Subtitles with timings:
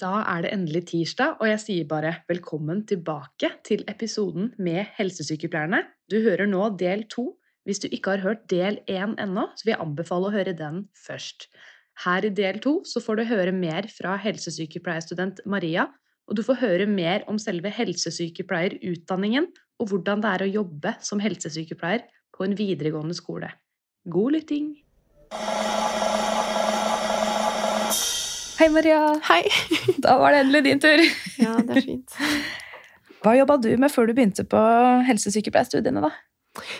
[0.00, 5.82] Da er det endelig tirsdag, og jeg sier bare velkommen tilbake til episoden med helsesykepleierne.
[6.08, 7.34] Du hører nå del to.
[7.68, 10.86] Hvis du ikke har hørt del én ennå, så vil jeg anbefale å høre den
[10.96, 11.46] først.
[12.06, 15.90] Her i del to så får du høre mer fra helsesykepleierstudent Maria,
[16.26, 19.50] og du får høre mer om selve helsesykepleierutdanningen
[19.82, 23.52] og hvordan det er å jobbe som helsesykepleier på en videregående skole.
[24.08, 24.72] God lytting!
[28.62, 29.18] Hei, Maria.
[29.26, 29.42] Hei.
[30.04, 31.00] Da var det endelig din tur.
[31.42, 32.12] Ja, det er fint.
[33.24, 34.60] Hva jobba du med før du begynte på
[35.08, 36.12] helsesykepleierstudiene, da?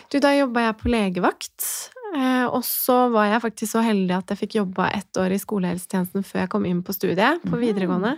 [0.06, 1.66] Du, da jobba jeg på legevakt.
[2.14, 5.42] Eh, og så var jeg faktisk så heldig at jeg fikk jobba ett år i
[5.42, 8.14] skolehelsetjenesten før jeg kom inn på studiet på videregående.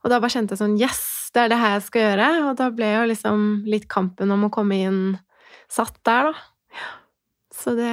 [0.00, 1.04] Og da bare kjente jeg sånn Yes,
[1.36, 2.34] det er det her jeg skal gjøre.
[2.48, 5.02] Og da ble jo liksom litt kampen om å komme inn
[5.68, 6.86] satt der, da.
[7.52, 7.92] Så det,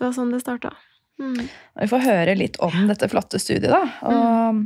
[0.00, 0.78] det var sånn det starta.
[1.20, 1.48] Mm.
[1.82, 3.70] Vi får høre litt om dette flotte studiet.
[3.70, 3.82] da.
[4.08, 4.64] Og,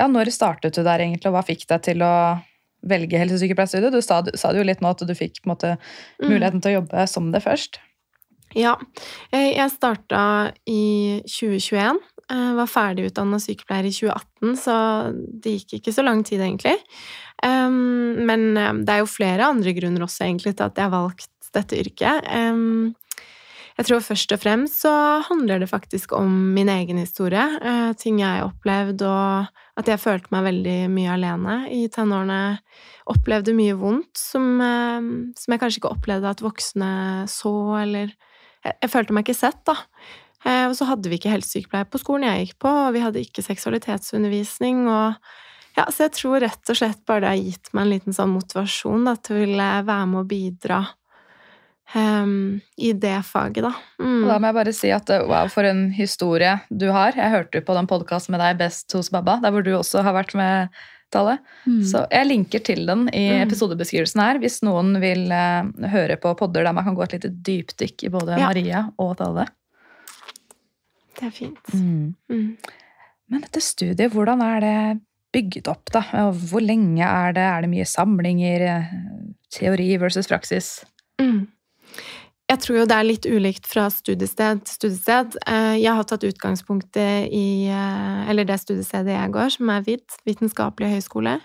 [0.00, 2.14] ja, når startet du der, egentlig, og hva fikk deg til å
[2.88, 3.92] velge helsesykepleierstudiet?
[3.92, 5.74] Du sa, sa det jo litt nå at du fikk måte,
[6.24, 7.76] muligheten til å jobbe som det først.
[8.56, 8.74] Ja.
[9.30, 10.22] Jeg starta
[10.66, 12.00] i 2021.
[12.30, 14.76] Jeg var ferdigutdanna sykepleier i 2018, så
[15.12, 16.76] det gikk ikke så lang tid, egentlig.
[17.42, 21.78] Men det er jo flere andre grunner også, egentlig, til at jeg har valgt dette
[21.82, 22.30] yrket.
[23.80, 24.90] Jeg tror først og fremst så
[25.24, 27.40] handler det faktisk om min egen historie.
[27.64, 32.58] Eh, ting jeg har opplevd, og at jeg følte meg veldig mye alene i tenårene.
[33.08, 35.00] Opplevde mye vondt som, eh,
[35.32, 36.90] som jeg kanskje ikke opplevde at voksne
[37.24, 38.12] så, eller
[38.60, 39.72] Jeg, jeg følte meg ikke sett, da.
[40.44, 43.24] Eh, og så hadde vi ikke helsesykepleier på skolen jeg gikk på, og vi hadde
[43.24, 44.84] ikke seksualitetsundervisning.
[44.92, 45.16] og
[45.78, 48.36] ja, Så jeg tror rett og slett bare det har gitt meg en liten sånn
[48.36, 50.82] motivasjon da, til å være med og bidra
[51.94, 53.72] um, i det faget, da.
[54.02, 54.22] Mm.
[54.28, 57.16] Da må jeg bare si at wow, for en historie du har.
[57.18, 60.04] Jeg hørte jo på den podkasten med deg Best hos Babba, der hvor du også
[60.06, 60.80] har vært med.
[61.10, 61.40] Tale.
[61.66, 61.80] Mm.
[61.90, 63.40] Så jeg linker til den i mm.
[63.48, 67.32] episodebeskrivelsen her, hvis noen vil uh, høre på podder der man kan gå et lite
[67.34, 68.44] dypdykk i både ja.
[68.44, 69.48] Maria og Tale.
[71.18, 71.74] Det er fint.
[71.74, 72.14] Mm.
[72.30, 72.46] mm.
[73.30, 74.76] Men dette studiet, hvordan er det
[75.34, 76.02] bygget opp, da?
[76.30, 77.46] Hvor lenge er det?
[77.46, 78.66] Er det mye samlinger?
[78.66, 78.94] Eh,
[79.54, 80.72] teori versus praksis?
[81.20, 81.46] Mm.
[82.50, 85.36] Jeg tror jo det er litt ulikt fra studiested til studiested.
[85.46, 90.16] Eh, jeg har tatt utgangspunktet i eh, Eller det studiestedet jeg går, som er VID,
[90.26, 91.36] Vitenskapelig høgskole.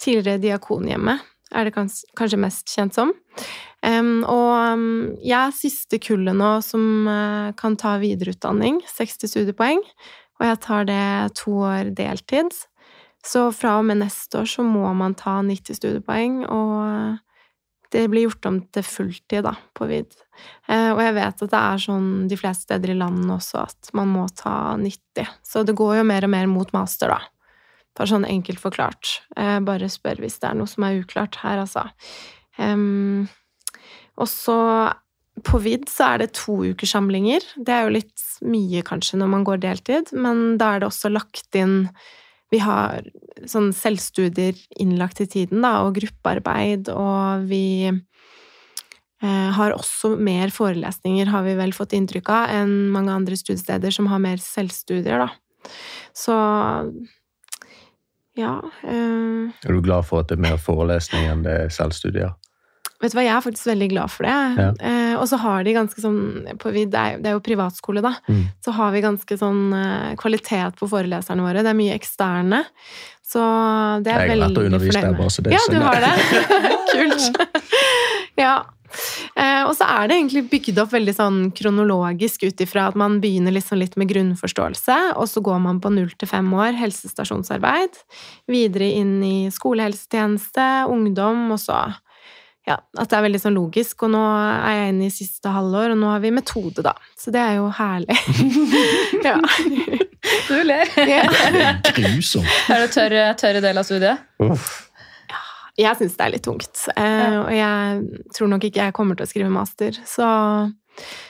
[0.00, 3.12] Tidligere Diakonhjemmet er det kanskje mest kjent som.
[3.88, 4.82] Og
[5.24, 9.84] jeg er siste kullet nå som eh, kan ta videreutdanning, 60 studiepoeng,
[10.38, 11.04] og jeg tar det
[11.40, 12.52] to år deltid.
[13.24, 17.18] Så fra og med neste år så må man ta 90 studiepoeng, og
[17.94, 20.14] det blir gjort om til fulltid da, på VID.
[20.68, 23.90] Eh, og jeg vet at det er sånn de fleste steder i landet også at
[23.96, 25.32] man må ta 90.
[25.46, 27.20] Så det går jo mer og mer mot master, da.
[27.98, 29.18] Bare sånn enkelt forklart.
[29.36, 31.88] Eh, bare spør hvis det er noe som er uklart her, altså.
[34.18, 34.58] Og så
[35.46, 37.44] på VID så er det to ukerssamlinger.
[37.56, 41.10] Det er jo litt mye, kanskje, når man går deltid, men da er det også
[41.12, 41.84] lagt inn
[42.52, 43.04] vi har
[43.48, 51.30] sånn selvstudier innlagt i tiden, da, og gruppearbeid, og vi eh, har også mer forelesninger,
[51.32, 55.72] har vi vel fått inntrykk av, enn mange andre studiesteder som har mer selvstudier, da.
[56.16, 56.34] Så
[58.38, 58.52] ja
[58.86, 62.36] eh, Er du glad for at det er mer forelesning enn det er selvstudier?
[62.98, 64.38] Vet du hva, Jeg er faktisk veldig glad for det.
[64.58, 64.70] Ja.
[64.88, 68.16] Eh, og så har de ganske sånn vi, det, er, det, er, jo privatskole, da.
[68.26, 68.48] Mm.
[68.64, 71.62] Så har vi ganske sånn eh, kvalitet på foreleserne våre.
[71.62, 72.64] Det er mye eksterne.
[73.28, 73.44] Så
[74.02, 74.32] det er veldig fornøyd med.
[74.32, 76.12] Jeg har vært og undervist der, bare så det Ja, du har det.
[76.96, 77.40] Kult.
[78.44, 78.56] ja.
[79.36, 83.18] Eh, og så er det egentlig bygd opp veldig sånn kronologisk ut ifra at man
[83.22, 88.00] begynner liksom litt med grunnforståelse, og så går man på null til fem år helsestasjonsarbeid,
[88.50, 91.84] videre inn i skolehelsetjeneste, ungdom, og så
[92.68, 94.04] ja, at det er veldig sånn logisk.
[94.04, 96.92] Og nå er jeg inne i siste halvår, og nå har vi metode, da.
[97.18, 98.18] Så det er jo herlig.
[99.28, 99.38] ja.
[100.48, 100.92] Du ler.
[101.08, 101.24] Ja.
[101.96, 102.50] Grusomt.
[102.68, 104.28] Er det tørr, tørre del av studiet?
[104.44, 104.68] Uff.
[105.28, 105.40] Ja,
[105.78, 106.84] jeg syns det er litt tungt.
[106.98, 110.28] Eh, og jeg tror nok ikke jeg kommer til å skrive master, så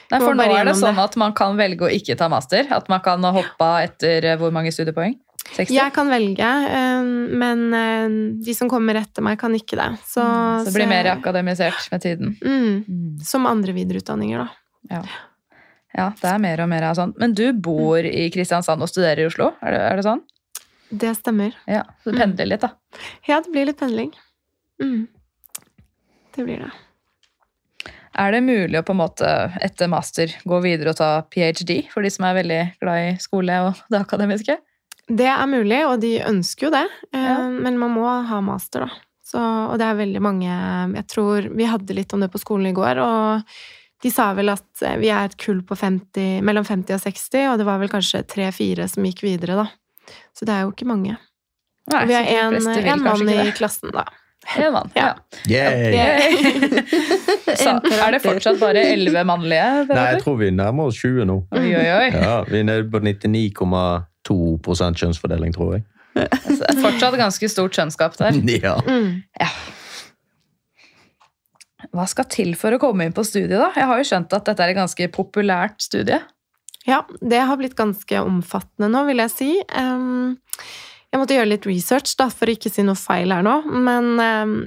[0.09, 2.65] Nei, for nå er det sånn at man kan velge å ikke ta master?
[2.73, 5.13] At man kan hoppe etter hvor mange studiepoeng?
[5.47, 5.73] 60?
[5.73, 7.09] Jeg kan velge, eh,
[7.41, 9.89] men eh, de som kommer etter meg, kan ikke det.
[10.05, 12.35] Så, mm, så det blir mer akademisert med tiden?
[12.43, 13.13] Mm, mm.
[13.25, 14.49] Som andre videreutdanninger, da.
[14.89, 15.03] Ja.
[15.97, 16.09] ja.
[16.21, 17.15] det er mer og mer av sånn.
[17.21, 20.25] Men du bor i Kristiansand og studerer i Oslo, er det, er det sånn?
[20.89, 21.57] Det stemmer.
[21.69, 22.21] Ja, Så du mm.
[22.23, 23.01] pendler litt, da?
[23.29, 24.13] Ja, det blir litt pendling.
[24.81, 25.07] Mm.
[26.35, 26.71] Det blir det.
[28.19, 29.27] Er det mulig å på en måte
[29.63, 31.85] etter master gå videre og ta ph.d.
[31.93, 34.57] for de som er veldig glad i skole og det akademiske?
[35.09, 36.85] Det er mulig, og de ønsker jo det.
[37.13, 37.37] Eh, Ja.
[37.49, 38.89] Men man må ha master, da.
[39.29, 40.49] Så, og det er veldig mange
[40.95, 43.43] Jeg tror Vi hadde litt om det på skolen i går, og
[44.01, 47.49] de sa vel at eh, vi er et kull på 50, mellom 50 og 60,
[47.51, 49.67] og det var vel kanskje tre-fire som gikk videre, da.
[50.33, 51.17] Så det er jo ikke mange.
[51.93, 52.57] Nei, vi har én
[53.03, 54.05] mann i klassen, da.
[54.57, 55.11] En mann, ja.
[55.51, 55.69] Ja.
[57.59, 59.85] Er det fortsatt bare elleve mannlige?
[59.89, 61.35] Nei, jeg tror vi nærmer oss 20 nå.
[61.53, 62.07] Oi, oi, oi.
[62.15, 63.01] Ja, Vi er nede på
[64.27, 65.85] 99,2% kjønnsfordeling, tror jeg.
[66.19, 68.39] Er fortsatt ganske stort kjønnsgap der.
[68.65, 68.75] Ja.
[68.83, 69.21] Mm.
[71.95, 73.71] Hva skal til for å komme inn på studiet, da?
[73.77, 76.19] Jeg har jo skjønt at dette er et ganske populært studie.
[76.87, 79.49] Ja, det har blitt ganske omfattende nå, vil jeg si.
[81.09, 83.55] Jeg måtte gjøre litt research da, for å ikke si noe feil her nå,
[83.87, 84.19] men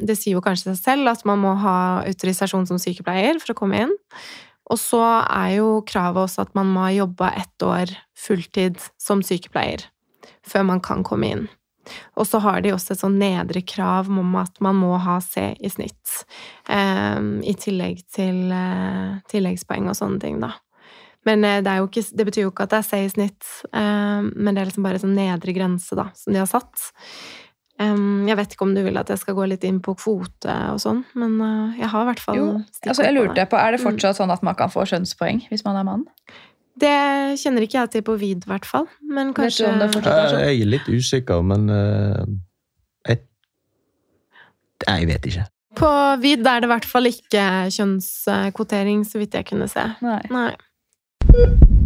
[0.02, 1.76] det sier jo kanskje seg selv at man må ha
[2.08, 3.94] autorisasjon som sykepleier for å komme inn.
[4.72, 9.24] Og så er jo kravet også at man må ha jobba ett år fulltid som
[9.24, 9.84] sykepleier
[10.46, 11.44] før man kan komme inn.
[12.16, 15.52] Og så har de også et sånn nedre krav om at man må ha C
[15.58, 16.22] i snitt,
[16.70, 20.52] em, i tillegg til eh, tilleggspoeng og sånne ting, da.
[21.26, 24.22] Men eh, det, ikke, det betyr jo ikke at det er C i snitt, eh,
[24.22, 26.92] men det er liksom bare en sånn nedre grense da, som de har satt.
[28.28, 30.80] Jeg vet ikke om du vil at jeg skal gå litt inn på kvote og
[30.82, 32.46] sånn, men eh, jeg har i hvert fall Jo,
[32.86, 35.80] altså jeg lurte på, Er det fortsatt sånn at man kan få skjønnspoeng hvis man
[35.80, 36.06] er mann?
[36.82, 36.92] Det
[37.42, 38.86] kjenner ikke jeg til på vid, i hvert fall.
[39.04, 40.40] Men kanskje om det er sånn?
[40.40, 42.22] Jeg er litt usikker, men eh,
[43.10, 43.20] jeg,
[44.88, 45.46] Nei, jeg vet ikke.
[45.78, 47.44] På vid er det i hvert fall ikke
[47.76, 49.86] kjønnskvotering, så vidt jeg kunne se.
[50.04, 50.20] Nei.
[50.32, 51.80] Nei.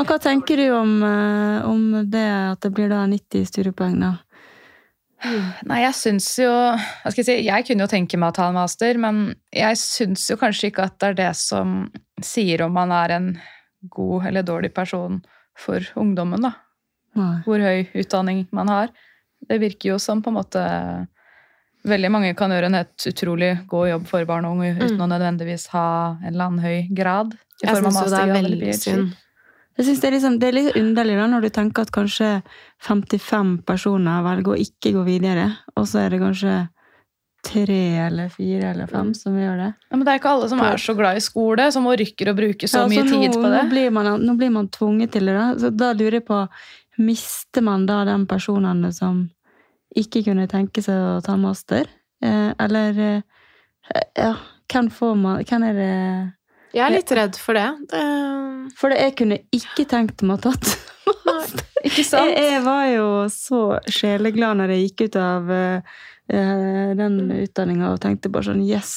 [0.00, 4.14] Men hva tenker du om, eh, om det at det blir da 90 studiepoeng, da?
[5.68, 8.46] Nei, jeg syns jo hva skal Jeg si, jeg kunne jo tenke meg å ta
[8.48, 11.92] en master, men jeg syns jo kanskje ikke at det er det som
[12.24, 13.28] sier om man er en
[13.92, 15.20] god eller dårlig person
[15.60, 16.54] for ungdommen, da.
[17.20, 17.42] Nei.
[17.44, 18.88] Hvor høy utdanning man har.
[19.52, 20.64] Det virker jo som på en måte
[21.80, 25.04] Veldig mange kan gjøre en helt utrolig god jobb for barn og unge uten Mm.
[25.04, 27.32] å nødvendigvis ha en eller annen høy grad.
[27.32, 29.16] i Jeg form av syns jo det er mastergrad eller PhD.
[29.78, 32.28] Jeg synes det, er liksom, det er litt underlig da, når du tenker at kanskje
[32.84, 35.46] 55 personer velger å ikke gå videre,
[35.76, 36.56] og så er det kanskje
[37.46, 39.68] tre eller fire eller fem som gjør det.
[39.88, 42.36] Ja, men det er ikke alle som er så glad i skole, som orker å
[42.36, 43.62] bruke så Ja, mye nå, tid på det.
[43.62, 45.36] Nå blir, man, nå blir man tvunget til det.
[45.38, 45.46] Da.
[45.62, 46.44] Så da lurer jeg på
[47.00, 49.22] Mister man da de personene som
[49.96, 51.88] ikke kunne tenke seg å ta master?
[52.20, 53.22] Eh, eller eh,
[54.18, 54.34] Ja,
[54.70, 55.94] hvem får man Hvem er det
[56.74, 57.66] Jeg er litt redd for det.
[57.90, 58.04] det
[58.78, 60.76] For det, jeg kunne ikke tenkt meg å tatt
[61.86, 62.30] Ikke sant?
[62.30, 65.94] Jeg, jeg var jo så sjeleglad når jeg gikk ut av eh,
[66.30, 68.92] eh, den utdanninga og tenkte bare sånn Yes,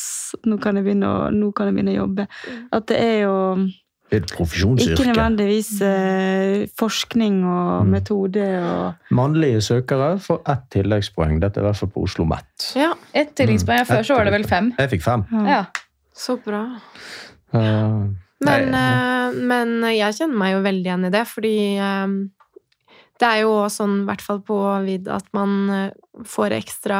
[0.46, 2.28] nå kan jeg begynne å, nå kan jeg begynne å jobbe.
[2.76, 3.38] At det er jo
[4.14, 7.90] et ikke nødvendigvis eh, forskning og Mm.
[7.90, 11.40] metode og Mannlige søkere får ett tilleggspoeng.
[11.42, 12.68] Dette er i hvert fall på Oslo Met.
[12.78, 13.86] Ja, ett tilleggspoeng.
[13.88, 14.74] Før Før så var det vel fem.
[14.78, 15.26] Jeg fikk fem.
[15.48, 15.64] Ja.
[16.14, 16.68] så bra.
[18.44, 19.28] Men, nei, ja.
[19.32, 22.16] men jeg kjenner meg jo veldig igjen i det, fordi eh,
[23.22, 25.90] det er jo sånn, i hvert fall på vid, at man eh,
[26.28, 27.00] får ekstra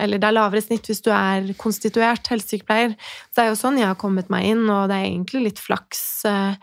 [0.00, 2.94] Eller det er lavere snitt hvis du er konstituert helsesykepleier.
[3.28, 5.62] Så det er jo sånn jeg har kommet meg inn, og det er egentlig litt
[5.62, 6.60] flaks eh,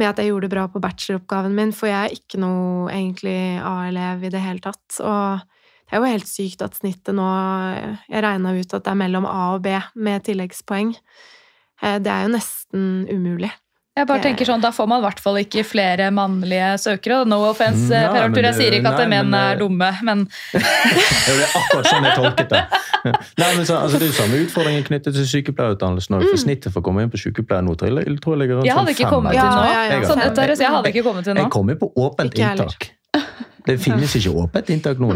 [0.00, 3.38] med at jeg gjorde det bra på bacheloroppgaven min, for jeg er ikke noe egentlig
[3.60, 4.86] A-elev i det hele tatt.
[4.98, 5.42] Og
[5.90, 7.26] det er jo helt sykt at snittet nå
[8.06, 10.94] Jeg regna ut at det er mellom A og B med tilleggspoeng.
[11.82, 13.50] Eh, Det er jo nesten umulig.
[13.98, 17.24] Jeg bare tenker sånn, Da får man i hvert fall ikke flere mannlige søkere.
[17.28, 18.46] No offense, Nei, Per Arthur.
[18.46, 20.22] Jeg sier ikke at nei, menn men, er eh, dumme, men
[20.54, 22.62] det er akkurat sånn jeg tolket det.
[23.40, 26.16] Nei, men så, altså, det er jo samme utfordringen knyttet til sykepleierutdannelsen.
[26.20, 26.26] Mm.
[26.30, 28.68] For snittet for å komme inn på sykepleier nå tror jeg, tror jeg ligger rundt
[28.68, 29.68] jeg hadde sånn ikke fem kommet eller til Ja, nå.
[29.70, 30.24] Jeg Sånn,
[30.64, 31.44] jeg hadde ikke kommet til nå.
[31.44, 32.90] Jeg kom inn på åpent inntak.
[33.66, 35.10] Det finnes ikke åpent inntak nå.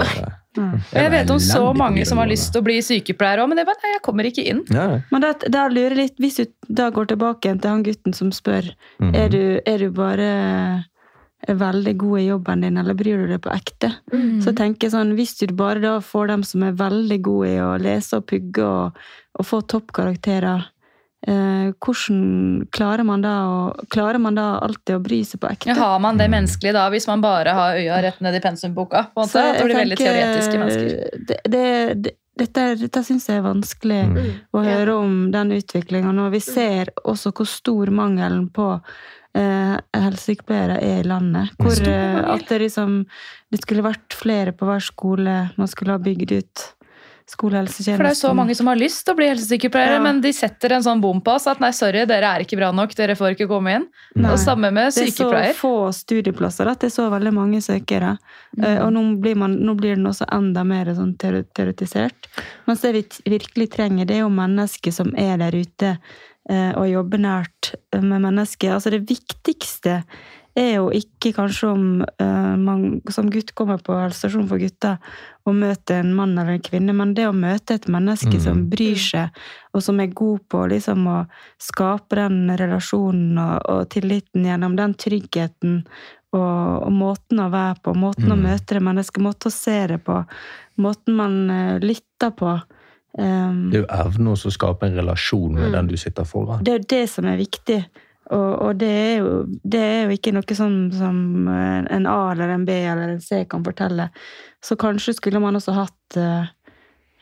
[0.93, 3.65] Jeg vet om så mange som har lyst til å bli sykepleier òg, men det
[3.65, 4.63] er bare, nei, jeg kommer ikke inn.
[4.71, 5.01] ja.
[5.11, 8.73] Men da, da lurer litt Hvis du da går tilbake til han gutten som spør
[9.01, 9.15] Mhm.
[9.15, 10.85] er, du, er du bare
[11.49, 13.91] veldig god i jobben din, eller bryr du deg på ekte?
[14.13, 14.41] Mm.
[14.45, 17.59] Så tenker jeg sånn, Hvis du bare da får dem som er veldig gode i
[17.61, 18.97] å lese og pugge og,
[19.39, 20.65] og få toppkarakterer,
[21.27, 23.61] eh, hvordan klarer man da å,
[23.93, 25.71] klarer man da alltid å bry seg på ekte?
[25.73, 29.07] Ja, har man det menneskelige da, hvis man bare har øya rett ned i pensumboka?
[29.15, 31.19] på en måte, Så At det blir veldig tenker, teoretiske mennesker.
[31.31, 31.65] Det, det,
[32.05, 34.31] det, dette, dette syns jeg er vanskelig Mm.
[34.53, 38.67] å høre om den utviklinga når vi ser også hvor stor mangelen på
[39.35, 41.55] eh, helsesykepleiere er i landet.
[41.59, 43.05] Hvor eh, at det liksom
[43.55, 46.65] Det skulle vært flere på hver skole, man skulle ha bygd ut
[47.31, 47.97] skolehelsetjenesten.
[47.97, 50.03] For det er så mange som har lyst til å bli helsesykepleiere, Ja.
[50.03, 52.71] men de setter en sånn bom på oss at nei, sorry, dere er ikke bra
[52.73, 53.87] nok, dere får ikke komme inn.
[54.17, 54.31] Nei.
[54.31, 55.49] Og samme med sykepleier.
[55.49, 58.19] Det er så få studieplasser at det er så veldig mange søkere.
[58.59, 58.69] Mm.
[58.85, 62.29] Og nå blir, man, nå blir den også enda mer sånn teoretisert.
[62.67, 63.05] Mens det vi
[63.39, 65.97] virkelig trenger, det er jo mennesker som er der ute
[66.51, 68.75] eh, og jobber nært eh, med mennesker.
[68.77, 70.03] Altså det viktigste
[70.57, 71.87] er jo ikke kanskje om
[72.23, 74.99] uh, man som gutt kommer på helsestasjonen for gutter
[75.47, 78.69] og møter en mann eller en kvinne, men det å møte et menneske som Mm.
[78.71, 79.31] bryr seg,
[79.75, 81.27] og som er god på liksom å
[81.59, 85.85] skape den relasjonen og, og tilliten gjennom den tryggheten
[86.33, 88.43] og, og måten å være på, måten å Mm.
[88.47, 90.25] møte det mennesket, måten å se det på,
[90.79, 92.55] måten man uh, lytter på.
[93.19, 95.73] Um, Det er jo evnen å skape en relasjon med Mm.
[95.73, 96.65] den du sitter foran.
[96.65, 97.85] det er jo det som er viktig.
[98.33, 99.31] Og, og det, er jo,
[99.65, 103.23] det er jo ikke noe sånn som eh, en A eller en B eller en
[103.25, 104.09] C kan fortelle.
[104.65, 106.47] Så kanskje skulle man også hatt eh,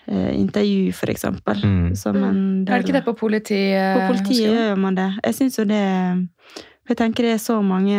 [0.07, 1.65] eh, intervju, for eksempel.
[1.67, 1.89] Mm.
[1.99, 3.99] Som en del Er det ikke det på politiet?
[3.99, 5.09] På politiet gjør man det.
[5.25, 5.83] Jeg syns jo det
[6.89, 7.99] jeg tenker det er så mange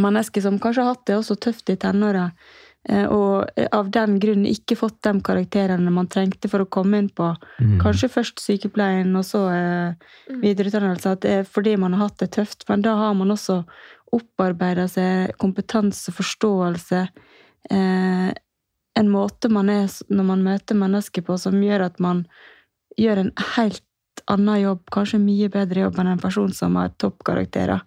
[0.00, 2.28] mennesker som kanskje har hatt det også tøft i tenåra,
[2.84, 7.30] og av den grunn ikke fått de karakterene man trengte for å komme inn på
[7.60, 7.78] Mm.
[7.80, 9.94] Kanskje først sykepleien, og så eh,
[10.42, 11.12] videreutdannelse.
[11.14, 12.64] At det er fordi man har hatt det tøft.
[12.68, 13.62] Men da har man også
[14.14, 17.06] opparbeida seg kompetanse, forståelse.
[17.70, 18.30] Eh,
[18.94, 22.24] en måte man er når man møter mennesker på, som gjør at man
[23.00, 23.82] gjør en helt
[24.30, 27.82] annen jobb, kanskje mye bedre jobb enn en person som har toppkarakterer.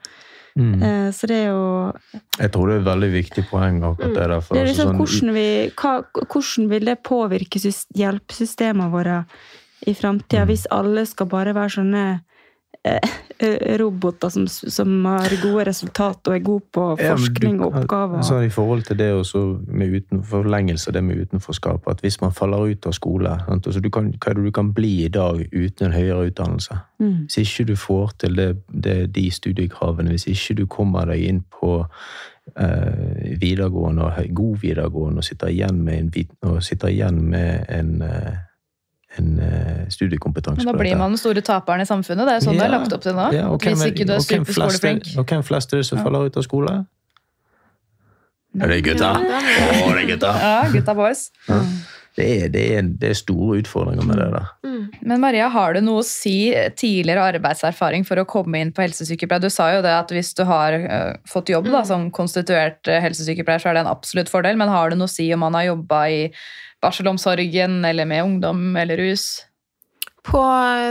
[0.57, 0.81] Mm.
[0.81, 1.93] Eh, så det er jo
[2.39, 4.41] Jeg tror det er et veldig viktig poeng akkurat det der.
[4.41, 5.91] For det er altså liksom sånn- hvordan, vi, hva,
[6.33, 9.25] hvordan vil det påvirke sys- hjelpesystemene våre
[9.85, 10.47] i framtida, Mm.
[10.49, 12.21] hvis alle skal bare være sånne
[13.77, 18.17] roboter som, som har gode resultat og er gode på forskning og oppgaver?
[18.17, 22.31] Altså, I forhold til det også med uten, forlengelse det med utenforskap, at hvis man
[22.31, 23.67] faller ut av skole sant?
[23.67, 26.79] Altså, du kan, Hva er det du kan bli i dag uten en høyere utdannelse?
[26.99, 27.27] Mm.
[27.27, 28.49] Hvis ikke du får til det,
[28.83, 31.85] det, de studiekravene, hvis ikke du kommer deg inn på
[32.57, 38.01] eh, videregående, og god videregående, og sitter igjen med en, og sitter igjen med en,
[38.01, 38.33] eh,
[39.21, 42.27] en eh, studiekompetanse Men da blir man den store taperen i samfunnet.
[42.27, 43.27] Det er jo sånn det er lagt opp til nå.
[43.35, 45.11] Ja, og hvem Hvis ikke du er superskoleflink.
[45.17, 46.77] Og hvem flest er det som faller ut av skole?
[48.57, 49.11] Er det gutta?
[49.21, 49.41] Ja,
[49.85, 50.33] Å, det er gutta!
[50.41, 51.27] Ja, gutta boys.
[51.49, 51.61] Ja.
[52.17, 54.45] Det, er, det, er, det er store utfordringer med det der.
[54.65, 54.85] Mm.
[55.05, 59.43] Men Maria, har du noe å si tidligere arbeidserfaring for å komme inn på helsesykepleier?
[59.43, 63.03] Du sa jo det at hvis du har eh, fått jobb da, som konstituert eh,
[63.05, 64.57] helsesykepleier, så er det en absolutt fordel.
[64.57, 66.23] Men har det noe å si om man har jobba i
[66.81, 69.27] barselomsorgen eller med ungdom eller rus?
[70.25, 70.41] På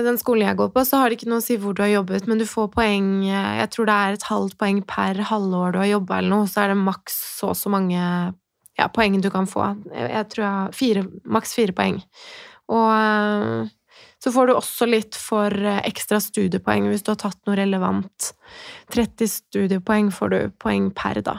[0.06, 1.90] den skolen jeg går på, så har det ikke noe å si hvor du har
[1.92, 5.82] jobbet, men du får poeng Jeg tror det er et halvt poeng per halvår du
[5.82, 8.00] har jobba, eller noe, så er det maks så og så mange
[8.76, 9.70] ja, poeng du kan få.
[9.94, 12.00] Jeg, tror jeg har fire, maks fire poeng.
[12.72, 13.72] Og eh,
[14.22, 18.32] så får du også litt for eh, ekstra studiepoeng hvis du har tatt noe relevant.
[18.94, 21.38] 30 studiepoeng får du poeng per, da.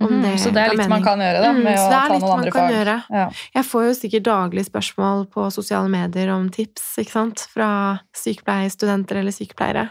[0.00, 2.00] Mhm, det så det er litt litt man kan gjøre da, Mm, med å ta
[2.10, 3.04] noen andre fag.
[3.14, 3.26] Ja.
[3.54, 9.22] Jeg får jo sikkert daglig spørsmål på sosiale medier om tips, ikke sant, fra sykepleierstudenter
[9.22, 9.88] eller sykepleiere.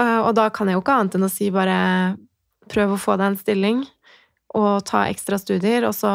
[0.00, 1.76] Og da kan jeg jo ikke annet enn å si bare
[2.70, 3.80] prøv å få deg en stilling
[4.58, 6.10] og ta ekstra studier, og så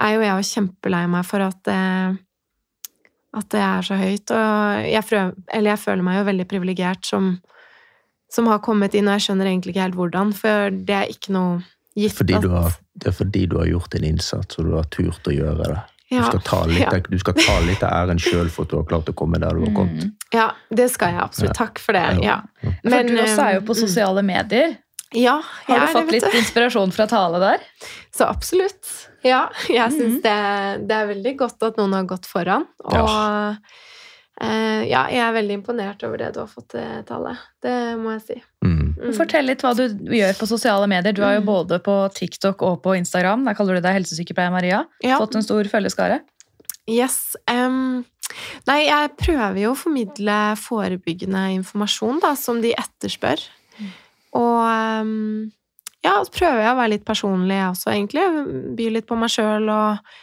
[0.00, 1.80] er jo jeg jo kjempelei meg for at det,
[3.36, 7.10] at det er så høyt, og jeg, frø, eller jeg føler meg jo veldig privilegert
[7.10, 7.34] som,
[8.32, 11.36] som har kommet inn, og jeg skjønner egentlig ikke helt hvordan, for det er ikke
[11.36, 11.60] noe
[11.98, 14.76] gitt Fordi at du har, det er fordi du har gjort en innsats, og du
[14.78, 15.80] har turt å gjøre det.
[16.10, 16.98] Du skal ta litt, ja.
[17.06, 19.54] du skal ta litt av æren sjøl for at du har klart å komme der
[19.54, 20.08] du har kommet.
[20.08, 20.14] Mm.
[20.34, 21.54] Ja, det skal jeg absolutt.
[21.54, 22.02] Takk for det.
[22.26, 22.40] Ja.
[22.64, 24.74] For du også er jo på mm, sosiale medier.
[25.14, 27.62] Ja, jeg Har du fått litt inspirasjon fra Tale der?
[28.14, 29.08] Så absolutt.
[29.26, 29.96] Ja, jeg Mhm.
[29.98, 32.66] syns det, det er veldig godt at noen har gått foran.
[32.84, 33.56] Og Ja.
[34.40, 37.36] eh, ja, jeg er veldig imponert over det du har fått til, Tale.
[37.60, 38.42] Det må jeg si.
[38.64, 38.94] Mm.
[39.00, 39.14] Mm.
[39.16, 41.12] Fortell litt hva du gjør på sosiale medier.
[41.12, 41.46] Du er jo Mm.
[41.46, 43.44] både på TikTok og på Instagram.
[43.44, 44.84] Der kaller du deg helsesykepleier Maria.
[45.02, 45.18] Ja.
[45.18, 46.20] Fått en stor følgeskare.
[46.86, 47.34] Yes.
[47.48, 48.04] Um,
[48.66, 53.40] nei, jeg prøver jo å formidle forebyggende informasjon, da, som de etterspør.
[54.38, 55.50] Og em,
[56.04, 58.26] ja, så prøver jeg å være litt personlig, jeg også, egentlig.
[58.78, 59.68] By litt på meg sjøl.
[59.68, 60.14] Og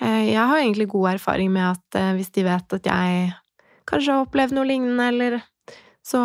[0.00, 3.30] eh, jeg har egentlig god erfaring med at eh, hvis de vet at jeg
[3.90, 5.40] kanskje har opplevd noe lignende, eller
[6.06, 6.20] så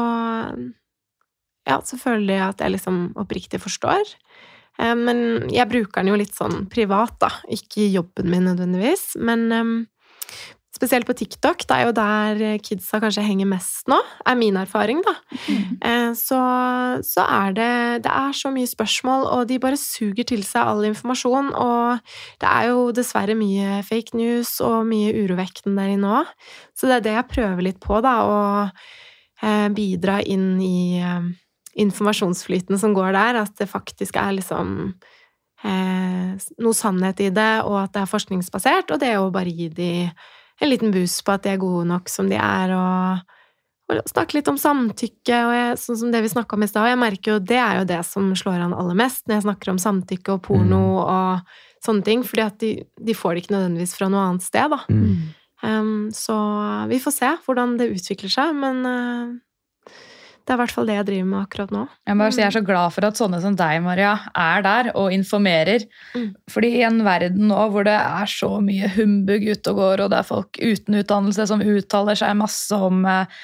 [1.65, 4.13] Ja, så føler de at jeg liksom oppriktig forstår.
[4.79, 7.31] Eh, Men jeg bruker den jo litt sånn privat, da.
[7.49, 9.15] Ikke i jobben min nødvendigvis.
[9.17, 9.75] Men em,
[10.75, 13.95] Spesielt på TikTok, det er jo der kidsa kanskje henger mest nå,
[14.27, 15.13] er min erfaring, da.
[15.47, 16.15] Mm.
[16.19, 16.39] så,
[17.05, 20.83] så er det Det er så mye spørsmål, og de bare suger til seg all
[20.89, 21.53] informasjon.
[21.55, 22.03] Og
[22.43, 26.35] det er jo dessverre mye fake news og mye urovekkende der inne òg.
[26.75, 31.33] Så det er det jeg prøver litt på, da, å eh, bidra inn i eh,
[31.87, 34.95] informasjonsflyten som går der, at det faktisk er liksom
[35.65, 39.93] noe sannhet i det, og at det er forskningsbasert, og det å bare gi de
[40.61, 43.35] en liten boost på at de er gode nok som de er, og,
[43.91, 46.89] og snakke litt om samtykke, og jeg, sånn som det vi snakka om i stad.
[46.91, 49.73] Jeg merker jo det er jo det som slår an aller mest når jeg snakker
[49.73, 51.01] om samtykke og porno mm.
[51.05, 54.71] og sånne ting, fordi at de, de, får det ikke nødvendigvis fra noe annet sted,
[54.73, 54.81] da.
[54.89, 55.33] Mm.
[55.65, 56.35] Um, så
[56.91, 59.35] vi får se hvordan det utvikler seg, men uh,
[60.45, 61.81] det er i hvert fall det jeg driver med akkurat nå.
[62.05, 65.13] Jeg, si, jeg er så glad for at sånne som deg, Maria, er der og
[65.15, 65.87] informerer.
[66.13, 66.27] Mm.
[66.53, 70.11] Fordi i en verden nå hvor det er så mye humbug ute og går, og
[70.13, 73.41] det er folk uten utdannelse som uttaler seg masse om eh,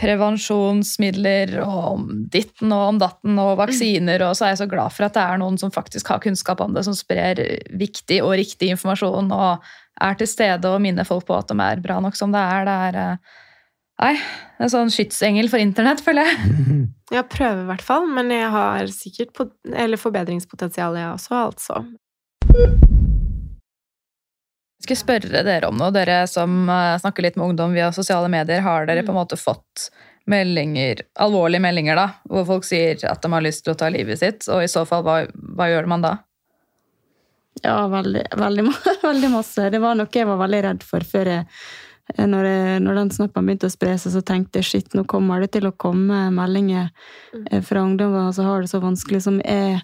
[0.00, 4.94] prevensjonsmidler og om ditten og om datten og vaksiner, og så er jeg så glad
[4.96, 7.42] for at det er noen som faktisk har kunnskap om det, som sprer
[7.78, 11.82] viktig og riktig informasjon og er til stede og minner folk på at de er
[11.84, 12.66] bra nok som det er.
[12.66, 13.38] Det er eh,
[14.00, 14.14] Nei,
[14.56, 16.36] det er sånn skytsengel for internett, føler jeg.
[17.16, 19.32] Jeg prøver i hvert fall, men jeg har sikkert
[19.98, 21.80] forbedringspotensial, jeg også, altså.
[24.78, 25.90] Jeg skal spørre dere om noe.
[25.90, 29.40] Dere som eh, snakker litt med ungdom via sosiale medier, har dere på en måte
[29.40, 29.90] fått
[30.30, 34.22] meldinger, alvorlige meldinger da, hvor folk sier at de har lyst til å ta livet
[34.22, 34.46] sitt?
[34.46, 35.26] Og i så fall, hva,
[35.58, 36.14] hva gjør man da?
[37.66, 38.70] Ja, veldig, veldig,
[39.10, 39.66] veldig masse.
[39.74, 41.46] Det var noe jeg var veldig redd for før jeg
[42.18, 45.42] når, jeg, når, den snappen begynte å spre seg, så tenkte jeg shit, nå kommer
[45.42, 46.90] det til å komme meldinger
[47.34, 47.46] mm.
[47.50, 49.82] eh, fra ungdommer som har det så vanskelig, som er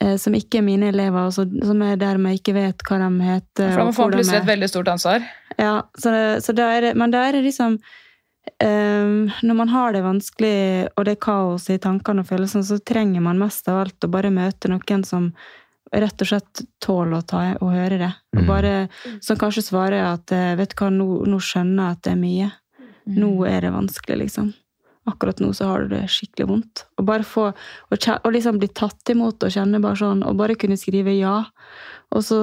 [0.00, 3.74] eh, som ikke er mine elever, og som er dermed ikke vet hva de heter.
[3.74, 5.26] For da får man plutselig et veldig stort ansvar.
[5.58, 9.92] Ja, så, det, så da det, men da er det liksom um, Når man har
[9.94, 13.84] det vanskelig, og det er kaos i tankene og følelsene, så trenger man mest av
[13.84, 15.30] alt å bare møte noen som
[16.02, 18.10] rett og slett tåle å ta og høre det.
[18.34, 18.48] Og mm.
[18.48, 18.74] bare,
[19.24, 22.20] Som kanskje svarer at eh, vet du hva, nå, nå skjønner jeg at det er
[22.20, 22.50] mye.
[23.04, 23.16] Mm.
[23.20, 24.52] Nå er det vanskelig, liksom.
[25.10, 26.84] Akkurat nå så har du det skikkelig vondt.
[26.98, 30.80] Og bare få og liksom bli tatt imot og kjenne bare sånn, og bare kunne
[30.80, 31.42] skrive ja.
[32.14, 32.40] Og så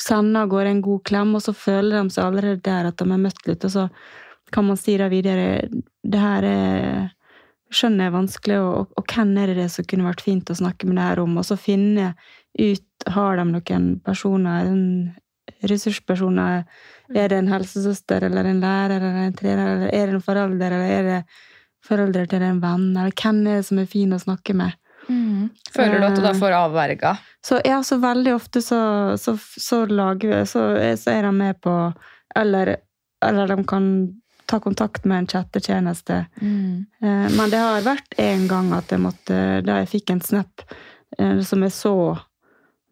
[0.00, 3.06] sende av gårde en god klem, og så føler de seg allerede der at de
[3.06, 3.86] har møtt litt, og så
[4.50, 5.68] kan man si det videre
[6.02, 7.10] Det her er
[7.70, 10.98] skjønner jeg vanskelig, og, og, hvem er det som kunne vært fint å snakke med
[10.98, 11.36] det her om?
[11.38, 12.12] Og så finne
[12.58, 15.14] ut Har de noen personer, en
[15.64, 16.66] ressurspersoner?
[17.14, 20.74] Er det en helsesøster eller en lærer eller en trener, eller er det en forelder,
[20.76, 21.20] eller er det
[21.86, 24.76] foreldre til en venn, eller hvem er det som er fin å snakke med?
[25.08, 25.48] Mm.
[25.74, 27.16] Føler du at du da får avverga?
[27.46, 28.80] Så, ja, så veldig ofte så,
[29.18, 30.62] så, så lager så,
[31.00, 31.74] så, er de med på
[32.36, 32.76] Eller,
[33.24, 33.86] eller de kan
[34.46, 36.26] ta kontakt med en chattetjeneste.
[36.40, 36.86] Mm.
[37.02, 40.64] Eh, men det har vært en gang at jeg måtte Da jeg fikk en snap
[41.18, 41.94] eh, som jeg så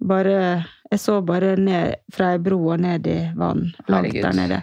[0.01, 3.67] bare Jeg så bare ned fra ei bro og ned i vann.
[3.89, 4.23] Langt Herregud.
[4.23, 4.63] der nede.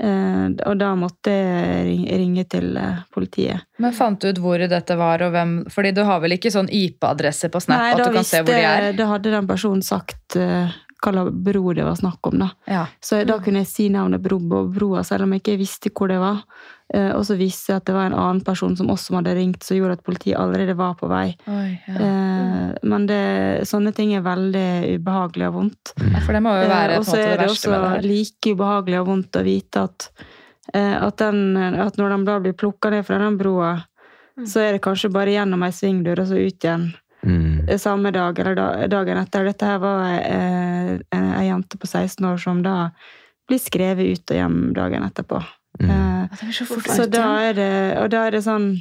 [0.00, 2.78] Eh, og da måtte jeg ringe til
[3.12, 3.66] politiet.
[3.78, 6.70] Men fant du ut hvor dette var, og hvem Fordi du har vel ikke sånn
[6.72, 7.78] IP-adresse på Snap?
[7.78, 8.92] Nei, at du kan se hvor de er?
[8.98, 10.38] Da hadde den personen sagt
[11.00, 12.38] hva bro det var snakk om.
[12.38, 12.50] da.
[12.66, 12.86] Ja.
[13.00, 16.08] Så da kunne jeg si navnet bro og broa, selv om jeg ikke visste hvor
[16.08, 16.42] det var.
[16.94, 19.62] Eh, og så viste jeg at det var en annen person som også hadde ringt,
[19.62, 21.28] som gjorde at politiet allerede var på vei.
[21.46, 21.94] Oi, ja.
[21.94, 23.20] eh, men det,
[23.70, 25.92] sånne ting er veldig ubehagelig og vondt.
[26.00, 29.12] Ja, for det må jo være eh, Og så er det også like ubehagelig og
[29.12, 30.08] vondt å vite at,
[30.74, 31.54] eh, at, den,
[31.86, 33.76] at når de da blir plukka ned fra den broa,
[34.40, 34.50] mm.
[34.50, 36.90] så er det kanskje bare gjennom ei svingdør og så ut igjen.
[37.20, 37.70] Mm.
[37.78, 39.46] Samme dag eller dagen etter.
[39.46, 42.90] Dette her var eh, ei jente på 16 år som da
[43.46, 45.38] blir skrevet ut og hjem dagen etterpå.
[45.80, 45.90] Mm.
[45.90, 48.72] Eh, så, så da er det Og da er det sånn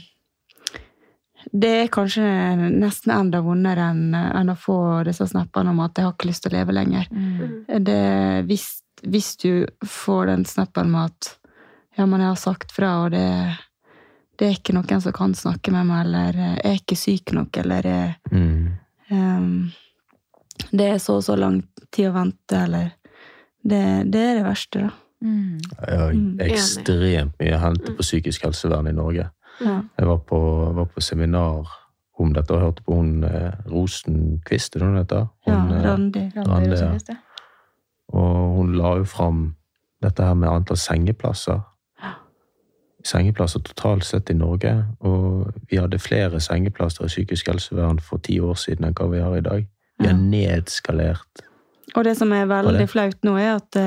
[1.54, 2.26] Det er kanskje
[2.74, 6.44] nesten enda vondere enn, enn å få disse snappene om at 'jeg har ikke lyst
[6.44, 7.08] til å leve lenger'.
[7.10, 7.86] Mm.
[7.86, 8.02] Det,
[8.50, 8.66] hvis,
[9.08, 11.38] hvis, du får den snappen med at
[11.98, 13.56] 'ja, men jeg har sagt fra', og det
[14.40, 17.58] det er ikke noen som kan snakke med meg, eller jeg er ikke syk nok,
[17.60, 17.90] eller
[18.32, 18.68] mm.
[19.12, 19.72] um,
[20.72, 21.60] Det er så og så lang
[21.92, 22.94] tid å vente, eller
[23.60, 24.94] Det, det er det verste, da.
[25.22, 25.60] Mm.
[25.60, 26.40] Jeg har mm.
[26.46, 29.28] ekstremt mye å hente på psykisk helsevern i Norge.
[29.60, 29.76] Ja.
[30.00, 30.40] Jeg var på,
[30.78, 31.68] var på, seminar
[32.20, 35.28] om dette og hørte på hun eh, Rosenkvist, er det hun heter?
[35.48, 36.26] Hun, ja, Randi.
[36.36, 37.18] Randi, Randi ja.
[38.16, 39.44] Og hun la jo fram
[40.04, 41.60] dette her med antall sengeplasser
[43.06, 44.74] sengeplasser totalt sett i Norge.
[45.00, 49.22] Og vi hadde flere sengeplasser i psykisk helsevern for ti år siden enn hva vi
[49.24, 49.68] har i dag.
[50.00, 51.46] Vi har nedskalert.
[51.96, 53.80] Og det som er veldig flaut nå, er at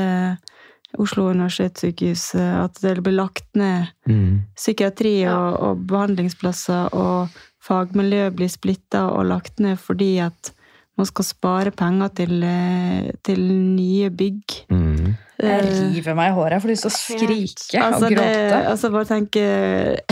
[1.01, 4.43] Oslo universitetssykehus eh, at det blir lagt ned Mm.
[4.59, 7.29] psykiatri og, og behandlingsplasser, og
[7.63, 10.51] fagmiljø blir splitta og lagt ned fordi at
[10.99, 14.57] man skal spare penger til, eh, til nye bygg.
[14.71, 15.15] Mm.
[15.43, 16.53] Jeg Eh, river meg i håret.
[16.53, 18.59] Jeg får lyst til å skrike Altså, og det, gråte.
[18.71, 19.43] altså bare tenke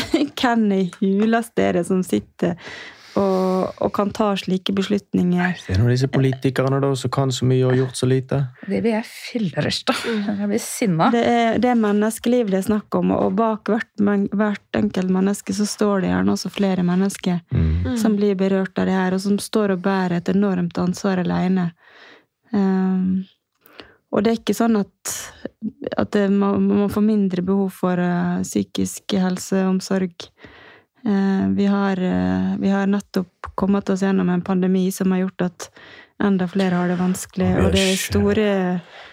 [0.40, 2.57] Hvem i huleste er det som sitter
[3.61, 5.55] og, og kan ta slike beslutninger?
[5.66, 8.09] Det er noen av disse politikerne da, som kan så mye og har gjort så
[8.11, 8.40] lite.
[8.66, 9.96] Det blir jeg fyllerøsta.
[10.40, 11.11] Jeg blir sinna.
[11.14, 15.12] Det er, det er menneskeliv det er snakk om, og bak hvert, men- hvert enkelt
[15.12, 17.96] menneske så står det gjerne også flere mennesker Mm.
[17.99, 21.70] som blir berørt av det her, og som står og bærer et enormt ansvar alene.
[22.53, 23.25] Um,
[24.11, 25.12] og det er ikke sånn at,
[25.99, 30.14] at det, man, man får mindre behov for uh, psykisk helseomsorg.
[31.07, 35.46] Uh, vi, har, uh, vi har nettopp kommet oss gjennom en pandemi som har gjort
[35.51, 35.70] at
[36.23, 37.51] enda flere har det vanskelig.
[37.62, 38.51] Og det er store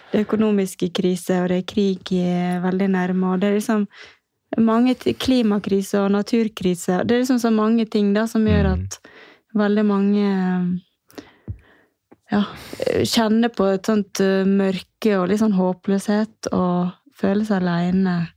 [0.08, 3.34] det er økonomiske kriser, og det er krig eh, veldig nærme.
[3.34, 3.84] Og det er liksom
[4.64, 7.04] mange klimakriser og naturkriser.
[7.04, 8.82] Det er liksom så mange ting da som gjør Mm.
[8.82, 8.98] at
[9.54, 10.80] veldig mange
[12.30, 12.44] ja,
[13.04, 18.32] kjenner på et sånt eh, mørke og litt sånn håpløshet og føler seg aleine.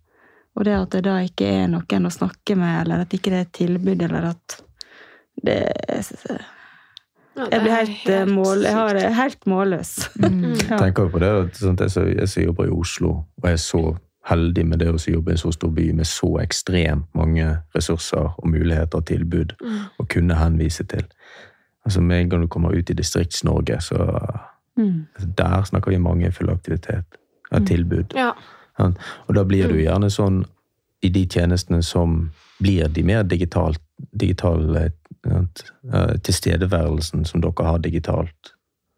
[0.56, 3.38] Og det at det da ikke er noen å snakke med, eller at ikke det
[3.38, 4.58] er et tilbud, eller at
[5.45, 6.41] det jeg synes
[7.51, 8.62] Jeg blir helt, helt, eh, mål...
[8.63, 10.10] Jeg har det helt målløs.
[10.19, 10.41] Mm.
[10.69, 10.77] Ja.
[10.77, 13.62] tenker på det, at sånn, jeg, som- jeg som jobber i Oslo, og jeg er
[13.63, 13.97] så
[14.30, 18.36] heldig med det å jobbe i en så stor by med så ekstremt mange ressurser
[18.38, 19.80] og muligheter og tilbud Mm.
[19.99, 21.06] å kunne henvise til.
[21.86, 23.97] Altså Med en gang du kommer ut i Distrikts-Norge, så
[24.77, 25.08] Mm.
[25.15, 27.06] altså, der snakker vi mange full aktivitet.
[27.51, 27.65] Ja, Mm.
[27.65, 28.13] tilbud.
[28.15, 28.32] Ja.
[29.27, 30.45] Og da blir du gjerne sånn
[31.02, 34.92] i de tjenestene som blir de mer digitalt, digitale
[35.26, 38.54] eh, tilstedeværelsen som dere har digitalt.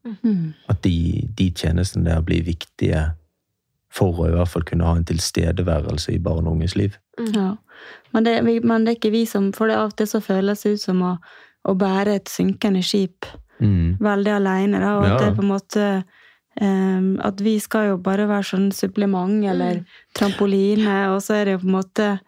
[0.06, 0.54] Mm.
[0.68, 3.06] At de, de tjenestene der blir viktige
[3.94, 6.98] for å i hvert fall kunne ha en tilstedeværelse i barn og unges liv.
[7.20, 7.32] Mm.
[7.38, 7.50] Ja.
[8.12, 10.62] Men det, men det er ikke vi som For det av og til så føles
[10.64, 11.16] det ut som å,
[11.70, 13.28] å bære et synkende skip
[13.64, 13.98] Mm.
[14.00, 14.80] veldig alene.
[14.82, 15.88] Da, og at det er på en måte
[16.62, 19.86] em, At vi skal jo bare være sånn supplement eller Mm.
[20.14, 22.20] trampoline, og så er det jo på en måte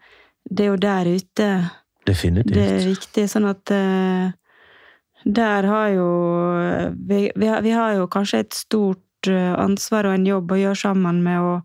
[0.48, 1.70] Det er jo der ute
[2.06, 2.54] Definitivt.
[2.54, 3.24] det er viktig.
[3.28, 4.32] Sånn at uh,
[5.26, 6.08] der har jo
[7.06, 10.58] vi, vi, har, vi har jo kanskje et stort eh, ansvar og en jobb å
[10.60, 11.62] gjøre sammen med å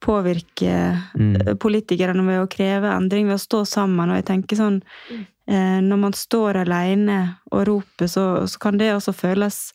[0.00, 1.56] påvirke Mm.
[1.58, 4.10] politikerne ved å kreve endring, ved å stå sammen.
[4.10, 4.80] Og jeg tenker sånn
[5.48, 9.72] uh, Når man står alene og roper, så, så kan det også føles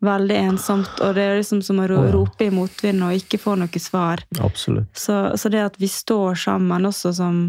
[0.00, 1.00] veldig ensomt.
[1.04, 4.22] Og det er liksom som å rope i motvind og ikke få noe svar.
[4.40, 4.92] Absolutt.
[4.96, 7.40] Så, så det at vi står sammen også som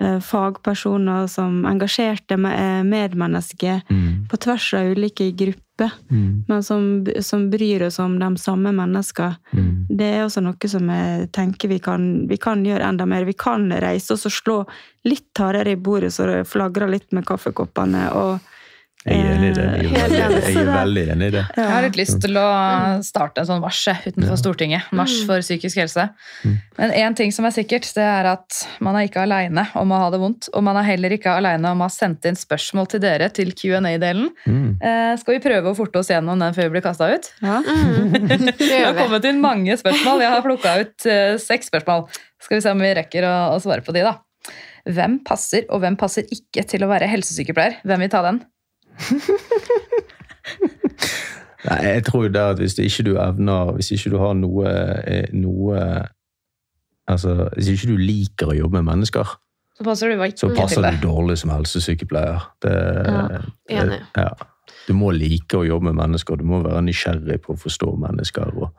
[0.00, 4.28] eh, fagpersoner, som engasjerte eh, medmennesker Mm.
[4.28, 5.64] på tvers av ulike grupper,
[6.10, 6.44] Mm.
[6.48, 9.86] men som, som bryr oss om de samme mennesker, Mm.
[9.96, 13.24] det er også noe som jeg tenker vi kan, vi kan gjøre enda mer.
[13.24, 14.66] Vi kan reise oss og slå
[15.04, 18.12] litt hardere i bordet så det flagrer litt med kaffekoppene.
[18.14, 18.40] og
[19.08, 19.64] Jeg er enig i det.
[19.64, 20.52] Jeg er veldig, enig.
[20.52, 21.42] jeg er veldig enig i det.
[21.56, 22.46] Jeg har litt lyst til å
[23.06, 24.90] starte en sånn marsj utenfor Stortinget.
[24.92, 25.26] Marsj Mm.
[25.30, 26.04] for psykisk helse.
[26.44, 26.56] Mm.
[26.78, 29.98] Men én ting som er sikkert, det er at man er ikke aleine om å
[30.04, 30.48] ha det vondt.
[30.54, 33.52] Og man er heller ikke aleine om å ha sendt inn spørsmål til dere til
[33.56, 34.28] Q&A-delen.
[34.46, 34.76] Mm.
[34.82, 37.30] Eh, skal vi prøve å forte oss gjennom den før vi blir kasta ut?
[37.42, 37.62] Ja.
[38.58, 40.20] Det har kommet inn mange spørsmål.
[40.24, 42.06] Jeg har plukka ut eh, seks spørsmål.
[42.44, 44.16] Skal vi se om vi rekker å, å svare på de, da.
[44.88, 47.80] Hvem passer, og hvem passer ikke til å være helsesykepleier?
[47.84, 48.38] Hvem vil ta den?
[51.68, 54.70] Nei, jeg tror jo det at hvis ikke du evner Hvis ikke du har noe,
[55.04, 55.80] eh, noe
[57.08, 59.24] Altså, hvis ikke du liker å jobbe med mennesker,
[59.78, 62.42] Så passer du så passer du dårlig som helsesykepleier.
[62.60, 62.72] Det,
[63.70, 64.00] Ja, enig.
[64.16, 64.28] Ja.
[64.86, 68.52] Du må like å jobbe med mennesker, du må være nysgjerrig på å forstå mennesker.
[68.60, 68.74] Og,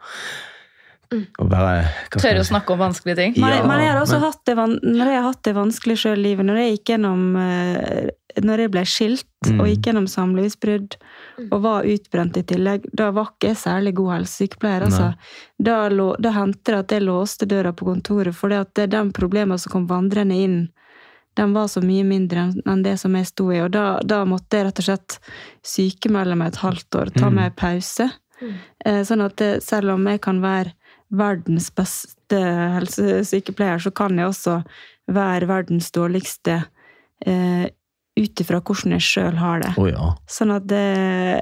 [1.11, 1.25] Mm.
[1.39, 3.33] og være Tørre å snakke om vanskelige ting.
[3.35, 5.97] Ja, men jeg har også men- hatt det, van- når jeg har hatt det vanskelig
[5.97, 9.59] sjøl i livet, når jeg gikk gjennom eh, Når jeg ble skilt Mm.
[9.61, 10.95] og gikk gjennom samlivsbrudd
[11.39, 11.47] Mm.
[11.53, 14.81] og var utbrent i tillegg, da var ikke jeg særlig god helsesykepleier.
[14.83, 15.15] Altså.
[15.61, 19.11] Da, lå, da hendte det at jeg låste døra på kontoret, for det er de
[19.11, 20.69] problemene som kom vandrende inn,
[21.35, 23.59] de var så mye mindre enn det som jeg sto i.
[23.61, 25.19] Og da, da måtte jeg rett og slett
[25.63, 27.35] sykemelde meg et halvt år, ta Mm.
[27.35, 28.11] meg en pause.
[28.41, 28.53] Mm.
[28.85, 30.73] Eh, Sånn at det, selv om jeg kan være
[31.11, 32.35] verdens beste
[32.75, 34.63] helsesykepleier, så kan jeg også
[35.09, 36.65] være verdens dårligste
[37.25, 37.69] eh,
[38.19, 39.71] ut ifra hvordan jeg sjøl har det.
[39.79, 40.09] Oh, ja.
[40.29, 40.79] Sånn at det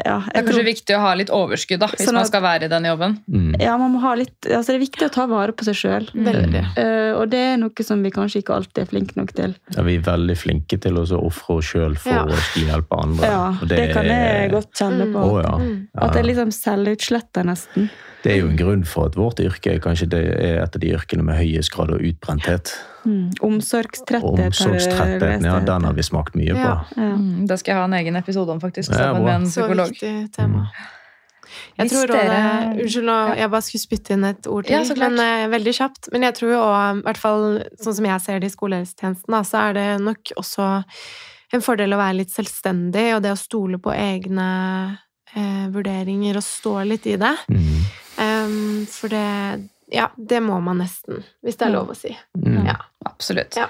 [0.06, 2.44] Ja, Det er kanskje tror, viktig å ha litt overskudd da, hvis Sånn man skal
[2.46, 3.18] være i den jobben.
[3.28, 3.56] Mm.
[3.60, 6.08] ja, man må ha litt Altså, det er viktig å ta vare på seg sjøl.
[6.14, 6.64] Veldig.
[7.18, 9.56] og det er noe som vi kanskje ikke alltid er flinke nok til.
[9.76, 12.24] Ja, vi er veldig flinke til å så ofre oss sjøl for Ja.
[12.26, 13.26] å skulle hjelpe andre.
[13.26, 15.14] Ja, og det, kan jeg godt kjenne Mm.
[15.14, 15.20] på.
[15.24, 15.56] Å ja.
[15.58, 15.88] Mm.
[15.96, 16.04] ja.
[16.04, 17.90] At det er liksom selvutsletter, nesten.
[18.24, 20.82] Det Det er jo en grunn for at vårt yrke kanskje det er et av
[20.82, 22.74] de yrkene med høyest grad av utbrenthet.
[23.08, 23.32] Mm.
[23.48, 24.38] Omsorgstretthet.
[24.40, 26.60] har Omsorgstrettheten, ja, den har vi smakt mye på.
[26.60, 26.76] Ja.
[26.98, 27.10] Ja.
[27.16, 28.92] Mm, det skal jeg ha en egen episode om, faktisk.
[28.92, 30.68] Ja, Sammen med en Så viktig tema.
[31.78, 34.74] Jeg Hvis tror dere- også, Unnskyld, nå, jeg bare skulle spytte inn et ord til,
[34.76, 36.10] Ja, men eh, veldig kjapt.
[36.12, 37.46] Men jeg tror jo òg, i hvert fall
[37.82, 40.84] sånn som jeg ser det i skolehelsetjenesten, så er det nok også
[41.54, 45.00] en fordel å være litt selvstendig, og det å stole på egne
[45.36, 47.36] eh, vurderinger og stå litt i det.
[47.48, 47.88] Mm.
[48.18, 52.12] Um, for det Ja, det må man nesten, hvis det er lov å si.
[52.36, 52.66] Mm.
[52.68, 52.78] Ja.
[53.08, 53.56] Absolutt.
[53.56, 53.70] Ja.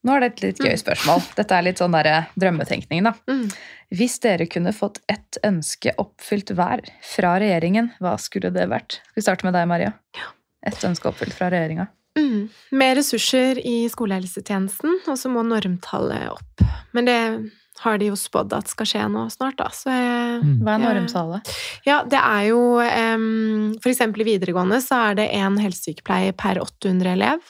[0.00, 1.20] Nå er det et litt gøy spørsmål.
[1.36, 2.08] Dette er litt sånn der
[2.40, 3.12] drømmetenkning, da.
[3.28, 3.50] Mm.
[3.92, 9.02] Hvis dere kunne fått ett ønske oppfylt hver fra regjeringen, hva skulle det vært?
[9.10, 9.92] Skal vi starte med deg, Maria?
[10.64, 11.90] Ett ønske oppfylt fra regjeringa.
[12.16, 12.48] Mm.
[12.80, 16.64] Mer ressurser i skolehelsetjenesten, og så må normtallet opp.
[16.96, 17.20] Men det
[17.80, 19.68] har de jo spådd at skal skje nå snart, da.
[19.72, 19.88] Så
[20.40, 20.62] Mm.
[20.64, 20.92] Hva er Ja.
[20.94, 21.48] normtallet?
[21.84, 26.56] Ja, det er jo um, For eksempel i videregående så er det én helsesykepleier per
[26.62, 27.40] 800 elev.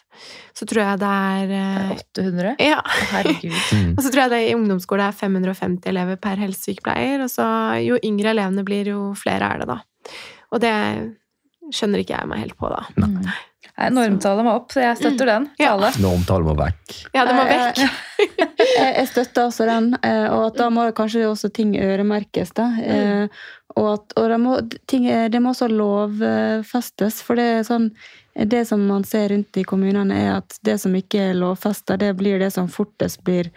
[0.55, 2.57] Så tror jeg det er eh, 800?
[2.59, 2.81] Ja.
[3.13, 3.55] Herregud.
[3.73, 3.93] Mm.
[3.97, 7.23] Og så tror jeg det i ungdomsskole er 550 elever per helsesykepleier.
[7.23, 7.47] Og så
[7.87, 9.79] jo yngre elevene blir, jo flere er det, da.
[10.53, 10.75] Og det
[11.73, 12.83] skjønner ikke jeg meg helt på, da.
[12.99, 13.23] Mm.
[13.81, 15.49] Nei, normtallet må opp, så jeg støtter den.
[15.61, 15.73] Ja.
[16.03, 16.97] Normtallet må vekk.
[17.17, 17.81] Ja, det må vekk.
[18.61, 22.53] Jeg, jeg støtter også den, eh, og at da må kanskje også ting øremerkes.
[22.55, 22.67] da.
[22.77, 23.31] Mm.
[23.81, 24.57] Og, at, og det, må,
[24.91, 27.89] ting, det må også lovfestes, for det er sånn
[28.35, 32.13] det som man ser rundt i kommunene, er at det som ikke er lovfesta, det
[32.21, 33.51] blir det som fortest blir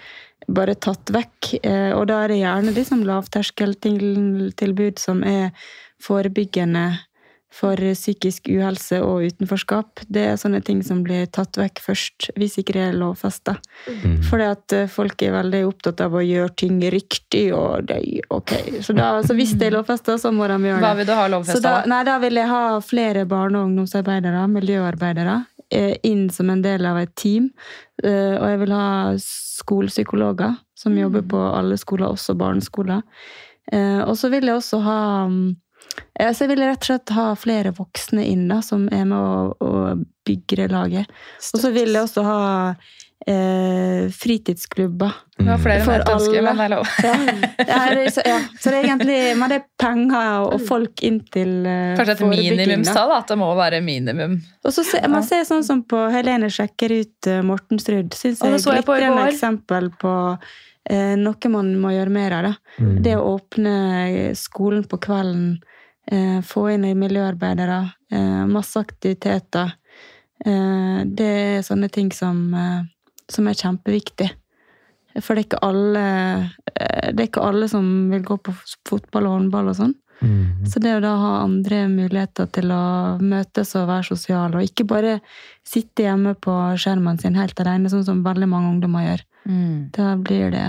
[0.48, 1.54] bare tatt vekk.
[1.64, 5.52] Eh, Og da er det gjerne liksom lavterskeltilbud som er
[6.04, 6.88] forebyggende
[7.54, 10.02] for psykisk uhelse og utenforskap.
[10.10, 13.54] Det er sånne ting som blir tatt vekk først, hvis ikke det er lovfesta.
[13.86, 14.16] Mm.
[14.26, 18.00] Fordi at eh, folk er veldig opptatt av å gjøre ting riktig, og det
[18.34, 18.56] ok.
[18.82, 20.88] Så, da, så hvis det er lovfesta, så må de gjøre det.
[20.88, 21.62] Hva vil du ha lovfesta?
[21.64, 25.38] da, nei, da vil jeg ha flere barne- og ungdomsarbeidere, miljøarbeidere,
[25.70, 27.52] eh, inn som en del av et team.
[28.04, 33.04] Eh, Og jeg vil ha skolepsykologer som jobber på alle skoler, også barneskoler.
[33.72, 34.98] Eh, Og så vil jeg også ha
[35.30, 35.56] mm,
[36.34, 39.54] så jeg vil rett og slett ha flere voksne inn da, som er med å,
[39.58, 39.72] å
[40.28, 41.24] bygge det laget.
[41.54, 42.42] Og så vil jeg også ha
[43.28, 45.12] eh, fritidsklubber.
[45.38, 46.44] Du har flere enn For ett ønske, alle.
[46.48, 46.92] men det er lov.
[47.04, 47.14] Ja.
[47.64, 48.40] Ja, så, ja.
[48.60, 53.14] så det er egentlig men det er penger og folk inntil eh, Kanskje et minimumstall?
[53.16, 54.38] At det må være minimum.
[54.64, 58.14] Og så ser, Man ser sånn som på Helene sjekker ut uh, Mortensrud.
[58.18, 60.14] Syns jeg er glitrende eksempel på
[60.90, 62.50] eh, noe man må gjøre mer av.
[62.50, 62.84] Da.
[62.84, 62.98] Mm.
[63.06, 63.76] Det å åpne
[64.38, 65.73] skolen på kvelden, eh,
[66.44, 67.78] få inn i miljøarbeidere,
[68.12, 69.72] eh, masse aktiviteter.
[70.46, 72.84] Eh, det er sånne ting som, eh,
[73.32, 74.30] som er kjempeviktig.
[75.22, 76.06] For det er ikke alle
[76.74, 78.54] eh, Det er ikke alle som vil gå på
[78.88, 79.94] fotball og håndball og sånn.
[80.24, 80.66] Mm.
[80.66, 84.88] Så det å da ha andre muligheter til å møtes og være sosiale, og ikke
[84.88, 85.18] bare
[85.68, 89.24] sitte hjemme på skjermen sin helt alene, sånn som veldig mange ungdommer gjør,
[89.92, 90.68] da blir det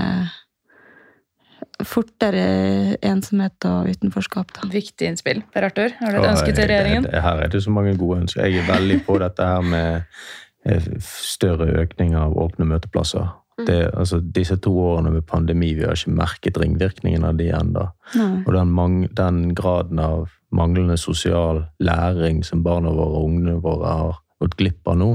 [1.89, 4.69] fortere ensomhet og utenforskap, da.
[4.73, 5.43] Viktig innspill.
[5.55, 7.03] Per Arthur, har du et ønske til regjeringen?
[7.11, 8.45] det- Her er det så mange gode ønsker.
[8.47, 10.05] Jeg er veldig på dette her med
[10.67, 13.29] eh, større økning av åpne møteplasser.
[13.59, 13.67] Mm.
[13.67, 17.85] Det, altså, disse to årene med pandemi, vi har ikke merket ringvirkningen av de ennå.
[18.47, 23.87] Og den, mang, den graden av manglende sosial læring som barna våre og ungene våre
[23.87, 25.11] har gått glipp av nå,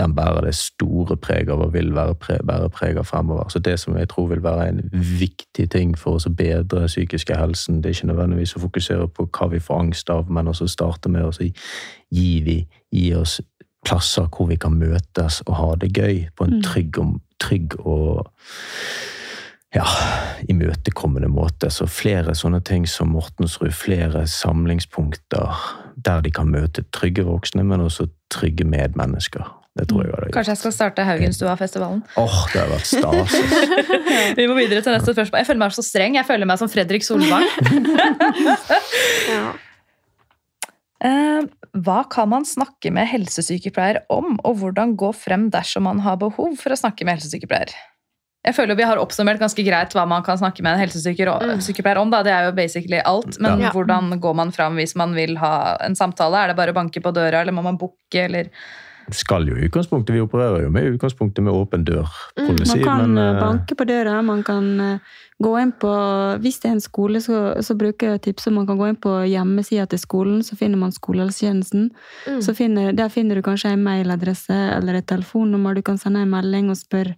[0.00, 3.48] den bærer det store preget av og vil være pre, bære preg av fremover.
[3.52, 7.36] Så det som jeg tror vil være en viktig ting for oss å bedre psykiske
[7.38, 10.68] helsen, det er ikke nødvendigvis å fokusere på hva vi får angst av, men også
[10.72, 11.52] starte med å si
[12.14, 12.60] gi, vi,
[12.94, 13.40] gi oss
[13.84, 16.62] plasser hvor vi kan møtes og ha det gøy på en Mm.
[16.62, 18.30] trygg og, trygg og
[19.74, 19.84] ja,
[20.48, 21.70] imøtekommende måte.
[21.70, 25.58] Så flere sånne ting som Mortensrud, flere samlingspunkter
[26.04, 29.44] der de kan møte trygge voksne, men også trygge medmennesker.
[29.74, 30.34] Det tror jeg hadde gjort.
[30.36, 32.02] Kanskje jeg skal starte Haugenstua-festivalen?
[32.20, 33.32] Åh, det har vært stas.
[34.38, 35.40] Vi må videre til neste spørsmål.
[35.40, 36.14] Jeg føler meg så streng.
[36.20, 37.46] Jeg føler meg som Fredrik Solvang.
[39.34, 39.46] Ja.
[41.04, 41.42] Eh,
[41.84, 46.54] Hva kan man snakke med helsesykepleier om, og hvordan gå frem dersom man har behov
[46.60, 47.74] for å snakke med helsesykepleier?
[48.44, 52.10] Jeg føler Vi har oppsummert ganske greit hva man kan snakke med en helsesykepleier om.
[52.12, 52.22] Da.
[52.22, 53.40] Det er jo basically alt.
[53.40, 53.70] Men Ja.
[53.72, 56.44] hvordan går man fram hvis man vil ha en samtale?
[56.44, 57.96] Er det bare å banke på døra, eller må man booke?
[58.14, 58.50] Eller?
[59.12, 62.76] Skal jo i utgangspunktet, Vi opererer jo med utgangspunktet med åpen dør-policy.
[62.76, 64.98] Man kan men, eh, eh, banke på døra, man kan eh,
[65.42, 65.92] gå inn på
[66.40, 69.28] Hvis det er en skole, så, så bruker jeg tipset man kan gå inn på
[69.28, 71.90] hjemmesida til skolen, så finner man skolehelsetjenesten.
[72.26, 72.54] Mm.
[72.54, 75.74] Finner, der finner du kanskje en mailadresse eller et telefonnummer.
[75.74, 77.16] Du kan sende en melding og spørre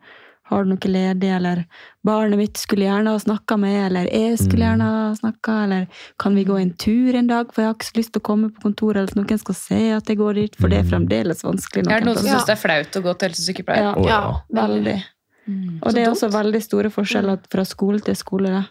[0.48, 1.64] har du noe ledig, eller
[2.06, 4.78] barnet mitt skulle gjerne ha snakka med, eller jeg skulle Mm.
[4.78, 5.86] gjerne ha snakka, eller
[6.18, 8.26] kan vi gå en tur en dag, for jeg har ikke så lyst til å
[8.30, 10.82] komme på kontoret, eller at noen skal se at jeg går dit, for det er
[10.84, 10.90] Mm.
[10.90, 11.86] fremdeles vanskelig.
[11.90, 13.82] Er det noen som syns det er flaut å gå til helsesykepleier?
[13.82, 14.66] Ja, Ja, ja.
[14.66, 15.02] veldig.
[15.48, 15.78] Mm.
[15.82, 18.48] Og det er også veldig store forskjeller fra skole til skole.
[18.50, 18.64] Da.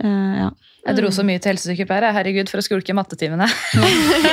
[0.00, 0.48] Eh, ja.
[0.82, 3.46] Jeg dro så mye til helsesykepleiere herregud, for å skulke mattetimene.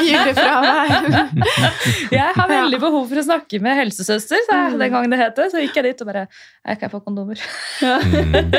[2.10, 5.38] Jeg har veldig behov for å snakke med helsesøster, sa jeg den gangen det het
[5.38, 5.46] det.
[5.54, 7.38] Så gikk jeg dit og bare Jeg kan få kondomer.
[7.80, 8.52] Mm.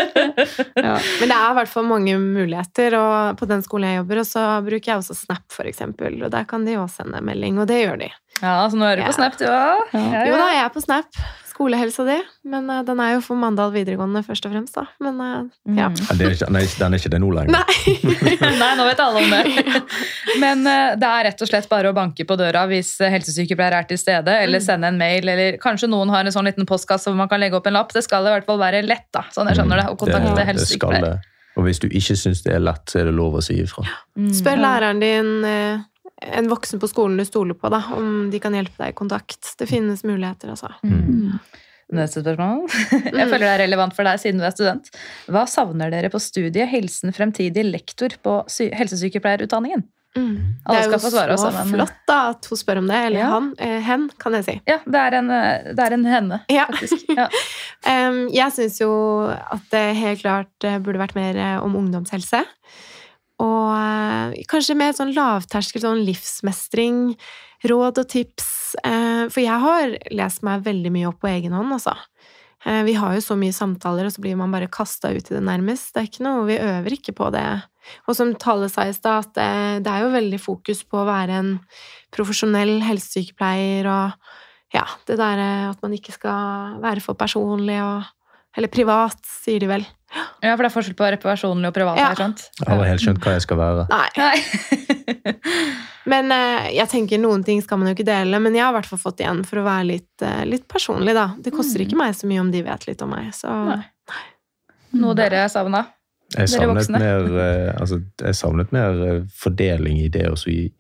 [0.81, 0.95] Ja.
[1.21, 4.29] Men det er i hvert fall mange muligheter, og på den skolen jeg jobber, og
[4.29, 7.69] så bruker jeg også Snap, for eksempel, og der kan de også sende melding, og
[7.71, 8.09] det gjør de.
[8.41, 9.11] Ja, så nå er du Ja.
[9.11, 9.93] på Snap, du òg.
[9.97, 10.25] Ja.
[10.31, 11.21] Jo da, jeg er på Snap.
[11.61, 12.15] Skolehelsa di.
[12.49, 14.87] Men uh, den er jo for Mandal videregående, først og fremst, da.
[15.05, 15.43] Men uh,
[15.77, 15.91] ja.
[15.93, 15.99] Mm.
[16.01, 17.53] Ja, det er ikke, nei, den er ikke det nå lenger.
[17.53, 17.97] Nei!
[18.63, 19.75] Nei, nå vet alle om det.
[20.43, 23.89] Men eh, det er rett og slett bare å banke på døra hvis helsesykepleier er
[23.91, 24.65] til stede, eller Mm.
[24.65, 27.57] sende en mail, eller kanskje noen har en sånn liten postkasse hvor man kan legge
[27.61, 27.93] opp en lapp.
[27.93, 30.37] Det skal i hvert fall være lett, da, sånn jeg skjønner det, å kontakte Mm.
[30.37, 31.07] skal helsesykepleier.
[31.11, 31.37] det.
[31.59, 33.85] Og hvis du ikke syns det er lett, så er det lov å si ifra.
[34.17, 34.31] Mm.
[34.37, 35.33] Spør læreren din,
[36.21, 39.55] en voksen på skolen du stoler på, da, om de kan hjelpe deg i kontakt.
[39.59, 40.73] Det finnes muligheter, altså.
[40.85, 40.99] Mm.
[41.01, 41.39] Mm.
[41.97, 42.67] Neste spørsmål.
[43.19, 44.91] Jeg føler det er relevant for deg siden du er student.
[45.27, 48.37] Hva savner dere på studiet Helsen fremtidig lektor på
[48.79, 49.83] helsesykepleierutdanningen?
[50.19, 50.37] Mm.
[50.67, 52.97] Det er jo få svare så også, flott da, at hun spør om det.
[53.07, 53.29] Eller Ja.
[53.31, 53.51] han.
[53.63, 54.55] Eh, hen, kan jeg si.
[54.67, 56.67] Ja, det er en, eh, det er en henne, Ja.
[56.67, 57.07] faktisk.
[57.21, 57.29] Ja.
[58.31, 58.91] Jeg syns jo
[59.31, 62.43] at det helt klart eh, burde vært mer om ungdomshelse.
[63.41, 67.15] Og eh, kanskje mer sånn lavterskel, sånn livsmestring,
[67.71, 68.51] råd og tips.
[68.85, 71.97] Eh, for jeg har lest meg veldig mye opp på egen hånd, altså.
[72.67, 75.37] Eh, vi har jo så mye samtaler, og så blir man bare kasta ut i
[75.37, 75.95] det nærmest.
[75.95, 77.49] Det er ikke noe, Vi øver ikke på det.
[78.07, 81.39] Og som tallet sa i stad, at det er jo veldig fokus på å være
[81.41, 81.55] en
[82.13, 84.19] profesjonell helsesykepleier og
[84.75, 88.17] ja, det derre at man ikke skal være for personlig og
[88.59, 89.85] Eller privat, sier de vel.
[90.43, 91.99] Ja, for det er forskjell på personlig og privat.
[92.01, 92.09] Ja.
[92.11, 92.17] har
[92.67, 93.87] jeg har helt skjønt hva jeg skal være.
[93.91, 94.09] Nei.
[94.19, 95.35] Nei.
[96.11, 98.77] Men eh, jeg tenker noen ting skal man jo ikke dele, men jeg har i
[98.79, 101.27] hvert fall fått igjen for å være litt, eh, litt personlig, da.
[101.39, 103.83] Det koster ikke meg så mye om de vet litt om meg, så Nei.
[104.99, 105.85] Noe dere savna?
[106.33, 106.99] Jeg Dere savnet voksne.
[107.03, 108.99] mer, eh, altså, jeg savnet mer
[109.39, 110.73] fordeling i det å i gi-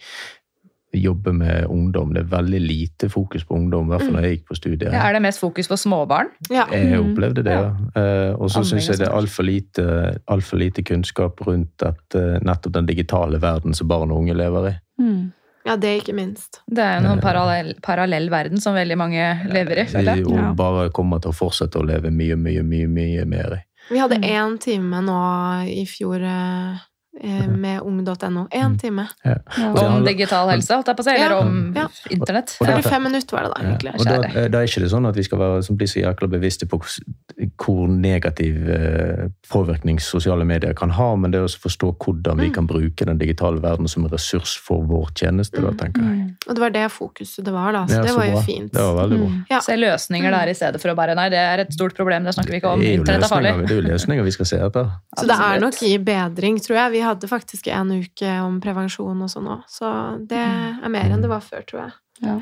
[0.92, 2.12] jobbe med ungdom.
[2.14, 4.92] Det er veldig lite fokus på ungdom, i hvert fall når jeg gikk på studiet.
[4.92, 6.30] Ja, er det mest fokus på småbarn?
[6.50, 6.66] ja.
[6.72, 7.12] Jeg Mm.
[7.14, 7.70] opplevde det, ja.
[7.94, 9.84] Eh, og så syns jeg det er altfor lite,
[10.28, 14.34] alt for lite kunnskap rundt at, eh, nettopp den digitale verden som barn og unge
[14.34, 14.74] lever i.
[15.02, 15.32] Mm.
[15.66, 16.60] ja, det ikke minst.
[16.68, 19.84] Det er jo noen parallell, parallell verden som veldig mange lever i.
[19.84, 20.26] føler jeg.
[20.26, 23.60] Og bare kommer til å fortsette å leve mye, mye, mye, mye mer i.
[23.90, 24.24] Vi hadde Mm.
[24.24, 26.78] én time nå i fjor eh, eh,
[27.12, 28.46] med ung.no.
[28.50, 28.78] Én Mm.
[28.78, 29.08] time.
[29.24, 29.34] Ja.
[29.74, 31.86] Om digital helse, holdt jeg på å si, eller om Ja.
[32.10, 32.56] internett.
[32.60, 32.80] Og det- Ja.
[32.82, 33.94] 45 minutter var det da, egentlig.
[33.98, 36.00] og da, eh, da er ikke det sånn at vi skal være, som blir så
[36.04, 41.58] jækla bevisste på hvor- negativ eh, påvirkning sosiale medier kan ha, men det er også
[41.58, 42.54] å forstå hvordan vi Mm.
[42.54, 45.76] kan bruke den digitale verden som en ressurs for vår tjeneste, da, Mm.
[45.76, 46.16] tenker jeg.
[46.18, 46.36] Mm.
[46.48, 47.84] Og det var det fokuset det var, da.
[47.86, 48.40] Så Ja, det så var jo bra.
[48.42, 48.72] fint.
[48.72, 49.28] Det var veldig bra.
[49.28, 49.44] Mm.
[49.50, 49.58] Ja.
[49.60, 52.34] Se løsninger der i stedet for å bare Nei, det er et stort problem, det
[52.34, 52.80] snakker vi ikke om.
[52.80, 53.66] Er Internett er farlig.
[53.66, 54.90] det er jo løsninger vi skal se etter.
[55.18, 56.92] Så det er nok i bedring, tror jeg.
[56.92, 59.90] Vi hadde faktisk en uke om prevensjon og sånn òg, så
[60.30, 61.94] det er mer enn det var før, tror jeg.
[62.24, 62.38] Ja.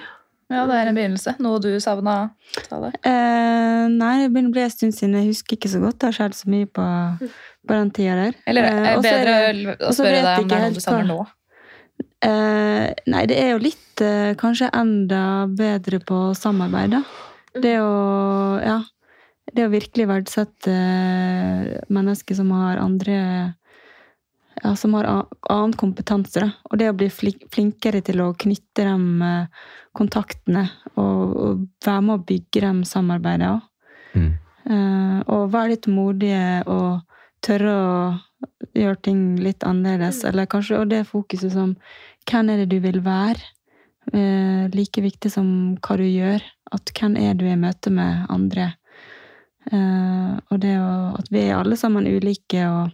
[0.48, 1.34] Ja, det er en begynnelse.
[1.44, 2.30] Noe du savna?
[3.04, 5.18] Eh, nei, det begynner å bli en stund siden.
[5.20, 5.98] Jeg husker ikke så godt.
[6.00, 6.86] Det har skjedd så mye på,
[7.68, 8.38] på den tida der.
[8.48, 10.72] Eller Eh, er det så er bedre det- å spørre deg om det er noe
[10.72, 11.18] du savner nå?
[12.24, 15.20] Eh, nei, det er jo litt eh, Kanskje enda
[15.52, 17.02] bedre på samarbeid, da.
[17.60, 17.92] Det å
[18.64, 18.78] Ja.
[19.52, 23.54] Det å virkelig verdsette eh, mennesker som har andre
[24.62, 26.40] ja, Som har annen kompetanse.
[26.40, 26.50] Da.
[26.70, 29.66] Og det å bli flinkere til å knytte de eh,
[29.96, 33.60] kontaktene og, og være med å bygge de samarbeidene.
[34.14, 34.30] Mm.
[34.68, 36.98] Uh, og være litt modige og
[37.44, 37.92] tørre å
[38.76, 40.24] gjøre ting litt annerledes.
[40.28, 41.76] Eller kanskje og det fokuset som
[42.28, 43.40] hvem er det du vil være?
[44.12, 45.48] Uh, like viktig som
[45.80, 46.44] hva du gjør.
[46.74, 48.74] At hvem er du i møte med andre?
[49.72, 52.92] Uh, og det å, at vi er alle sammen ulike, og,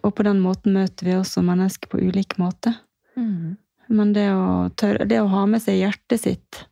[0.00, 2.74] og på den måten møter vi også mennesker på ulik måte.
[3.16, 3.56] Mm.
[3.92, 6.62] Men det å, tørre, det å ha med seg hjertet sitt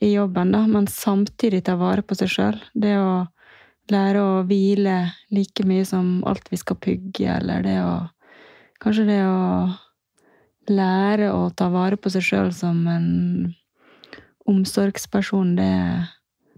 [0.00, 2.60] i jobben, da, men samtidig ta vare på seg sjøl.
[2.76, 3.26] Det å
[3.92, 4.98] lære å hvile
[5.32, 7.96] like mye som alt vi skal pugge, eller det å
[8.76, 9.72] Kanskje det å
[10.68, 13.06] lære å ta vare på seg sjøl som en
[14.44, 15.70] omsorgsperson, det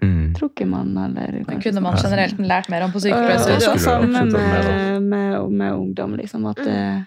[0.03, 0.33] Mm.
[0.35, 3.63] tror ikke man, eller Det kunne man generelt lært mer om på og sykepleierstudiet.
[3.63, 6.47] skulle også du samme absolutt ha mer med, med, med ungdom, liksom.
[6.51, 6.67] At Mm.
[6.67, 7.05] jeg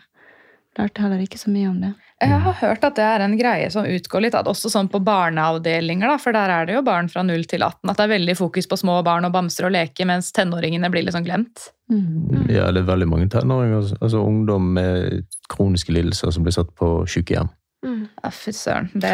[0.79, 1.93] lærte heller ikke så mye om det.
[2.21, 4.99] Jeg har hørt at det er en greie som utgår litt, at også sånn på
[5.03, 8.11] barneavdelinger, da, for der er det jo barn fra 0 til 18, at det er
[8.19, 11.71] veldig fokus på små barn og bamser og leker, mens tenåringene blir litt sånn glemt.
[11.91, 12.45] Mm.
[12.49, 17.01] Ja, det er veldig mange tenåringer, altså ungdom med kroniske lidelser som blir satt på
[17.09, 17.49] sykehjem.
[17.81, 18.07] Mm.
[18.23, 18.89] Ja, fy søren.
[18.93, 19.11] Det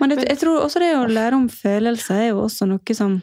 [0.00, 3.20] Men jeg, jeg tror også det å lære om følelser er jo også noe som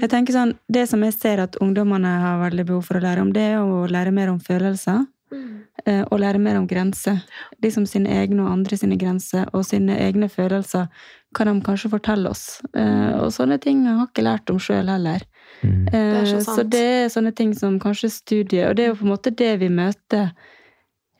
[0.00, 3.20] Jeg tenker sånn, Det som jeg ser at ungdommene har veldig behov for å lære
[3.20, 5.06] om, det er å lære mer om følelser.
[5.34, 5.64] Mm.
[5.84, 7.18] eh, Og lære mer om grenser.
[7.62, 10.86] Liksom sine egne og andre sine grenser, og sine egne følelser
[11.34, 12.62] kan de kanskje fortelle oss.
[12.74, 15.26] Eh, Og sånne ting har jeg ikke lært om sjøl heller.
[15.62, 15.88] Mm.
[15.92, 16.54] er så Eh.
[16.54, 19.34] Så det er sånne ting som kanskje studiet Og det er jo på en måte
[19.34, 20.30] det vi møter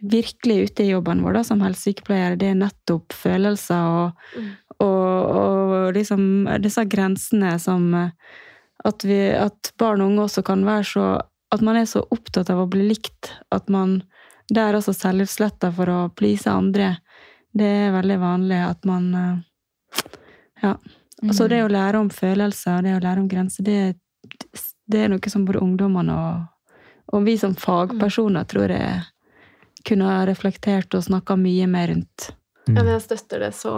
[0.00, 2.36] virkelig ute i jobben vår da, som helsesykepleiere.
[2.38, 4.50] Det er nettopp følelser og, Mm.
[4.84, 8.10] og, og liksom disse grensene som eh,
[8.84, 11.08] at, vi, at barn og unge også kan være så
[11.50, 14.02] At man er så opptatt av å bli likt at man
[14.52, 16.98] der også selvutsletter for å please andre.
[17.56, 19.42] Det er veldig vanlig at man
[20.62, 20.76] Ja.
[21.22, 21.32] Ja.
[21.32, 23.96] Så det å lære om følelser og det å lære om grenser, det,
[24.86, 26.74] det er noe som både ungdommene og,
[27.16, 29.00] og vi som fagpersoner tror jeg
[29.86, 32.30] kunne ha reflektert og snakka mye mer rundt.
[32.68, 33.72] Ja, men jeg støtter det så,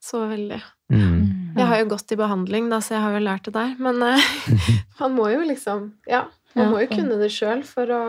[0.00, 0.60] så veldig.
[0.90, 1.52] Mm.
[1.58, 3.74] Jeg har jo gått i behandling, da, så jeg har jo lært det der.
[3.78, 4.30] Men eh,
[5.00, 6.24] man må jo liksom Ja,
[6.56, 6.70] man Ja.
[6.72, 8.00] må jo kunne det sjøl for å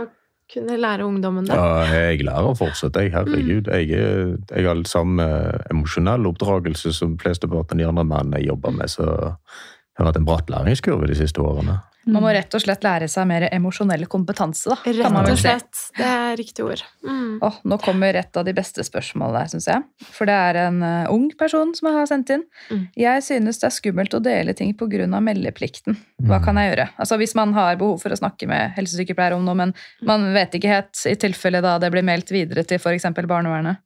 [0.52, 1.56] kunne lære ungdommen det.
[1.56, 3.12] Ja, jeg lærer fortsatt, jeg.
[3.14, 3.68] Herregud.
[3.72, 5.24] Jeg, er, jeg har samme
[5.72, 10.20] emosjonell oppdragelse som flesteparten av de andre mennene jeg jobber med, så det har vært
[10.20, 11.78] en bratt læringskurve de siste årene.
[12.12, 14.76] Man må rett og slett lære seg mer emosjonell kompetanse, da.
[14.84, 15.45] kan Rett man vel og si.
[15.47, 15.82] slett.
[15.97, 16.84] Det er riktig ord.
[17.07, 17.38] Mm.
[17.47, 19.84] Oh, nå kommer et av de beste spørsmålene der, syns jeg.
[20.12, 22.43] For det er en uh, ung person som jeg har sendt inn.
[22.70, 22.84] Mm.
[22.99, 25.07] Jeg synes det er skummelt å dele ting pga.
[25.22, 25.97] meldeplikten.
[26.22, 26.43] Hva Mm.
[26.45, 26.89] kan jeg gjøre?
[26.99, 30.51] Altså Hvis man har behov for å snakke med helsesykepleier om noe, men man vet
[30.53, 33.03] ikke helt i tilfelle da det blir meldt videre til f.eks.
[33.26, 33.78] barnevernet.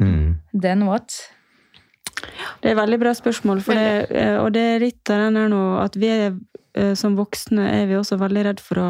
[0.00, 0.36] Mm.
[0.54, 1.12] Then what?
[2.62, 5.36] Det er et veldig bra spørsmål, for det, eh, og det er litt av den
[5.40, 6.32] her nå at vi er
[6.96, 8.86] som voksne er vi også veldig redd for å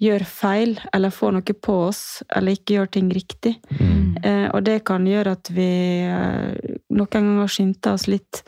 [0.00, 3.56] gjøre feil, eller få noe på oss, eller ikke gjøre ting riktig.
[3.76, 4.16] Mm.
[4.24, 5.68] Eh, og det kan gjøre at vi
[6.08, 8.42] eh, noen ganger skynder oss litt,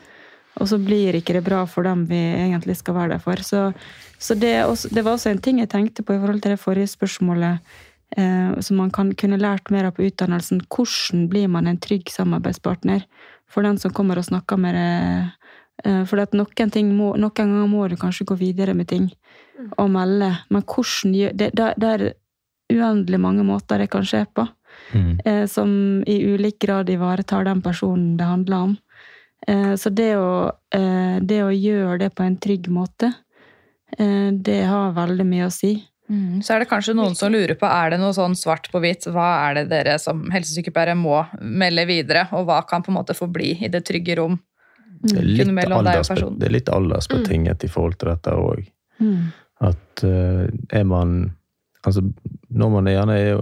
[0.57, 3.41] og så blir ikke det bra for dem vi egentlig skal være der for.
[3.45, 3.67] Så,
[4.17, 6.61] så det, også, det var også en ting jeg tenkte på i forhold til det
[6.61, 7.75] forrige spørsmålet,
[8.17, 10.65] eh, som man kan, kunne lært mer av på utdannelsen.
[10.73, 13.05] Hvordan blir man en trygg samarbeidspartner
[13.45, 15.39] for den som kommer og snakker med deg?
[15.83, 19.09] Eh, For at noen, ting må, noen ganger må du kanskje gå videre med ting
[19.77, 22.03] og melde, men hvordan gjør det, det, er
[22.73, 24.47] uendelig mange måter det kan skje på
[24.91, 25.19] Mm.
[25.25, 28.77] eh, som i ulik grad ivaretar den personen det handler om.
[29.47, 33.13] Eh, så det å, eh, det å gjøre det på en trygg måte,
[33.97, 35.75] eh, det har veldig mye å si.
[36.09, 36.41] Mm.
[36.43, 39.07] Så er det kanskje noen som lurer på er det noe sånn svart på hvitt.
[39.07, 43.15] Hva er det dere som helsesykepleiere må melde videre, og hva kan på en måte
[43.15, 44.39] forbli i det trygge rom?
[45.03, 45.53] Det er litt,
[46.39, 48.61] det er litt aldersbetinget i forhold til dette òg.
[49.03, 49.31] Mm.
[49.63, 51.33] At uh, er man
[51.83, 51.99] Altså,
[52.47, 53.33] når man gjerne er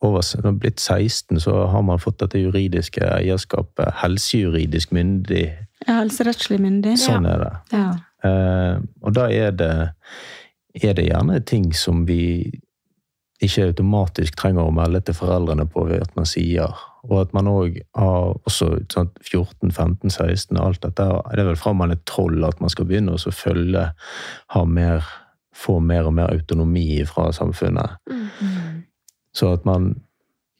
[0.00, 3.90] over, når man er blitt 16, så har man fått dette juridiske eierskapet.
[4.00, 5.42] Helsejuridisk myndig.
[5.84, 6.94] Ja, helserettslig myndig?
[7.02, 7.50] Sånn er det.
[7.74, 7.90] Ja.
[8.24, 9.74] Uh, og da er det,
[10.80, 12.48] er det gjerne ting som vi
[13.44, 16.80] ikke automatisk trenger å melde til foreldrene på ved at man sier.
[17.08, 21.06] Og at man òg har også sånn 14, 15, 16 og alt dette.
[21.32, 23.86] Det er vel fra man er 12 at man skal begynne å følge,
[24.54, 25.08] ha mer,
[25.56, 27.96] få mer og mer autonomi fra samfunnet.
[28.10, 28.84] Mm.
[29.36, 29.94] Så at man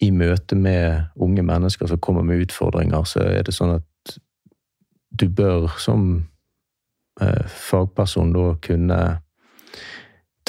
[0.01, 4.15] i møte med unge mennesker som kommer med utfordringer, så er det sånn at
[5.11, 6.07] du bør som
[7.21, 9.01] eh, fagperson da kunne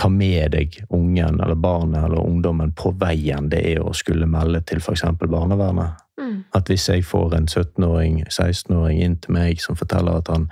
[0.02, 4.64] ta med deg ungen eller barnet eller ungdommen på veien det er å skulle melde
[4.66, 5.06] til f.eks.
[5.22, 6.02] barnevernet.
[6.18, 6.38] Mm.
[6.58, 10.47] At hvis jeg får en 17-åring, 16-åring inn til meg som forteller at han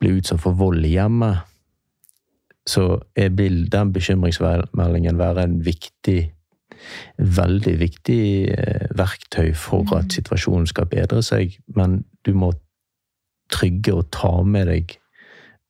[0.00, 1.44] blir utsatt for vold i hjemmet,
[2.68, 3.00] så
[3.36, 6.20] vil den bekymringsmeldingen være en viktig
[7.18, 8.22] Veldig viktig
[8.54, 9.98] eh, verktøy for Mm.
[9.98, 12.54] at situasjonen skal bedre seg, men du må
[13.52, 14.96] trygge og ta med deg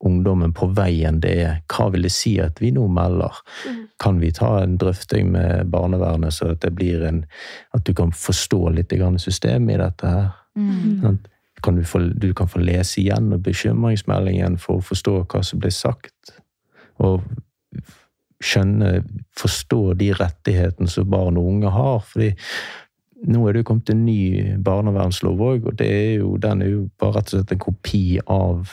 [0.05, 1.57] ungdommen på veien det er.
[1.71, 3.41] Hva vil det si at vi nå melder?
[3.69, 3.81] Mm.
[4.01, 7.25] Kan vi ta en drøfting med barnevernet, så at det blir en
[7.73, 10.31] At du kan forstå litt systemet i dette her?
[10.57, 11.01] Mm.
[11.03, 11.29] Sant?
[11.63, 15.71] Kan du, få, du kan få lese igjen bekymringsmeldingen for å forstå hva som blir
[15.71, 16.33] sagt.
[16.99, 17.21] Og
[18.41, 19.03] skjønne,
[19.37, 22.01] forstå de rettighetene som barn og unge har.
[22.01, 22.33] fordi
[23.29, 26.71] nå er det jo kommet en ny barnevernslov òg, og det er jo, den er
[26.71, 28.71] jo bare rett og slett en kopi av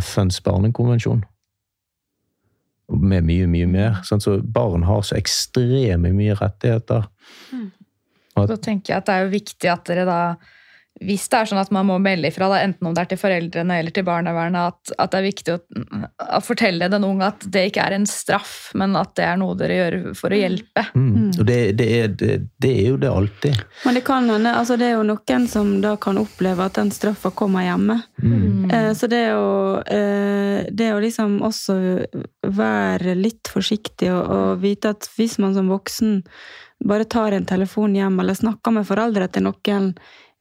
[0.00, 1.24] FNs barnekonvensjon.
[2.94, 4.02] Med mye, mye mer.
[4.04, 4.22] sant?
[4.22, 7.08] Så barn har så ekstremt mye rettigheter.
[8.34, 10.18] Og Da tenker jeg at det er jo viktig at dere da
[11.02, 13.18] hvis det er sånn at man må melde ifra, da, enten om det er til
[13.18, 15.58] foreldrene eller til barnevernet, at, at det er viktig å,
[16.38, 19.56] å fortelle den unge at det ikke er en straff, men at det er noe
[19.58, 20.86] dere gjør for å hjelpe.
[20.94, 23.64] mm, og det, det, er, det, det er jo det alltid.
[23.82, 26.94] Men det kan hende, altså det er jo noen som da kan oppleve at den
[26.94, 27.98] straffa kommer hjemme.
[28.22, 28.70] Mm.
[28.70, 31.78] Eh, Så det å, eh, det å liksom også
[32.54, 36.20] være litt forsiktig og, og vite at hvis man som voksen
[36.84, 39.94] bare tar en telefon hjem eller snakker med foreldre til noen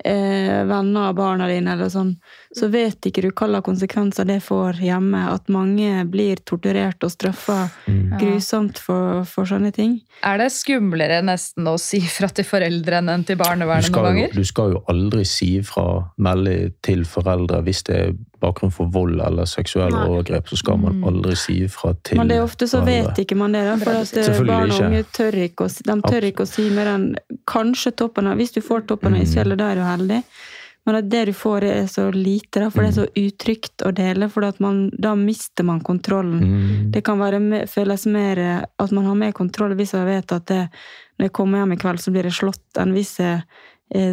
[0.05, 2.13] eh, venner av barna dine, eller sånn,
[2.55, 5.23] så vet ikke du hvilke konsekvenser det får hjemme.
[5.33, 8.17] At mange blir torturert og straffa Mm.
[8.19, 9.97] grusomt for, for sånne ting.
[10.23, 14.33] Er det skumlere nesten å si fra til foreldrene enn til barnevernet noen ganger?
[14.33, 19.21] du skal jo aldri si fra, melde til foreldre hvis det er bakgrunn for vold
[19.23, 21.03] eller seksuelle overgrep, så skal man Mm.
[21.09, 22.93] aldri si fra til Men det er ofte så andre.
[23.07, 26.01] vet ikke man det, da, for at eh, barn og unge tør ikke, å, de
[26.11, 27.07] tør ikke å si mer enn
[27.49, 29.23] kanskje toppen av Hvis du får toppen av Mm.
[29.25, 30.23] isfjellet, da er du heldig.
[30.85, 33.93] Men at det du får, er så lite, da, for det er så utrygt å
[33.95, 34.27] dele.
[34.29, 36.41] For man, da mister man kontrollen.
[36.43, 36.91] Mm.
[36.91, 37.39] Det kan være,
[37.71, 40.67] føles mer eh, at man har mer kontroll hvis jeg vet at det,
[41.17, 43.43] når jeg kommer hjem i kveld, så blir jeg slått, enn hvis jeg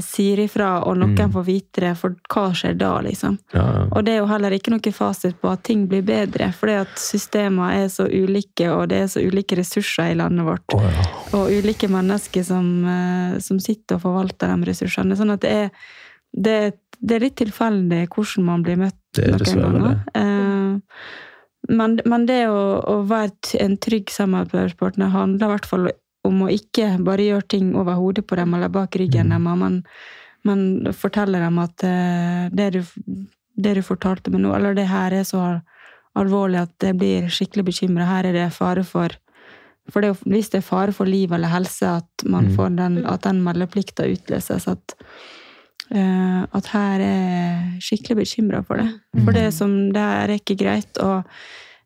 [0.04, 1.32] sier ifra og noen Mm.
[1.32, 1.92] får vite det.
[1.96, 3.38] For hva skjer da, liksom?
[3.54, 3.86] Ja, ja.
[3.96, 6.92] Og det er jo heller ikke noe fasit på at ting blir bedre, fordi at
[7.00, 10.74] systemene er så ulike, og det er så ulike ressurser i landet vårt.
[10.76, 11.06] Oh, ja.
[11.38, 15.16] Og ulike mennesker som, eh, som sitter og forvalter de ressursene.
[15.16, 15.70] Sånn at det er,
[16.36, 16.58] det,
[17.00, 19.88] det er litt tilfeldig hvordan man blir møtt noen ganger.
[19.88, 20.20] det.
[20.20, 20.78] Eh,
[21.70, 25.90] Men, men det å, å være en trygg samarbeidspartner handler i hvert fall
[26.24, 29.58] om å ikke bare gjøre ting over hodet på dem eller bak ryggen Mm.
[29.60, 29.82] men,
[30.44, 32.82] men fortelle dem at eh, det du,
[33.56, 35.60] det du fortalte meg nå, eller det her er så
[36.16, 38.04] alvorlig at jeg blir skikkelig bekymra.
[38.06, 39.08] Her er det fare for
[39.90, 42.54] For det, hvis det er fare for liv eller helse, at, man Mm.
[42.56, 44.68] får den, at den meldeplikta utløses.
[44.68, 44.94] At,
[45.94, 47.16] uh, at her er
[47.80, 48.90] jeg skikkelig bekymra for det.
[49.24, 50.98] For det, som, det er ikke greit.
[51.02, 51.24] Og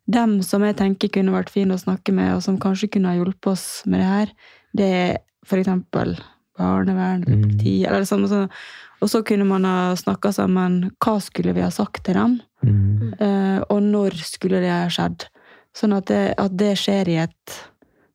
[0.07, 3.15] dem som jeg tenker kunne vært fine å snakke med, og som kanskje kunne ha
[3.17, 4.27] hjulpet oss med det her,
[4.75, 6.17] det er for eksempel
[6.57, 7.41] barnevern eller Mm.
[7.43, 7.85] politi.
[7.85, 8.49] Eller sånn, så,
[9.01, 10.91] og så kunne man ha snakka sammen.
[11.03, 12.41] Hva skulle vi ha sagt til dem?
[12.63, 13.13] Mm.
[13.19, 15.25] Uh, og når skulle det ha skjedd?
[15.75, 17.57] Sånn at det, at det skjer i et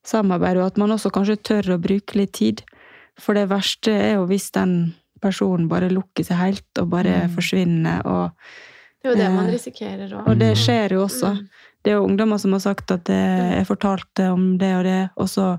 [0.05, 2.63] samarbeid, og at man også kanskje tør å bruke litt tid.
[3.21, 7.35] For det verste er jo hvis den personen bare lukker seg helt og bare Mm.
[7.37, 8.07] forsvinner.
[8.07, 8.31] Og,
[9.03, 10.27] Det er jo det man Eh, risikerer òg.
[10.29, 10.61] og det Mm.
[10.65, 11.49] skjer jo også.
[11.85, 13.21] Det er jo ungdommer som har sagt at det,
[13.61, 15.55] jeg fortalte om det og det, og så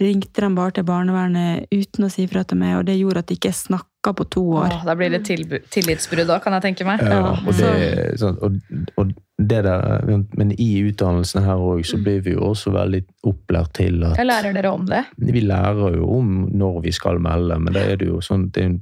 [0.00, 3.28] ringte de bare til barnevernet uten å si fra til meg, og det gjorde at
[3.28, 4.70] de ikke snakka på to år.
[4.72, 7.02] Åh, da blir det tillitsbrudd òg, kan jeg tenke meg.
[7.04, 7.72] Ja, og, det,
[8.20, 8.56] sånn, og,
[8.96, 10.04] og det der,
[10.40, 14.30] men i utdannelsen her òg, så blir vi jo også veldig opplært til at Jeg
[14.30, 15.04] lærer dere om det.
[15.20, 18.64] Vi lærer jo om når vi skal melde, men da er det jo sånn Det
[18.64, 18.80] er jo,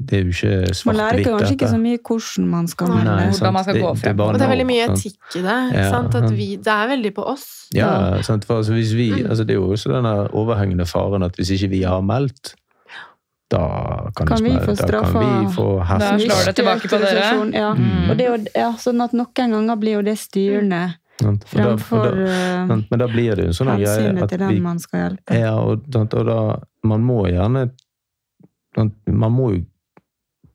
[0.00, 3.26] det er jo ikke Man lærer kanskje ikke så mye hvordan man skal Nei.
[3.30, 4.16] Hvordan man skal det- gå frem.
[4.16, 5.58] Det, det er veldig mye etikk i det.
[5.76, 6.14] Ja, sant?
[6.14, 7.44] At vi, det er veldig på oss.
[7.74, 8.44] Ja, sant?
[8.44, 9.30] For altså, hvis vi, Mm.
[9.30, 12.54] altså, det er jo også den overhengende faren at hvis ikke vi har meldt,
[13.50, 15.68] da kan, Kan vi få da straffa- kan vi få
[15.98, 17.50] Da slår det tilbake på dere.
[17.52, 17.74] Ja.
[17.74, 18.10] Mm.
[18.10, 20.94] Og det er jo, ja, sånn at noen ganger blir jo det styrende?
[21.22, 22.66] Og da- da- eh.
[22.66, 25.34] Men da blir det jo en sånn greie at vi man skal hjelpe.
[25.38, 27.70] Ja, og, og da Man må gjerne
[28.76, 29.64] Man må jo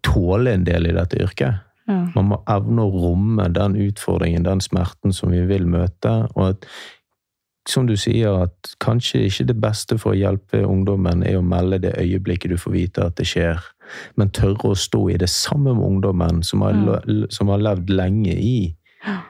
[0.05, 1.61] tåle en del i dette yrket.
[1.89, 1.99] Ja.
[2.15, 6.13] Man må evne å romme den utfordringen, den smerten som vi vil møte.
[6.35, 6.65] Og at,
[7.69, 11.79] som du sier, at kanskje ikke det beste for å hjelpe ungdommen er å melde
[11.85, 13.61] det øyeblikket du får vite at det skjer,
[14.17, 17.25] men tørre å stå i det samme med ungdommen som har, Ja.
[17.29, 18.75] som har levd lenge i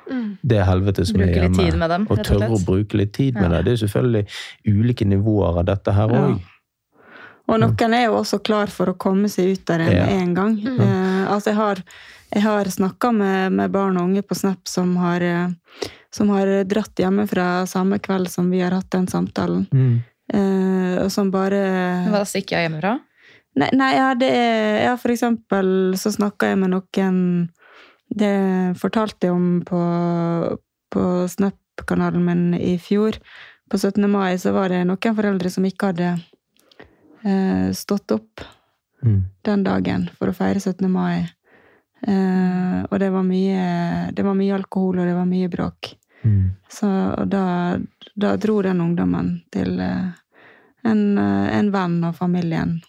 [0.09, 0.38] Mm.
[0.47, 1.71] det helvetet som er Bruke litt hjemme.
[1.71, 3.61] tid med dem, Og tørre å bruke litt tid med Ja.
[3.61, 3.65] det.
[3.65, 4.28] Det er selvfølgelig
[4.67, 6.38] ulike nivåer av dette her Ja.
[7.45, 10.55] Og noen er jo også klar for å komme seg ut der med en gang.
[10.57, 10.79] Mm.
[10.81, 11.81] Eh, altså jeg har,
[12.33, 16.49] jeg har snakka med, med barn og unge på Snap som har, eh, som har
[16.65, 19.67] dratt hjemmefra samme kveld som vi har hatt den samtalen.
[19.73, 19.95] Mm.
[20.33, 21.61] Eh, og som bare
[22.09, 22.95] Hva stikker jeg hjemmefra?
[23.61, 25.67] Nei, nei ja, det er Ja, for eksempel
[26.01, 27.19] så snakka jeg med noen
[28.09, 28.33] Det
[28.81, 29.81] fortalte jeg om på,
[30.89, 33.19] på Snap-kanalen min i fjor.
[33.69, 34.01] På 17.
[34.09, 36.15] mai så var det noen foreldre som ikke hadde
[37.26, 38.45] eh, stått opp
[39.05, 39.23] Mm.
[39.43, 40.88] den dagen for å feire 17.
[40.89, 41.28] mai.
[42.07, 45.93] Eh, og det var mye Det var mye alkohol, og det var mye bråk.
[46.23, 46.51] Mm.
[46.69, 46.88] Så
[47.19, 47.78] og da,
[48.17, 50.11] da dro den ungdommen til eh,
[50.86, 52.80] en, eh, en venn og familien.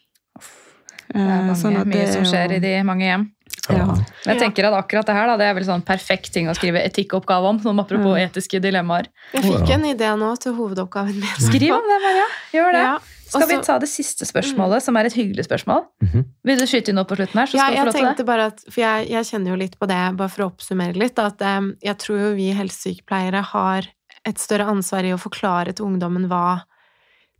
[1.06, 3.26] Det er Eh, mange, sånn at mye det som skjer i de mange hjem.
[3.70, 3.84] Ja.
[3.86, 6.54] Men jeg tenker at akkurat det her da, det er vel sånn perfekt ting å
[6.54, 8.26] skrive etikkoppgave om, sånn apropos Ja.
[8.28, 9.06] etiske dilemmaer.
[9.34, 11.36] Jeg fikk en idé nå til hovedoppgaven min.
[11.38, 12.26] Skriv om det, Maria.
[12.52, 12.82] Gjør det.
[12.82, 15.82] Ja, Skal vi ta det siste spørsmålet, som er et hyggelig spørsmål?
[16.04, 16.24] Mhm.
[16.46, 17.46] Vil du skyte inn noe på slutten her?
[17.50, 18.26] så Ja, skal du få jeg lov til det?
[18.30, 21.18] bare at, for jeg, jeg kjenner jo litt på det, bare for å oppsummere litt,
[21.18, 23.90] at um, jeg tror jo vi helsesykepleiere har
[24.26, 26.62] et større ansvar i å forklare til ungdommen hva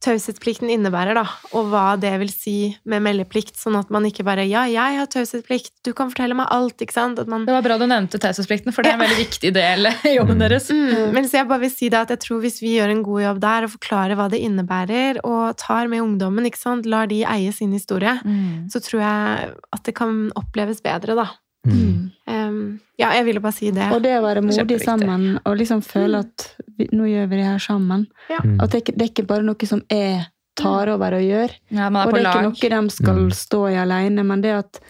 [0.05, 1.25] taushetsplikten innebærer, da,
[1.57, 5.09] og hva det vil si med meldeplikt, sånn at man ikke bare ja, jeg har
[5.11, 7.21] taushetsplikt, du kan fortelle meg alt, ikke sant?
[7.27, 10.15] Man Det var bra du nevnte taushetsplikten, for det er en veldig viktig del i
[10.19, 10.43] jobben Mm.
[10.45, 10.69] deres.
[10.71, 13.03] Mm, men så jeg bare vil si det at jeg tror hvis vi gjør en
[13.07, 17.07] god jobb der og forklarer hva det innebærer, og tar med ungdommen, ikke sant, lar
[17.09, 18.69] de eie sin historie, Mm.
[18.71, 21.27] så tror jeg at det kan oppleves bedre, da.
[21.67, 22.11] Mm.
[22.27, 23.91] Um, ja, jeg ville bare si det.
[23.93, 26.47] Og det å være modig sammen og liksom føle at
[26.79, 28.07] vi, nå gjør vi det her sammen.
[28.31, 28.61] Mm.
[28.63, 31.51] At det, det er ikke bare noe som jeg tar over og gjør.
[31.71, 32.53] Ja, man er Og på det er lag.
[32.55, 33.31] ikke noe de skal Mm.
[33.33, 34.81] stå i alene, men det at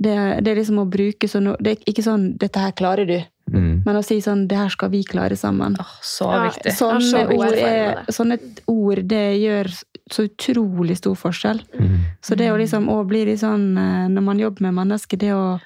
[0.00, 0.14] det,
[0.44, 3.82] det er liksom å bruke sånn Det er ikke sånn 'dette her klarer du', Mm.
[3.84, 5.76] men å si sånn 'det her skal vi klare sammen'.
[5.80, 6.72] Oh, så Ja, viktig.
[6.72, 8.14] Sånne, så ord, er, det.
[8.14, 11.60] sånne ord det gjør så utrolig stor forskjell.
[11.78, 11.98] Mm.
[12.22, 15.32] Så det å liksom å bli litt sånn eh, Når man jobber med mennesker, det
[15.34, 15.60] å,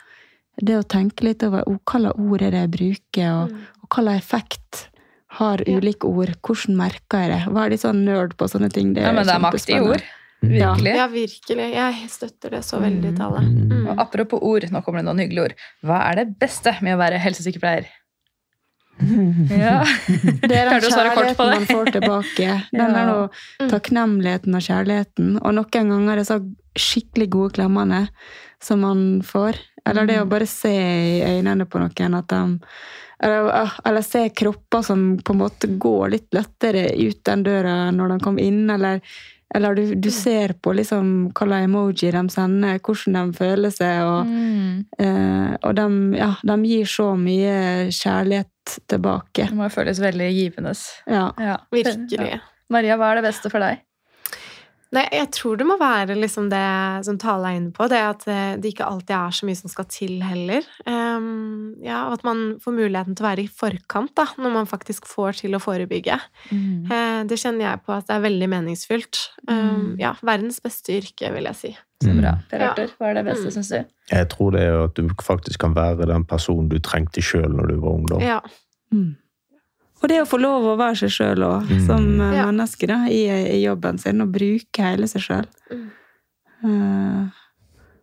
[0.63, 3.61] det å tenke litt over hva slags ord er det jeg bruker, og, Mm.
[3.83, 4.89] og hva slags effekt
[5.39, 5.79] har Ja.
[5.81, 6.35] ulike ord.
[6.43, 7.53] Hvordan merker jeg det?
[7.53, 8.93] Hva er de sånn nerd på sånne ting?
[8.95, 10.03] Det Ja, men det er makt i ord.
[10.43, 10.75] Ja.
[10.75, 10.95] Virkelig.
[10.95, 11.73] Ja, virkelig.
[11.75, 13.41] Jeg støtter det så veldig Tale.
[13.41, 13.69] Mm.
[13.71, 13.89] Mm.
[13.89, 15.55] Og apropos ord, nå kommer det noen hyggelige ord.
[15.83, 17.87] Hva er det beste med å være helsesykepleier?
[19.51, 19.83] Ja.
[20.49, 22.49] Det er den kjærligheten man får tilbake.
[22.71, 23.03] Den Ja.
[23.03, 23.31] er noe
[23.61, 23.71] Mm.
[23.71, 25.39] takknemligheten og kjærligheten.
[25.43, 26.39] Og noen ganger er det så
[26.77, 28.09] skikkelig gode klemmene
[28.61, 29.59] som man får.
[29.87, 32.43] Eller det å bare se i øynene på noen at de
[33.25, 37.91] eller, ah, eller se kropper som på en måte går litt lettere ut den døra
[37.95, 38.99] når de kommer inn, eller,
[39.55, 44.03] eller du, du ser på liksom hva slags emoji de sender, hvordan de føler seg,
[44.03, 44.85] og, Mm.
[44.99, 45.87] eh, og de,
[46.19, 47.55] ja, de gir så mye
[47.95, 49.47] kjærlighet tilbake.
[49.49, 50.75] Det må jo føles veldig givende.
[51.07, 51.29] Ja.
[51.39, 51.57] Ja.
[51.73, 52.31] Virkelig.
[52.35, 52.43] Ja.
[52.73, 53.79] Maria, hva er det beste for deg?
[54.95, 56.63] Nei, jeg tror det må være liksom det
[57.07, 59.73] som Tale er inne på, det at eh, det ikke alltid er så mye som
[59.73, 60.63] skal til heller.
[60.87, 64.69] Um, ja, og at man får muligheten til å være i forkant da, når man
[64.71, 66.21] faktisk får til å forebygge.
[66.53, 69.25] Eh, det kjenner jeg på at det er veldig meningsfylt.
[69.49, 69.99] Um, Mm.
[69.99, 71.73] ja, verdens beste yrke, vil jeg si.
[72.05, 72.35] Så bra.
[72.37, 72.45] Mm.
[72.51, 72.71] Per Ja.
[72.71, 73.55] Arthur, hva er det beste, Mm.
[73.57, 73.85] syns du?
[74.13, 77.67] Jeg tror det er at du faktisk kan være den personen du trengte sjøl når
[77.69, 78.21] du var ungdom.
[78.23, 78.41] Ja.
[78.93, 79.17] Mm.
[80.05, 81.87] Og det å få lov å være seg sjøl òg, Mm.
[81.87, 82.45] som eh, Ja.
[82.51, 83.23] menneske da, i,
[83.57, 85.47] i jobben sin, og bruke hele seg sjøl.
[86.63, 87.31] Mm.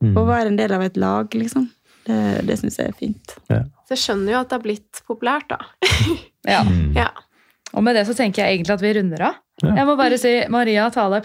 [0.01, 0.15] Mm.
[0.17, 1.67] Å være en del av et lag, liksom.
[2.07, 3.35] Det, det syns jeg er fint.
[3.45, 5.59] Så jeg skjønner jo at det har blitt populært, da.
[6.49, 6.63] Ja.
[6.65, 6.95] Mm.
[6.97, 7.11] Ja.
[7.77, 9.35] Og med det så tenker jeg egentlig at vi runder av.
[9.61, 9.75] Ja.
[9.77, 11.19] Jeg må bare si Maria, Tale,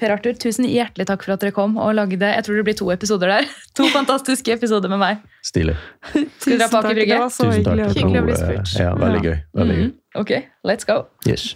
[0.00, 2.76] Per, Arthur, tusen hjertelig takk for at dere kom og lagde Jeg tror det blir
[2.78, 3.48] to episoder der.
[3.78, 5.20] To fantastiske episoder med meg.
[5.44, 5.76] Stilig.
[6.12, 7.10] Skal dere ha Aker Brygge?
[7.12, 7.82] Det var så Tusen takk.
[7.98, 8.72] hyggelig å bli spurt.
[8.80, 9.36] Ja, veldig gøy.
[9.60, 9.84] Veldig gøy.
[9.90, 10.32] Mm, Ok,
[10.68, 10.96] let's go.
[11.28, 11.52] Yes.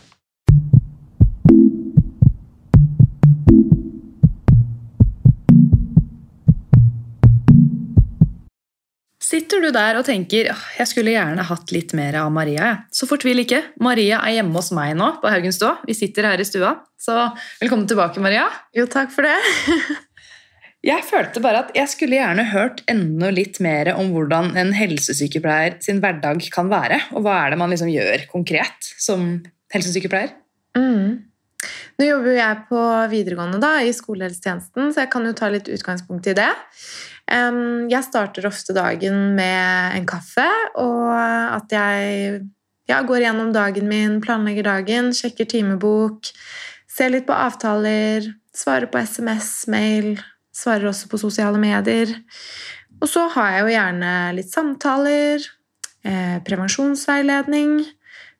[9.27, 12.83] Sitter du der og tenker jeg skulle gjerne hatt litt mer av Maria, jeg».
[12.95, 13.63] så fortvil ikke.
[13.83, 15.81] Maria er hjemme hos meg nå på Haugenstua.
[15.89, 16.77] Vi sitter her i stua.
[16.95, 17.15] Så
[17.59, 18.47] velkommen tilbake, Maria.
[18.77, 19.35] Jo, takk for det.
[20.87, 25.81] Jeg følte bare at jeg skulle gjerne hørt enda litt mer om hvordan en helsesykepleier
[25.83, 29.25] sin hverdag kan være, og hva er det man liksom gjør konkret som
[29.75, 30.37] helsesykepleier?
[30.79, 31.27] Mm.
[31.99, 35.73] Nå jobber jo jeg på videregående da, i skolehelsetjenesten, så jeg kan jo ta litt
[35.75, 36.53] utgangspunkt i det.
[37.27, 40.47] Jeg starter ofte dagen med en kaffe,
[40.79, 42.45] og at jeg
[42.87, 46.31] ja, går gjennom dagen min, planlegger dagen, sjekker timebok,
[46.87, 50.15] ser litt på avtaler, svarer på SMS, mail,
[50.55, 52.15] svarer også på sosiale medier.
[53.03, 55.49] Og så har jeg jo gjerne litt samtaler,
[56.07, 57.81] eh, prevensjonsveiledning,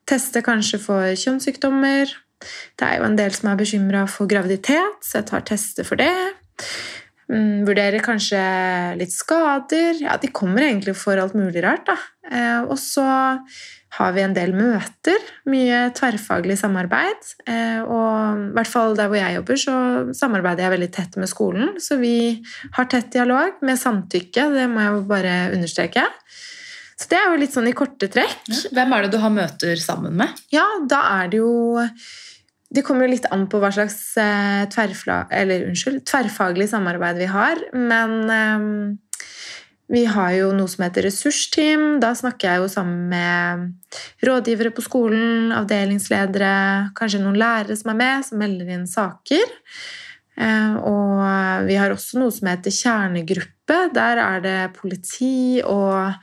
[0.07, 2.15] tester kanskje for kjønnssykdommer.
[2.79, 5.97] Det er jo en del som er bekymra for graviditet, så jeg tar tester for
[5.97, 6.15] det.
[7.27, 8.41] Mm, vurderer kanskje
[9.01, 9.99] litt skader.
[9.99, 11.97] Ja, de kommer egentlig for alt mulig rart, da.
[12.31, 13.07] Eh, og så
[13.97, 17.31] har vi en del møter, mye tverrfaglig samarbeid.
[17.49, 19.77] Eh, og i hvert fall der hvor jeg jobber, så
[20.17, 21.73] samarbeider jeg veldig tett med skolen.
[21.83, 22.17] Så vi
[22.77, 26.05] har tett dialog med samtykke, det må jeg jo bare understreke.
[26.97, 28.47] Så det er jo litt sånn i korte trekk.
[28.73, 30.39] Hvem er det du har møter sammen med?
[30.55, 31.83] Ja, da er det jo
[32.71, 37.29] Det kommer jo litt an på hva slags eh, tverrfla, eller, unnskyld, tverrfaglig samarbeid vi
[37.31, 37.61] har.
[37.73, 38.71] Men um,
[39.93, 42.01] vi har jo noe som heter ressursteam.
[42.03, 46.57] Da snakker jeg jo sammen med rådgivere på skolen, avdelingsledere,
[46.99, 49.55] kanskje noen lærere som er med, som melder inn saker.
[50.37, 53.79] Eh, og vi har også noe som heter kjernegruppe.
[53.95, 56.19] Der er det politi og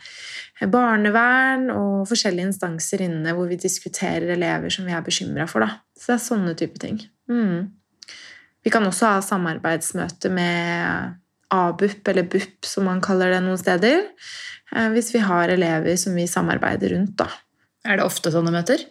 [0.72, 5.66] barnevern og forskjellige instanser inne hvor vi diskuterer elever som vi er bekymra for.
[5.66, 5.82] Da.
[5.98, 7.02] Så det er sånne type ting.
[7.32, 7.72] Mm.
[8.64, 11.16] vi kan også ha samarbeidsmøte med
[11.54, 14.02] ABUP, eller BUP som man kaller det noen steder,
[14.76, 17.16] eh, hvis vi har elever som vi samarbeider rundt.
[17.18, 17.28] da.
[17.84, 18.86] Er det ofte sånne møter?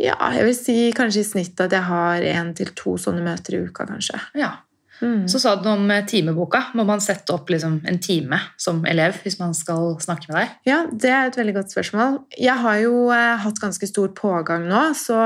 [0.00, 3.54] Ja, jeg vil si kanskje i snitt at jeg har én til to sånne møter
[3.54, 4.18] i uka, kanskje.
[4.34, 4.63] Ja.
[5.02, 5.26] Mm.
[5.28, 6.60] Så sa du noe om eh, timeboka.
[6.78, 10.54] Må man sette opp liksom en time som elev hvis man skal snakke med deg?
[10.68, 12.20] Ja, det er et veldig godt spørsmål.
[12.38, 15.18] Jeg har jo eh, hatt ganske stor pågang nå, så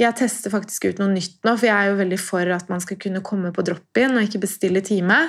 [0.00, 1.54] jeg tester faktisk ut noe nytt nå.
[1.54, 4.42] For jeg er jo veldig for at man skal kunne komme på drop-in og ikke
[4.46, 5.20] bestille time.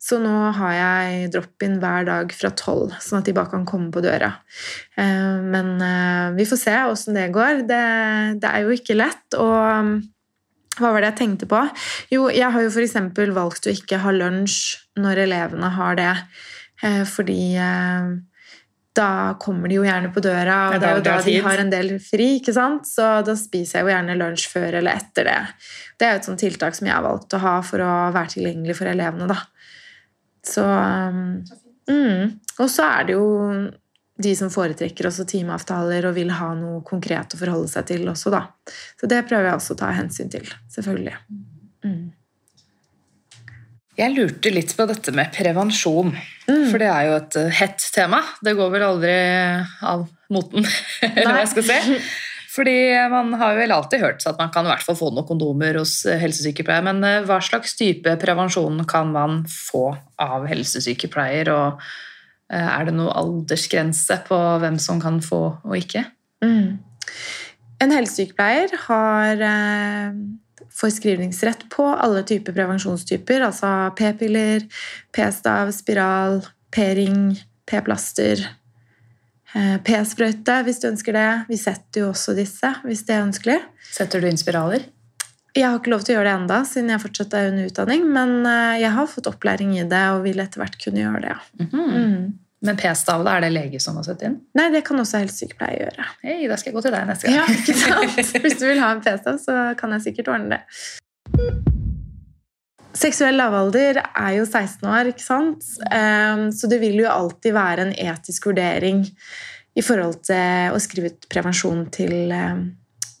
[0.00, 3.92] Så nå har jeg drop-in hver dag fra tolv, sånn at de bare kan komme
[3.94, 4.34] på døra.
[5.00, 7.64] Eh, men eh, vi får se åssen det går.
[7.68, 7.84] Det,
[8.44, 9.26] det er jo ikke lett.
[9.40, 10.13] og
[10.78, 11.60] hva var det jeg tenkte på?
[12.12, 12.96] Jo, jeg har jo f.eks.
[13.36, 14.60] valgt å ikke ha lunsj
[15.00, 16.12] når elevene har det.
[16.84, 18.14] Eh, fordi eh,
[18.94, 19.10] da
[19.42, 21.94] kommer de jo gjerne på døra, og det er jo da de har en del
[22.02, 22.36] fri.
[22.38, 22.86] ikke sant?
[22.86, 25.40] Så da spiser jeg jo gjerne lunsj før eller etter det.
[25.98, 28.36] Det er jo et sånt tiltak som jeg har valgt å ha for å være
[28.36, 29.30] tilgjengelig for elevene.
[29.30, 29.40] da.
[30.44, 30.64] Så
[31.90, 32.22] mm.
[32.60, 33.26] Og så er det jo
[34.14, 38.30] de som foretrekker også timeavtaler og vil ha noe konkret å forholde seg til også,
[38.34, 38.44] da.
[39.00, 41.16] Så det prøver jeg også å ta hensyn til, selvfølgelig.
[41.84, 42.04] Mm.
[43.94, 46.14] Jeg lurte litt på dette med prevensjon.
[46.48, 46.68] Mm.
[46.70, 48.20] For det er jo et eh, hett tema.
[48.42, 49.16] Det går vel aldri
[49.86, 50.66] av moten,
[51.10, 51.98] eller hva jeg skal si.
[52.54, 52.74] Fordi
[53.10, 56.00] man har vel alltid hørt at man kan i hvert fall få noen kondomer hos
[56.06, 56.86] eh, helsesykepleier.
[56.86, 59.88] Men eh, hva slags type prevensjon kan man få
[60.22, 61.50] av helsesykepleier?
[61.54, 61.86] Og
[62.52, 66.04] er det noe aldersgrense på hvem som kan få og ikke?
[66.44, 66.78] Mm.
[67.82, 70.18] En helsesykepleier har eh,
[70.74, 74.66] forskrivningsrett på alle typer prevensjonstyper, altså p-piller,
[75.14, 76.40] p-stav, spiral,
[76.74, 77.34] p-ring,
[77.68, 78.44] p-plaster,
[79.54, 81.30] eh, p-sprøyte hvis du ønsker det.
[81.50, 83.60] Vi setter jo også disse hvis det er ønskelig.
[83.94, 84.86] Setter du inn spiraler?
[85.54, 88.06] Jeg har ikke lov til å gjøre det enda, siden jeg fortsatt er under utdanning,
[88.10, 91.36] men eh, jeg har fått opplæring i det og vil etter hvert kunne gjøre det.
[91.36, 91.66] ja.
[91.66, 91.92] -hmm.
[91.98, 92.32] Mm.
[92.64, 94.38] Men p-stav, er det lege som har satt inn?
[94.56, 96.06] Nei, det kan også helsesykepleier gjøre.
[96.24, 97.36] Hei, da skal jeg gå til deg neste gang.
[97.36, 98.36] Ja, ikke sant?
[98.46, 100.62] Hvis du vil ha en p-stav, så kan jeg sikkert ordne det.
[102.94, 105.66] Seksuell lavalder er jo 16 år, ikke sant?
[105.92, 109.04] Ehm, Så det vil jo alltid være en etisk vurdering
[109.74, 112.64] i forhold til å skrive ut prevensjon til eh,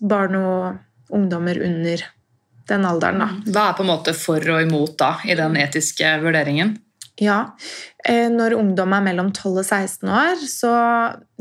[0.00, 2.06] barn og ungdommer under
[2.70, 3.28] den alderen, da.
[3.52, 6.76] Hva er på en måte for og imot da, i den etiske vurderingen?
[7.20, 7.54] Ja,
[8.02, 10.72] eh, når ungdom er mellom 12 og 16 år, så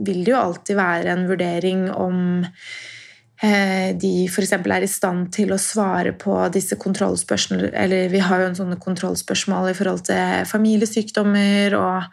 [0.06, 4.54] vil det jo alltid være en vurdering om eh, de f.eks.
[4.54, 8.78] er i stand til å svare på disse kontrollspørsmålene Eller vi har jo en sånne
[8.84, 12.06] kontrollspørsmål i forhold til familiesykdommer, og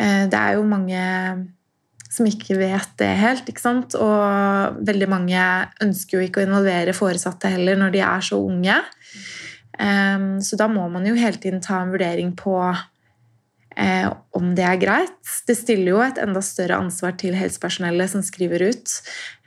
[0.00, 1.04] eh, det er jo mange
[2.16, 3.48] som ikke vet det helt.
[3.48, 3.96] ikke sant?
[4.00, 5.42] Og veldig mange
[5.84, 8.78] ønsker jo ikke å involvere foresatte heller når de er så unge.
[9.76, 12.56] Um, så da må man jo hele tiden ta en vurdering på
[13.78, 14.06] eh,
[14.36, 15.30] om det er greit.
[15.48, 18.96] Det stiller jo et enda større ansvar til helsepersonellet som skriver ut.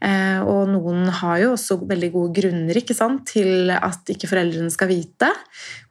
[0.06, 4.92] Eh, og noen har jo også veldig gode grunner sant, til at ikke foreldrene skal
[4.92, 5.30] vite.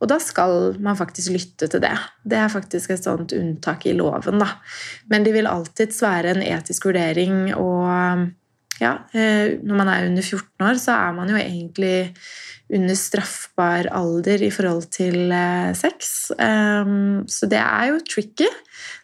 [0.01, 1.95] Og da skal man faktisk lytte til det.
[2.25, 4.41] Det er faktisk et sånt unntak i loven.
[4.43, 4.55] Da.
[5.11, 7.55] Men det vil alltids være en etisk vurdering.
[7.55, 8.29] og
[8.79, 12.15] ja, eh, når man er under 14 år, så er man jo egentlig
[12.75, 16.31] under straffbar alder i forhold til eh, sex.
[16.37, 18.49] Um, så det er jo tricky.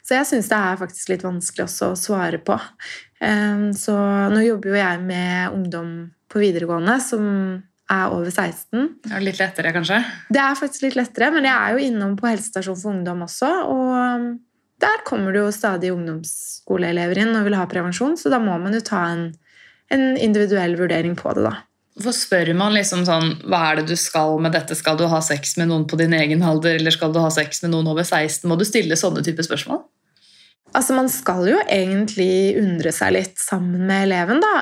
[0.05, 2.59] Så jeg syns det er faktisk litt vanskelig også å svare på.
[3.25, 3.97] Um, så
[4.33, 5.95] nå jobber jo jeg med ungdom
[6.29, 7.25] på videregående som
[7.93, 8.89] er over 16.
[9.11, 10.01] Ja, litt lettere, kanskje?
[10.33, 13.51] Det er faktisk litt lettere, men jeg er jo innom på helsestasjon for ungdom også.
[13.73, 14.39] Og
[14.85, 18.77] der kommer det jo stadig ungdomsskoleelever inn og vil ha prevensjon, så da må man
[18.77, 19.29] jo ta en,
[19.93, 21.61] en individuell vurdering på det, da.
[21.95, 24.75] Hvorfor spør man liksom sånn Hva er det du skal med dette?
[24.75, 27.63] Skal du ha sex med noen på din egen alder, eller skal du ha sex
[27.63, 28.49] med noen over 16?
[28.51, 29.85] Må du stille sånne type spørsmål?
[30.75, 34.55] Altså, Man skal jo egentlig undre seg litt sammen med eleven, da.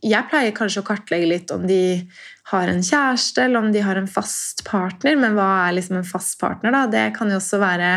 [0.00, 2.08] Jeg pleier kanskje å kartlegge litt om de
[2.48, 5.18] har en kjæreste, eller om de har en fast partner.
[5.20, 6.86] Men hva er liksom en fast partner, da?
[6.88, 7.90] Det kan jo også være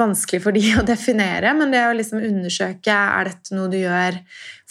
[0.00, 1.52] vanskelig for de å definere.
[1.58, 4.18] Men det å liksom undersøke er dette noe du gjør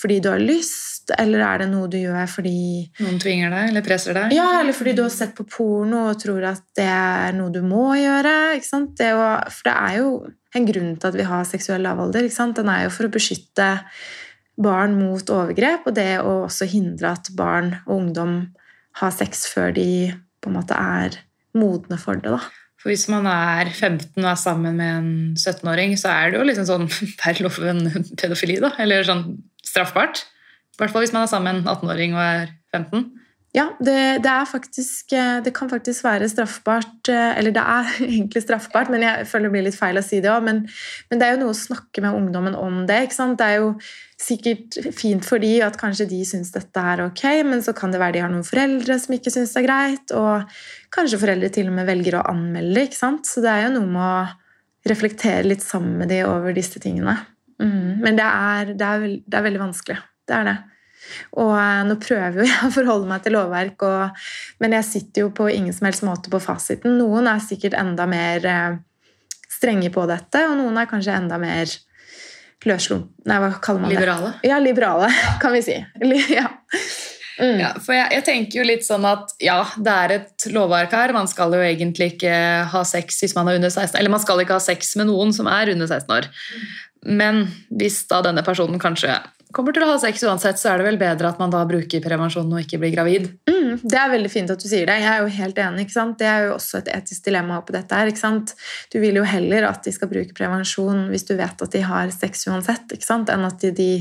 [0.02, 2.56] fordi du har lyst, eller er det noe du gjør fordi
[3.04, 4.34] Noen tvinger deg eller presser deg?
[4.34, 7.62] ja, eller fordi du har sett på porno og tror at det er noe du
[7.62, 8.34] må gjøre.
[8.98, 10.10] Det å, for det er jo
[10.58, 12.26] en grunn til at vi har seksuell lavalder.
[12.58, 13.70] Den er jo for å beskytte
[14.62, 18.36] barn mot overgrep, og det å også hindre at barn og ungdom
[19.00, 20.12] har sex før de
[20.42, 21.22] på en måte er
[21.58, 22.34] modne for det.
[22.34, 22.42] da.
[22.82, 26.48] For Hvis man er 15 og er sammen med en 17-åring, så er det jo
[26.50, 26.88] liksom sånn
[27.22, 27.86] per loven
[28.18, 28.74] pedofili, da.
[28.82, 29.26] Eller sånn
[29.66, 30.24] straffbart.
[30.74, 33.06] I hvert fall hvis man er sammen med en 18-åring og er 15.
[33.52, 38.46] Ja, det, det, faktisk eh, Det kan faktisk være straffbart eh, Eller det er egentlig
[38.46, 40.46] straffbart, men jeg føler det blir litt feil å si det òg.
[40.46, 40.62] Men,
[41.10, 43.02] men, det er jo noe å snakke med ungdommen om det.
[43.08, 43.40] ikke sant?
[43.42, 43.74] Det er jo
[44.22, 48.00] sikkert fint for de at kanskje de syns dette er ok, men så kan det
[48.00, 50.60] være de har noen foreldre som ikke syns det er greit, og
[50.94, 53.26] kanskje foreldre til og med velger å anmelde ikke sant?
[53.28, 57.18] Så det er jo noe med å reflektere litt sammen med de over disse tingene.
[57.62, 58.00] Mm.
[58.06, 59.98] Men det er, det, er, det er veldig vanskelig.
[60.30, 60.60] Det er det.
[61.42, 64.24] Og eh, nå prøver jo jeg å forholde meg til lovverk, og,
[64.64, 66.98] men jeg sitter jo på ingen som helst måte på fasiten.
[67.02, 68.82] Noen er sikkert enda mer eh,
[69.52, 71.70] strenge på dette, og noen er kanskje enda mer
[72.62, 73.98] løsslupne Nei, hva kaller man det?
[73.98, 74.34] Liberale?
[74.46, 75.10] Ja, liberale,
[75.42, 75.78] kan vi si.
[76.34, 76.48] Ja.
[77.42, 77.58] Mm.
[77.58, 81.14] Ja, for jeg, jeg, tenker jo litt sånn at ja, det er et lovverk her.
[81.16, 82.34] Man skal jo egentlig ikke
[82.70, 85.34] ha sex hvis man er under 16 Eller man skal ikke ha sex med noen
[85.34, 86.30] som er under 16 år.
[87.08, 89.16] Men hvis da denne personen kanskje
[89.56, 92.04] kommer til å ha sex uansett, så er det vel bedre at man da bruker
[92.04, 93.28] prevensjon og ikke blir gravid.
[93.50, 94.98] Mm, det er veldig fint at du sier det.
[95.02, 95.86] Jeg er jo helt enig.
[95.86, 96.18] ikke sant?
[96.20, 98.12] Det er jo også et etisk dilemma på dette her.
[98.12, 98.56] ikke sant?
[98.94, 102.14] Du vil jo heller at de skal bruke prevensjon hvis du vet at de har
[102.16, 103.32] sex uansett, ikke sant?
[103.34, 103.92] enn at de, de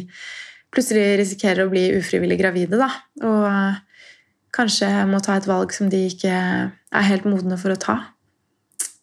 [0.75, 2.81] plutselig risikerer å bli ufrivillig gravide.
[2.81, 2.91] da.
[3.25, 4.07] Og uh,
[4.55, 7.99] kanskje må ta et valg som de ikke er helt modne for å ta.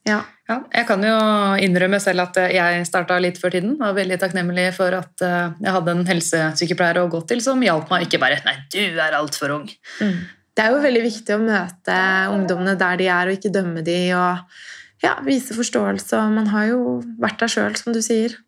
[0.07, 0.23] Ja.
[0.47, 1.15] Ja, jeg kan jo
[1.59, 3.75] innrømme selv at eh, jeg starta litt før tiden.
[3.81, 7.91] Var veldig takknemlig for at eh, jeg hadde en helsesykepleier å gå til som hjalp
[7.91, 8.07] meg.
[8.07, 9.67] Ikke bare 'nei, du er altfor ung'.
[9.99, 10.17] Mm.
[10.57, 11.97] Det er jo veldig viktig å møte
[12.33, 16.23] ungdommene der de er, og ikke dømme de, og ja, vise forståelse.
[16.33, 16.79] Man har jo
[17.21, 18.39] vært der sjøl, som du sier.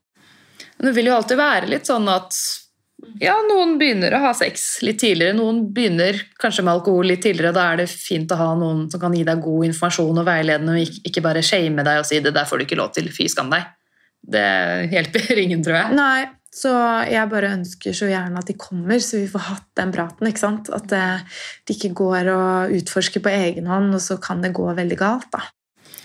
[0.80, 2.34] Men det vil jo alltid være litt sånn at
[3.20, 5.36] ja, noen begynner å ha sex litt tidligere.
[5.38, 7.56] Noen begynner kanskje med alkohol litt tidligere.
[7.56, 10.76] Da er det fint å ha noen som kan gi deg god informasjon og veiledende,
[10.76, 13.30] og ikke bare shame deg og si det der får du ikke lov til, fy
[13.32, 13.68] skam deg.
[14.20, 14.50] Det
[14.92, 16.00] hjelper ingen, tror jeg.
[16.00, 16.26] Nei,
[16.56, 16.74] så
[17.08, 20.32] jeg bare ønsker så gjerne at de kommer, så vi får hatt den praten.
[20.32, 20.72] ikke sant?
[20.76, 24.68] At eh, de ikke går og utforsker på egen hånd, og så kan det gå
[24.80, 25.32] veldig galt.
[25.36, 25.46] da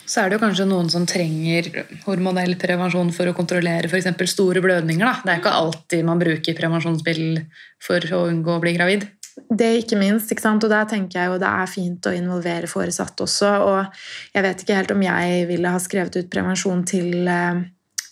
[0.06, 1.70] så er det jo kanskje noen som trenger
[2.04, 4.10] hormonell prevensjon for å kontrollere f.eks.
[4.30, 5.04] store blødninger.
[5.04, 5.14] Da.
[5.24, 7.44] Det er ikke alltid man bruker prevensjonsmiddel
[7.82, 9.06] for å unngå å bli gravid.
[9.34, 10.64] Det ikke minst, ikke sant?
[10.64, 13.50] og der tenker jeg jo det er fint å involvere foresatte også.
[13.66, 17.64] Og jeg vet ikke helt om jeg ville ha skrevet ut prevensjon til, eh,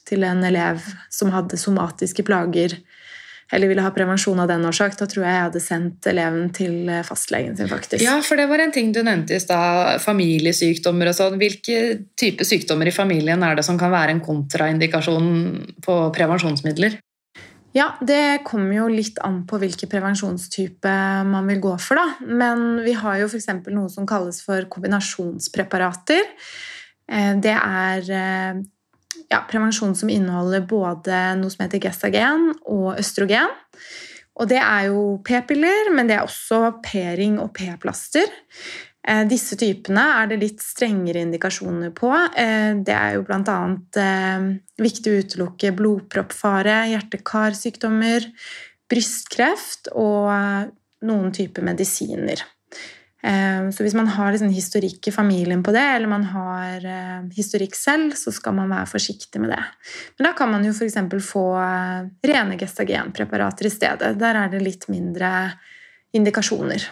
[0.09, 0.83] til en elev
[1.13, 2.75] som hadde somatiske plager
[3.53, 6.89] eller ville ha prevensjon av den årsak, da tror jeg jeg hadde sendt eleven til
[6.89, 7.69] eh, fastlegen sin.
[7.69, 8.01] faktisk.
[8.05, 10.01] Ja, for det var en ting du nevnte i stad.
[10.05, 11.39] Familiesykdommer og sånn.
[11.41, 11.79] Hvilke
[12.19, 15.33] type sykdommer i familien er det som kan være en kontraindikasjon
[15.85, 16.97] på prevensjonsmidler?
[17.77, 20.93] Ja, det kommer jo litt an på hvilken prevensjonstype
[21.29, 22.01] man vil gå for.
[22.01, 22.29] da.
[22.29, 23.49] Men vi har jo f.eks.
[23.69, 26.25] noe som kalles for kombinasjonspreparater.
[27.09, 28.63] Eh, det er eh,
[29.33, 33.51] ja, prevensjon som inneholder både noe som heter gestagen og østrogen.
[34.41, 38.31] Og det er jo p-piller, men det er også p-ring og p-plaster.
[39.03, 42.13] Eh, disse typene er det litt strengere indikasjoner på.
[42.39, 43.59] Eh, det er jo bl.a.
[44.05, 44.47] Eh,
[44.83, 48.31] viktig å utelukke blodproppfare, hjerte-karsykdommer,
[48.93, 50.33] brystkreft og
[51.03, 52.45] noen typer medisiner.
[53.23, 57.21] Eh, så hvis man har liksom historikk i familien på det, eller man har eh,
[57.37, 59.61] historikk selv, så skal man være forsiktig med det.
[60.19, 60.99] Men da kan man jo f.eks.
[61.29, 64.17] få eh, rene gestagenpreparater i stedet.
[64.19, 65.31] Der er det litt mindre
[66.17, 66.89] indikasjoner.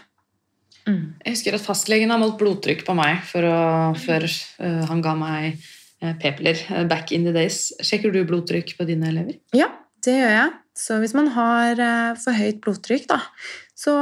[0.86, 1.18] Mm.
[1.24, 3.56] Jeg husker at fastlegen har målt blodtrykk på meg å,
[4.00, 5.58] før uh, han ga meg
[6.00, 7.66] uh, p-piller back in the days.
[7.84, 9.36] Sjekker du blodtrykk på dine elever?
[9.52, 9.68] Ja,
[10.06, 10.54] det gjør jeg.
[10.80, 11.82] Så hvis man har
[12.22, 13.20] for høyt blodtrykk, da,
[13.76, 13.92] så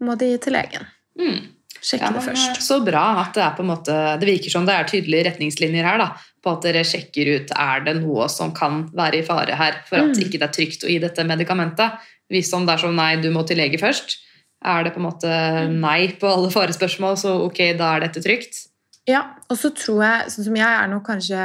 [0.00, 0.88] må de til legen.
[1.18, 1.38] Mm.
[1.78, 2.60] Sjekke ja, det først.
[2.64, 5.86] Så bra at det er på en måte Det virker som det er tydelige retningslinjer
[5.86, 6.00] her.
[6.02, 6.08] da,
[6.42, 10.02] På at dere sjekker ut er det noe som kan være i fare her, for
[10.02, 10.22] at mm.
[10.24, 12.00] ikke det er trygt å gi dette medikamentet.
[12.28, 14.18] Hvis om det er sånn nei, du må til lege først,
[14.58, 15.76] er det på en måte mm.
[15.80, 18.64] nei på alle farespørsmål, så ok, da er dette trygt.
[19.08, 21.44] Ja, og så tror jeg, sånn som jeg er nå kanskje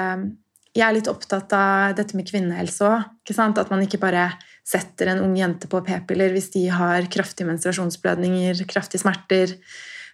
[0.74, 3.04] Jeg er litt opptatt av dette med kvinnehelse òg.
[3.30, 4.32] At man ikke bare
[4.64, 9.58] setter en ung jente på p-piller hvis de har kraftige menstruasjonsblødninger, kraftige smerter.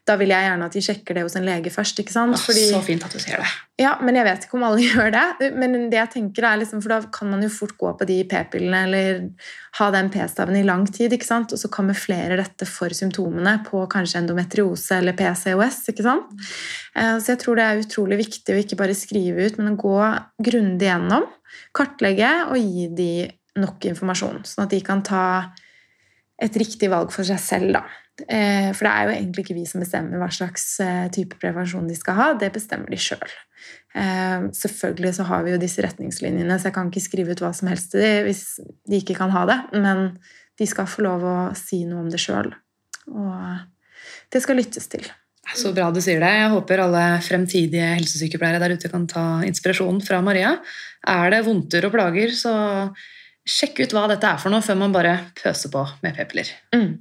[0.08, 2.00] Da vil jeg gjerne at de sjekker det hos en lege først.
[2.02, 2.38] ikke sant?
[2.42, 3.50] Fordi, så fint at du sier det.
[3.80, 5.52] Ja, Men jeg vet ikke om alle gjør det.
[5.60, 8.18] Men det jeg tenker er liksom, for da kan man jo fort gå på de
[8.32, 9.22] p-pillene eller
[9.78, 11.14] ha den p-staven i lang tid.
[11.14, 11.54] ikke sant?
[11.54, 15.84] Og så kamuflerer dette for symptomene på kanskje endometriose eller PCOS.
[15.94, 16.32] ikke sant?
[16.96, 19.82] Eh, så jeg tror det er utrolig viktig å ikke bare skrive ut, men å
[19.84, 20.00] gå
[20.50, 21.28] grundig gjennom,
[21.76, 23.12] kartlegge og gi de
[23.58, 25.24] nok informasjon, sånn at de kan ta
[26.40, 27.74] et riktig valg for seg selv.
[27.76, 27.84] Da.
[28.28, 31.88] Eh, for det er jo egentlig ikke vi som bestemmer hva slags eh, type prevensjon
[31.90, 33.24] de skal ha, det bestemmer de sjøl.
[33.24, 33.46] Selv.
[34.56, 37.68] selvfølgelig så har vi jo disse retningslinjene, så jeg kan ikke skrive ut hva som
[37.68, 38.44] helst til dem hvis
[38.88, 40.14] de ikke kan ha det, men
[40.60, 42.54] de skal få lov å si noe om det sjøl.
[43.10, 45.08] Og det skal lyttes til.
[45.58, 46.30] Så bra du sier det.
[46.30, 50.54] Jeg håper alle fremtidige helsesykepleiere der ute kan ta inspirasjon fra Maria.
[51.10, 52.54] Er det vondter og plager, så
[53.50, 56.52] sjekk ut hva dette er for noe, før man bare pøser på med p-piller.
[56.76, 56.92] Mm.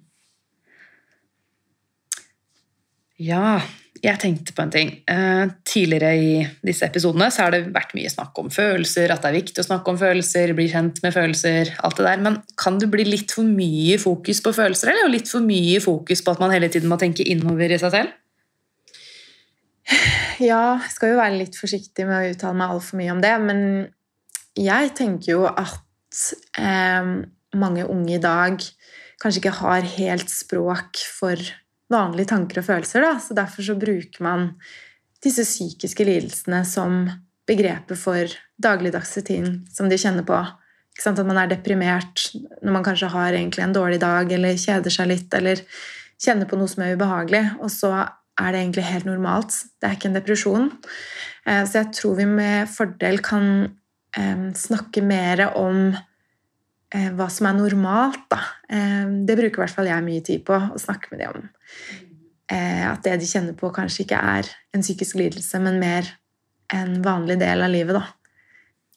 [3.18, 3.58] Ja,
[3.98, 4.90] jeg tenkte på en ting.
[5.10, 6.34] Eh, tidligere i
[6.66, 9.66] disse episodene så har det vært mye snakk om følelser, at det er viktig å
[9.66, 12.22] snakke om følelser, bli kjent med følelser, alt det der.
[12.22, 16.22] Men kan det bli litt for mye fokus på følelser, eller litt for mye fokus
[16.22, 18.14] på at man hele tiden må tenke innover i seg selv?
[20.38, 23.34] Ja, jeg skal jo være litt forsiktig med å uttale meg altfor mye om det,
[23.42, 23.60] men
[24.58, 25.87] jeg tenker jo at
[26.58, 27.14] eh,
[27.58, 28.60] mange unge i dag
[29.22, 31.40] kanskje ikke har helt språk for
[31.92, 33.04] vanlige tanker og følelser.
[33.04, 33.16] Da.
[33.22, 34.50] Så derfor så bruker man
[35.24, 37.06] disse psykiske lidelsene som
[37.48, 40.38] begrepet for dagligdagse ting som de kjenner på.
[40.98, 42.28] At man er deprimert
[42.62, 45.62] når man kanskje har en dårlig dag eller kjeder seg litt eller
[46.18, 47.92] kjenner på noe som er ubehagelig, og så
[48.38, 49.54] er det egentlig helt normalt.
[49.78, 50.66] Det er ikke en depresjon.
[51.46, 53.48] Eh, så jeg tror vi med fordel kan
[54.18, 55.92] eh, snakke mer om
[56.88, 58.22] hva som er normalt.
[58.32, 58.40] Da.
[58.68, 61.48] Det bruker i hvert fall jeg mye tid på å snakke med dem om.
[62.48, 66.08] At det de kjenner på, kanskje ikke er en psykisk lidelse, men mer
[66.72, 67.98] en vanlig del av livet.
[67.98, 68.06] Da.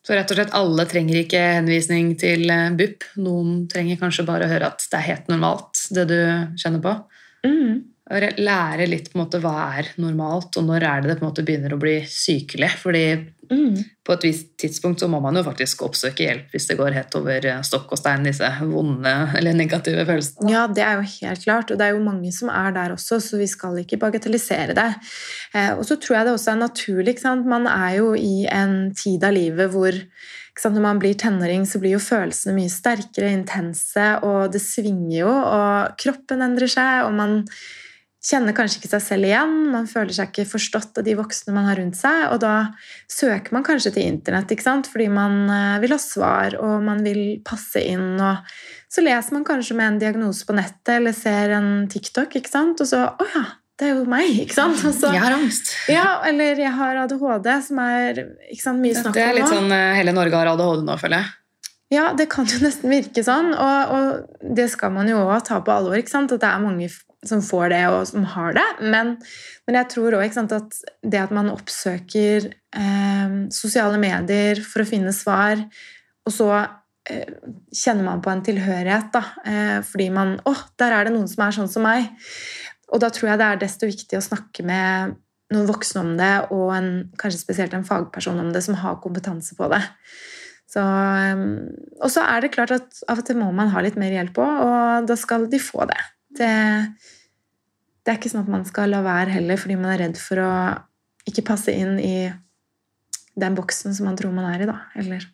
[0.07, 2.47] Så rett og slett alle trenger ikke henvisning til
[2.79, 3.09] BUP.
[3.21, 6.19] Noen trenger kanskje bare å høre at det er helt normalt, det du
[6.63, 6.95] kjenner på.
[7.43, 11.25] Mm lære litt på en måte hva er normalt, og når er det det på
[11.25, 12.69] en måte begynner å bli sykelig.
[12.81, 13.77] Fordi mm.
[14.03, 17.15] på et visst tidspunkt så må man jo faktisk oppsøke hjelp hvis det går helt
[17.19, 20.51] over eh, stokk og stein, disse vonde eller negative følelsene.
[20.51, 23.21] Ja, det er jo helt klart, og det er jo mange som er der også,
[23.23, 24.89] så vi skal ikke bagatellisere det.
[25.55, 27.15] Eh, og så tror jeg det også er naturlig.
[27.15, 27.49] ikke sant?
[27.49, 30.03] Man er jo i en tid av livet hvor
[30.61, 35.31] når man blir tenåring, så blir jo følelsene mye sterkere, intense, og det svinger jo,
[35.31, 37.39] og kroppen endrer seg, og man
[38.21, 41.65] kjenner kanskje ikke seg selv igjen, man føler seg ikke forstått av de voksne man
[41.69, 42.55] har rundt seg, og da
[43.09, 44.89] søker man kanskje til internett ikke sant?
[44.91, 48.13] fordi man eh, vil ha svar, og man vil passe inn.
[48.21, 48.45] og
[48.91, 52.85] Så leser man kanskje med en diagnose på nettet eller ser en TikTok, ikke sant?
[52.85, 53.45] og så Å ja,
[53.81, 54.77] det er jo meg, ikke sant?
[54.85, 55.75] Altså, jeg har angst.
[55.89, 59.17] Ja, eller jeg har ADHD, som er ikke sant, mye snakk om nå.
[59.17, 61.37] Det er litt sånn eh, hele Norge har ADHD nå, føler jeg.
[61.91, 65.57] Ja, det kan jo nesten virke sånn, og, og det skal man jo òg ta
[65.65, 65.97] på alvor.
[65.97, 66.31] ikke sant?
[66.31, 66.87] At det er mange
[67.27, 68.67] som får det, og som har det.
[68.81, 69.15] Men,
[69.67, 75.13] men jeg tror òg at det at man oppsøker eh, sosiale medier for å finne
[75.15, 75.61] svar,
[76.25, 76.49] og så
[77.09, 77.35] eh,
[77.69, 81.45] kjenner man på en tilhørighet da, eh, fordi man Å, der er det noen som
[81.45, 82.09] er sånn som meg.
[82.91, 85.15] Og da tror jeg det er desto viktig å snakke med
[85.51, 89.55] noen voksne om det, og en, kanskje spesielt en fagperson om det, som har kompetanse
[89.57, 89.83] på det.
[90.71, 91.45] Så, eh,
[92.01, 94.41] og så er det klart at av og til må man ha litt mer hjelp
[94.41, 95.99] òg, og da skal de få det.
[96.37, 96.53] Det,
[98.01, 100.41] det er ikke sånn at man skal la være heller fordi man er redd for
[100.43, 100.53] å
[101.27, 102.15] ikke passe inn i
[103.41, 104.77] den boksen som man tror man er i, da.
[104.99, 105.27] Eller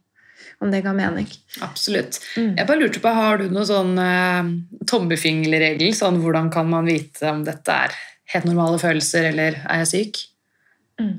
[0.62, 1.28] om det ga mening.
[1.66, 2.20] Absolutt.
[2.38, 2.54] Mm.
[2.60, 4.52] Jeg bare lurte på, Har du noen sånn eh,
[4.90, 5.94] tommefingerregel?
[5.98, 7.98] Sånn, hvordan kan man vite om dette er
[8.34, 10.22] helt normale følelser, eller er jeg syk?
[11.02, 11.16] Mm.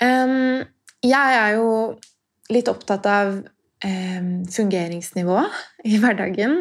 [0.00, 0.62] Um,
[1.04, 1.70] jeg er jo
[2.50, 3.34] litt opptatt av
[3.80, 5.40] fungeringsnivå
[5.88, 6.56] i hverdagen.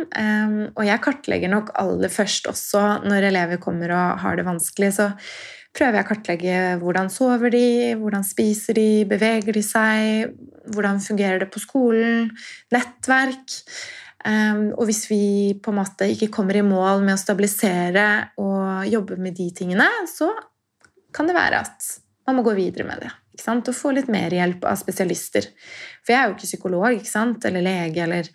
[0.72, 4.94] Og jeg kartlegger nok aller først også når elever kommer og har det vanskelig.
[4.96, 5.10] Så
[5.76, 10.32] prøver jeg å kartlegge hvordan sover de, hvordan spiser de, beveger de seg,
[10.72, 12.30] hvordan fungerer det på skolen,
[12.74, 13.60] nettverk.
[14.80, 15.24] Og hvis vi
[15.60, 18.08] på en måte ikke kommer i mål med å stabilisere
[18.40, 20.32] og jobbe med de tingene, så
[21.16, 21.96] kan det være at
[22.28, 23.12] man må gå videre med det
[23.48, 25.48] og få litt mer hjelp av spesialister.
[26.04, 28.30] For jeg er jo ikke psykolog eller lege, eller,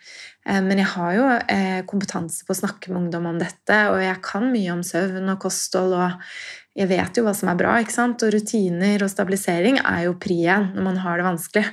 [0.46, 4.00] eh, men jeg har jo eh, kompetanse på å snakke med ungdom om dette, og
[4.02, 7.76] jeg kan mye om søvn og kosthold, og jeg vet jo hva som er bra.
[7.78, 11.68] Og rutiner og stabilisering er jo pri én når man har det vanskelig.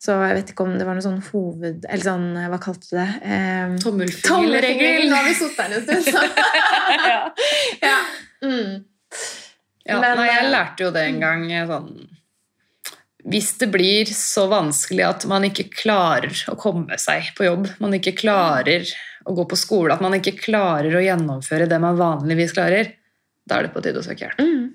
[0.00, 1.82] Så jeg vet ikke om det var noe sånn hoved...
[1.84, 3.08] Eller sånn, hva kalte du det?
[3.20, 5.10] Eh, Tommelfingerregel!
[5.10, 6.22] Nå har vi sittet her en stund, så
[7.10, 7.18] ja.
[7.84, 7.98] ja.
[8.40, 8.78] Mm.
[9.84, 11.92] ja Men, nei, jeg lærte jo det en gang sånn
[13.30, 17.94] hvis det blir så vanskelig at man ikke klarer å komme seg på jobb, man
[17.94, 18.88] ikke klarer
[19.28, 22.94] å gå på skole, at man ikke klarer å gjennomføre det man vanligvis klarer,
[23.46, 24.42] da er det på tide å søke hjelp.
[24.42, 24.66] Mm.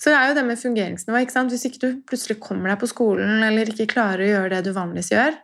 [0.00, 1.20] Så det er jo det med fungeringsnivå.
[1.20, 1.52] ikke sant?
[1.52, 4.76] Hvis ikke du plutselig kommer deg på skolen eller ikke klarer å gjøre det du
[4.76, 5.36] vanligvis gjør,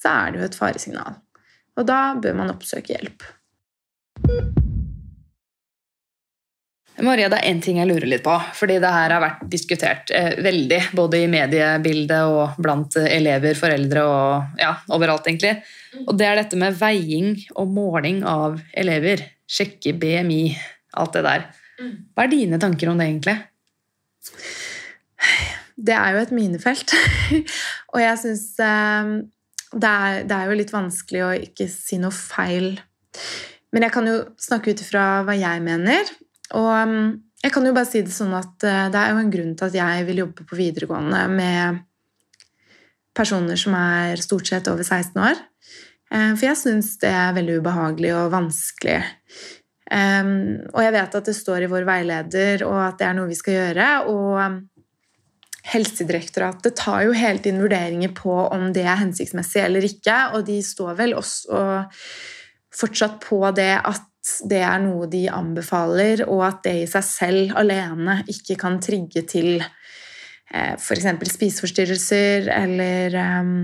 [0.00, 1.16] så er det jo et faresignal.
[1.74, 3.26] Og da bør man oppsøke hjelp.
[7.02, 8.34] Maria, det er én ting jeg lurer litt på.
[8.54, 10.80] fordi det her har vært diskutert eh, veldig.
[10.94, 15.56] Både i mediebildet og blant elever, foreldre og ja, overalt, egentlig.
[16.04, 19.24] Og det er dette med veiing og måling av elever.
[19.50, 20.54] Sjekke BMI,
[21.00, 21.48] alt det der.
[22.14, 23.36] Hva er dine tanker om det, egentlig?
[25.74, 26.94] Det er jo et minefelt.
[27.92, 29.14] og jeg syns eh,
[29.74, 29.96] det,
[30.30, 32.76] det, er jo litt vanskelig å ikke si noe feil.
[33.74, 36.14] Men jeg kan jo snakke ut ifra hva jeg mener.
[36.58, 37.08] Og mm,
[37.44, 39.68] jeg kan jo bare si det sånn at eh, det er jo en grunn til
[39.68, 41.82] at jeg vil jobbe på videregående med
[43.14, 45.42] personer som er stort sett over 16 år.
[46.10, 49.02] Eh, for jeg syns det er veldig ubehagelig og vanskelig.
[49.94, 53.36] Og jeg vet at det står i vår veileder, og at det er noe vi
[53.38, 53.88] skal gjøre.
[54.10, 54.62] og
[55.70, 60.56] Helsedirektoratet tar jo hele tiden vurderinger på om det er hensiktsmessig eller ikke, og de
[60.64, 61.60] står vel også
[62.74, 64.08] fortsatt på det at
[64.48, 69.24] det er noe de anbefaler, og at det i seg selv alene ikke kan trigge
[69.28, 71.08] til eh, f.eks.
[71.34, 73.54] spiseforstyrrelser eller um,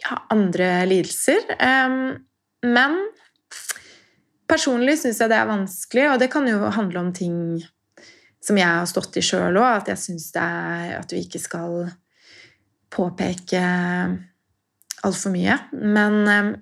[0.00, 1.44] ja, andre lidelser.
[1.60, 2.16] Um,
[2.64, 2.96] men
[4.48, 7.36] personlig syns jeg det er vanskelig, og det kan jo handle om ting
[8.44, 11.42] som jeg har stått i sjøl òg, at jeg syns det er at vi ikke
[11.42, 11.90] skal
[12.88, 13.60] påpeke
[15.04, 15.58] altfor mye.
[15.76, 16.54] Men eh,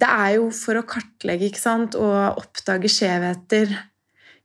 [0.00, 3.74] det er jo for å kartlegge ikke sant, og oppdage skjevheter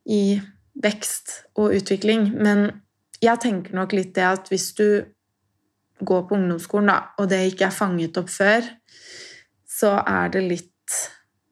[0.09, 0.39] i
[0.79, 2.29] vekst og utvikling.
[2.37, 2.67] Men
[3.23, 4.87] jeg tenker nok litt det at hvis du
[5.99, 8.67] går på ungdomsskolen, da, og det ikke er fanget opp før,
[9.79, 10.99] så er det litt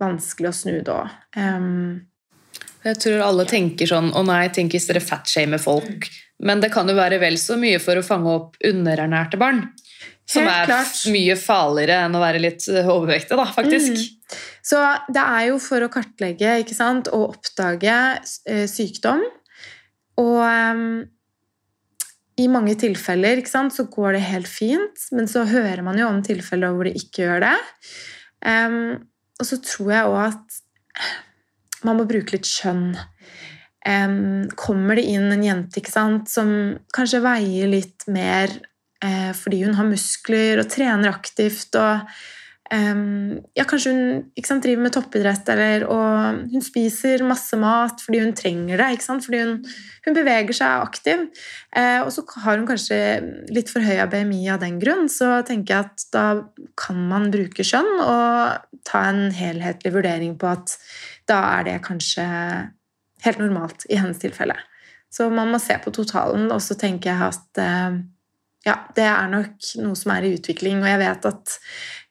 [0.02, 1.18] vanskelig å snu òg.
[1.36, 2.06] Um,
[2.86, 6.08] jeg tror alle tenker sånn Å nei, tenk hvis dere fatshamer folk.
[6.46, 9.66] Men det kan jo være vel så mye for å fange opp underernærte barn.
[10.28, 11.02] Som Helt er klart.
[11.14, 13.96] mye farligere enn å være litt overvektig, da, faktisk.
[13.96, 14.40] Mm.
[14.68, 14.82] Så
[15.16, 18.00] det er jo for å kartlegge ikke sant, og oppdage
[18.50, 19.24] eh, sykdom.
[20.20, 21.06] Og um,
[22.38, 26.10] i mange tilfeller ikke sant, så går det helt fint, men så hører man jo
[26.10, 27.56] om tilfeller hvor det ikke gjør det.
[28.44, 29.08] Um,
[29.40, 30.60] og så tror jeg òg at
[31.88, 32.92] man må bruke litt skjønn.
[33.88, 36.52] Um, kommer det inn en jente sant, som
[36.94, 38.52] kanskje veier litt mer
[39.06, 42.08] uh, fordi hun har muskler og trener aktivt og
[42.74, 43.02] eh,
[43.58, 48.36] ja, Kanskje hun sant, driver med toppidrett, eller, og hun spiser masse mat fordi hun
[48.38, 48.90] trenger det.
[49.26, 49.56] fordi hun,
[50.06, 51.26] hun, beveger seg aktiv.
[51.76, 53.00] Eh, og så har hun kanskje
[53.54, 56.26] litt for høy BMI av den grunn, så tenker jeg at da
[56.80, 60.78] kan man bruke skjønn og ta en helhetlig vurdering på at
[61.28, 62.26] da er det kanskje
[63.26, 64.56] helt normalt i hennes tilfelle.
[65.12, 68.00] Så man må se på totalen, og så tenker jeg at eh,
[68.68, 70.82] ja, det er nok noe som er i utvikling.
[70.84, 71.56] Og jeg vet at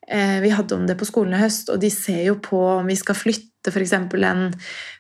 [0.08, 2.88] eh, vi hadde om det på skolen i høst, og de ser jo på om
[2.88, 3.96] vi skal flytte f.eks.
[4.14, 4.46] den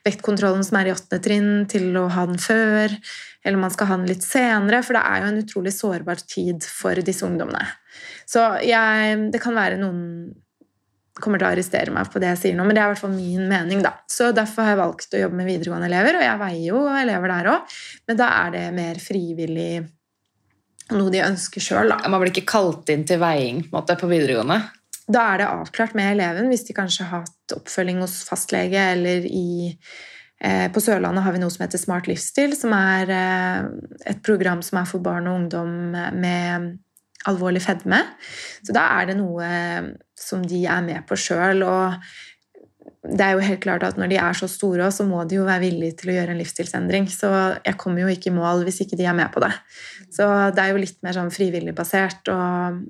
[0.06, 2.94] vektkontrollen som er i åttende trinn, til å ha den før,
[3.44, 6.24] eller om man skal ha den litt senere, for det er jo en utrolig sårbar
[6.26, 7.62] tid for disse ungdommene.
[8.26, 10.02] Så jeg, det kan være noen
[11.16, 13.00] kommer til å arrestere meg på det jeg sier nå, men det er i hvert
[13.00, 13.80] fall min mening.
[13.84, 13.94] da.
[14.10, 17.32] Så Derfor har jeg valgt å jobbe med videregående elever, og jeg veier jo elever
[17.32, 17.76] der òg,
[18.10, 19.70] men da er det mer frivillig
[20.94, 21.94] noe de ønsker sjøl.
[22.06, 24.60] Man blir ikke kalt inn til veiing på, måte, på videregående?
[25.06, 29.26] Da er det avklart med eleven hvis de kanskje har hatt oppfølging hos fastlege eller
[29.26, 29.70] i
[30.42, 33.68] eh, på Sørlandet har vi noe som heter Smart livsstil, som er eh,
[34.10, 35.76] et program som er for barn og ungdom
[36.18, 36.72] med
[37.26, 38.02] alvorlig fedme.
[38.66, 39.46] Så da er det noe
[40.18, 41.64] som de er med på sjøl.
[41.66, 41.96] Og
[43.06, 45.46] det er jo helt klart at når de er så store, så må de jo
[45.46, 47.08] være villige til å gjøre en livsstilsendring.
[47.12, 47.30] Så
[47.60, 49.52] jeg kommer jo ikke i mål hvis ikke de er med på det.
[50.14, 50.26] Så
[50.56, 52.82] det er jo litt mer sånn frivilligbasert og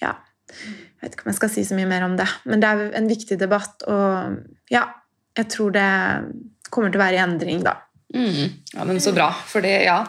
[0.00, 0.16] ja
[0.50, 2.26] Jeg vet ikke om jeg skal si så mye mer om det.
[2.48, 4.40] Men det er en viktig debatt, og
[4.72, 4.82] ja,
[5.38, 5.86] jeg tror det
[6.74, 7.76] kommer til å være i endring, da.
[8.12, 8.58] Mm.
[8.74, 9.30] Ja, men så bra.
[9.48, 10.02] For det, ja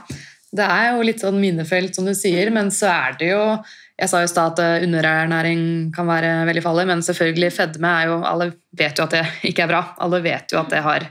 [0.52, 3.44] det er jo litt sånn minnefelt, som du sier, men så er det jo
[4.02, 7.92] Jeg sa jo i stad at eh, underernæring kan være veldig farlig, men selvfølgelig fedme
[8.00, 9.84] er jo Alle vet jo at det ikke er bra.
[10.02, 11.06] Alle vet jo at det har,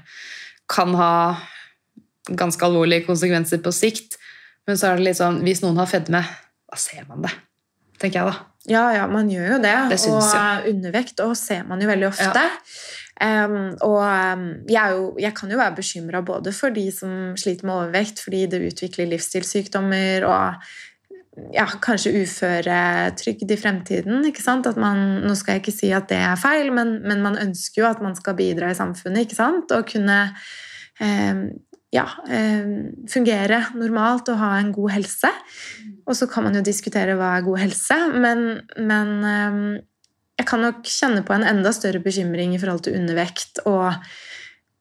[0.71, 1.13] kan ha
[2.31, 4.19] ganske alvorlige konsekvenser på sikt.
[4.67, 6.25] Men så er det litt sånn Hvis noen har fedme,
[6.71, 7.33] da ser man det.
[8.01, 8.47] Tenker jeg, da.
[8.69, 9.77] Ja, ja, man gjør jo det.
[9.89, 12.43] det og undervekt og ser man jo veldig ofte.
[12.45, 12.59] Ja.
[13.21, 14.01] Um, og
[14.73, 18.47] jeg, jo, jeg, kan jo være bekymra både for de som sliter med overvekt fordi
[18.49, 20.71] det utvikler livsstilssykdommer og
[21.55, 24.25] ja, kanskje uføretrygd i fremtiden.
[24.29, 24.69] ikke sant?
[24.71, 27.85] At man, nå skal jeg ikke si at det er feil, men, men man ønsker
[27.85, 29.75] jo at man skal bidra i samfunnet ikke sant?
[29.75, 30.21] og kunne
[31.03, 31.45] eh,
[31.91, 32.07] ja,
[33.11, 35.31] fungere normalt og ha en god helse.
[36.07, 38.45] Og så kan man jo diskutere hva er god helse, men,
[38.79, 39.11] men
[40.41, 43.61] jeg kan nok kjenne på en enda større bekymring i forhold til undervekt.
[43.69, 43.91] Og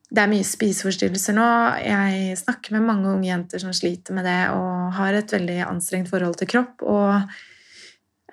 [0.09, 1.47] det er mye spiseforstyrrelser nå.
[1.85, 6.09] Jeg snakker med mange unge jenter som sliter med det og har et veldig anstrengt
[6.09, 6.81] forhold til kropp.
[6.81, 7.13] Og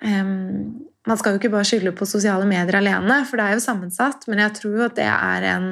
[0.01, 3.63] um, man skal jo ikke bare skylde på sosiale medier alene, for det er jo
[3.67, 5.69] sammensatt, men jeg tror jo at det er en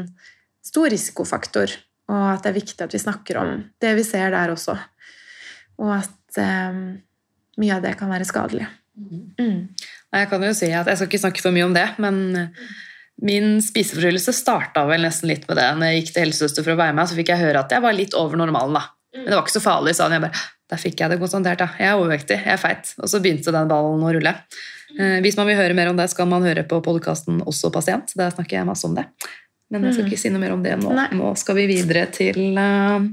[0.66, 1.74] stor risikofaktor
[2.10, 3.52] Og at det er viktig at vi snakker om
[3.82, 4.78] det vi ser der også.
[5.82, 6.82] Og at um,
[7.58, 8.68] mye av det kan være skadelig.
[8.96, 9.74] Mm.
[10.14, 12.22] Jeg kan jo si at jeg skal ikke snakke for mye om det, men
[13.24, 15.70] min spiseforstyrrelse starta vel nesten litt med det.
[15.78, 17.84] Når jeg gikk til helsesøster for å veie meg, så fikk jeg høre at jeg
[17.86, 18.76] var litt over normalen.
[18.76, 18.84] da.
[19.16, 20.18] Men det var ikke så farlig, sa hun.
[20.18, 21.62] Jeg bare, Der fikk jeg det konstatert.
[21.78, 22.92] Jeg er overvektig, jeg er feit.
[22.98, 24.32] Og så begynte den ballen å rulle.
[24.98, 28.16] Eh, hvis man vil høre mer om det, skal man høre på podkasten Også pasient.
[28.18, 29.06] Der snakker jeg masse om det.
[29.70, 30.92] Men jeg skal ikke si noe mer om det nå.
[30.94, 31.08] Nei.
[31.18, 33.06] Nå skal vi videre til uh,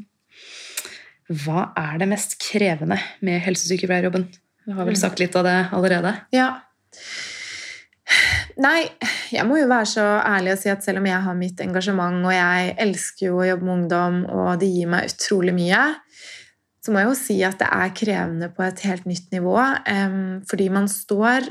[1.44, 4.26] Hva er det mest krevende med helsesykepleierjobben?
[4.66, 6.12] Du har vel sagt litt av det allerede?
[6.34, 6.50] Ja.
[8.62, 8.84] Nei,
[9.32, 12.20] jeg må jo være så ærlig og si at selv om jeg har mitt engasjement,
[12.28, 15.80] og jeg elsker jo å jobbe med ungdom, og det gir meg utrolig mye,
[16.82, 19.56] så må jeg jo si at det er krevende på et helt nytt nivå.
[20.50, 21.46] fordi man står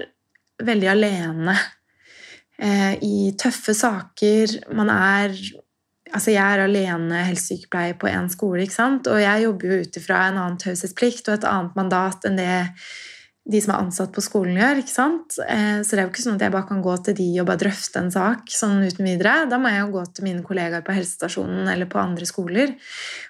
[0.63, 1.55] veldig alene
[2.59, 4.71] eh, i tøffe saker.
[4.73, 5.35] Man er
[6.11, 9.07] Altså, jeg er alene helsesykepleier på én skole, ikke sant?
[9.07, 12.57] og jeg jobber jo ut ifra en annen taushetsplikt og et annet mandat enn det
[13.51, 14.81] de som er ansatt på skolen, gjør.
[14.83, 15.37] ikke sant?
[15.47, 17.47] Eh, Så det er jo ikke sånn at jeg bare kan gå til de og
[17.49, 19.47] bare drøfte en sak sånn uten videre.
[19.49, 22.75] Da må jeg jo gå til mine kollegaer på helsestasjonen eller på andre skoler.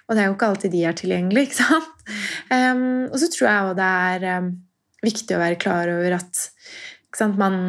[0.08, 2.04] Og det er jo ikke alltid de er tilgjengelige, ikke sant?
[3.08, 4.52] Og så tror jeg jo det er
[5.02, 6.44] viktig å være klar over at
[7.16, 7.64] sant, man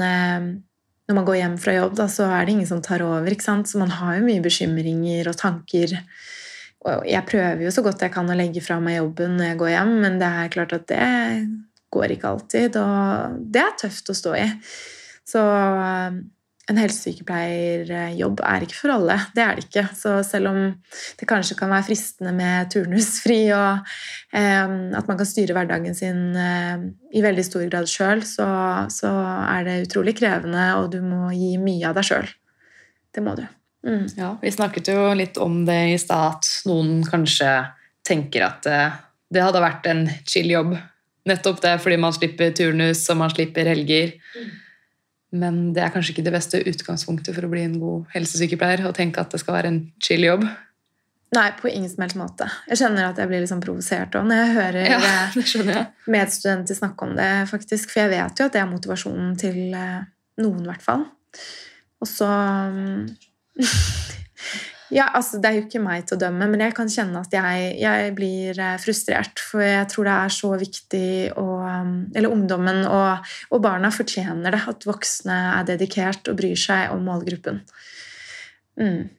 [1.08, 3.28] når man går hjem fra jobb, da, så er det ingen som tar over.
[3.32, 3.68] ikke sant?
[3.68, 5.98] Så man har jo mye bekymringer og tanker.
[6.88, 9.60] Og jeg prøver jo så godt jeg kan å legge fra meg jobben når jeg
[9.62, 11.04] går hjem, men det er klart at det
[11.94, 14.48] går ikke alltid, og det er tøft å stå i.
[15.30, 16.24] Så eh,
[16.72, 19.18] en helsesykepleierjobb er ikke for alle.
[19.36, 19.84] Det er det ikke.
[20.00, 20.60] Så selv om
[21.20, 23.84] det kanskje kan være fristende med turnusfri, og
[24.32, 28.48] eh, at man kan styre hverdagen sin eh, i veldig stor grad sjøl, så,
[28.94, 29.12] så
[29.50, 32.32] er det utrolig krevende, og du må gi mye av deg sjøl.
[33.14, 33.44] Det må du.
[33.84, 34.08] Mm.
[34.16, 37.52] Ja, Vi snakket jo litt om det i stad, at noen kanskje
[38.08, 38.96] tenker at eh,
[39.34, 40.78] det hadde vært en chill jobb.
[41.30, 44.18] Nettopp det, fordi man slipper turnus og man slipper helger.
[45.34, 48.84] Men det er kanskje ikke det beste utgangspunktet for å bli en god helsesykepleier.
[48.86, 50.44] Å tenke at det skal være en chill jobb.
[51.34, 52.46] Nei, på ingen som helst måte.
[52.70, 55.00] Jeg kjenner at jeg blir litt sånn provosert òg når jeg hører Ja,
[55.74, 55.88] jeg.
[56.14, 57.90] medstudenter snakke om det, faktisk.
[57.90, 60.04] For jeg vet jo at det er motivasjonen til eh,
[60.44, 61.08] noen, i hvert fall.
[62.04, 63.08] Og så mm,
[64.94, 67.34] Ja, altså, det er jo ikke meg til å dømme, men jeg kan kjenne at
[67.34, 69.42] jeg, jeg blir eh, frustrert.
[69.42, 71.10] For jeg tror det er så viktig
[71.40, 74.62] å um, Eller ungdommen og, og barna fortjener det.
[74.70, 77.64] At voksne er dedikert og bryr seg om målgruppen.
[78.80, 79.10] Mm.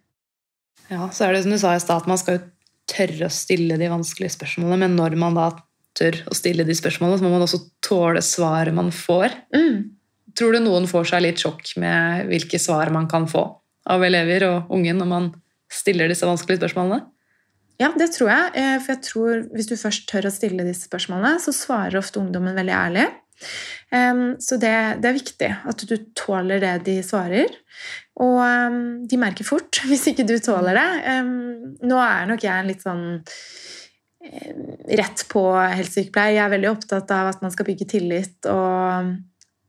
[0.93, 2.45] Ja, så er det som du sa i stad, at man skal jo
[2.91, 5.49] tørre å stille de vanskelige spørsmålene, men når man da
[5.97, 9.35] tør å stille de spørsmålene, så må man også tåle svaret man får.
[9.55, 9.95] Mm.
[10.39, 13.47] Tror du noen får seg litt sjokk med hvilke svar man kan få
[13.91, 15.33] av elever og unge når man
[15.73, 17.05] stiller disse vanskelige spørsmålene?
[17.83, 18.51] Ja, det tror jeg.
[18.61, 22.21] Eh, For jeg tror hvis du først tør å stille disse spørsmålene, så svarer ofte
[22.23, 23.07] ungdommen veldig ærlig.
[24.39, 24.71] Så det,
[25.03, 27.51] det er viktig at du tåler det de svarer.
[28.23, 28.39] Og
[29.11, 31.19] de merker fort hvis ikke du tåler det.
[31.83, 33.05] Nå er nok jeg en litt sånn
[34.25, 36.39] rett på helsesykepleier.
[36.39, 39.13] Jeg er veldig opptatt av at man skal bygge tillit og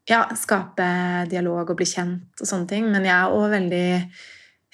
[0.09, 0.87] ja, skape
[1.31, 2.87] dialog og bli kjent og sånne ting.
[2.93, 3.87] Men jeg er òg veldig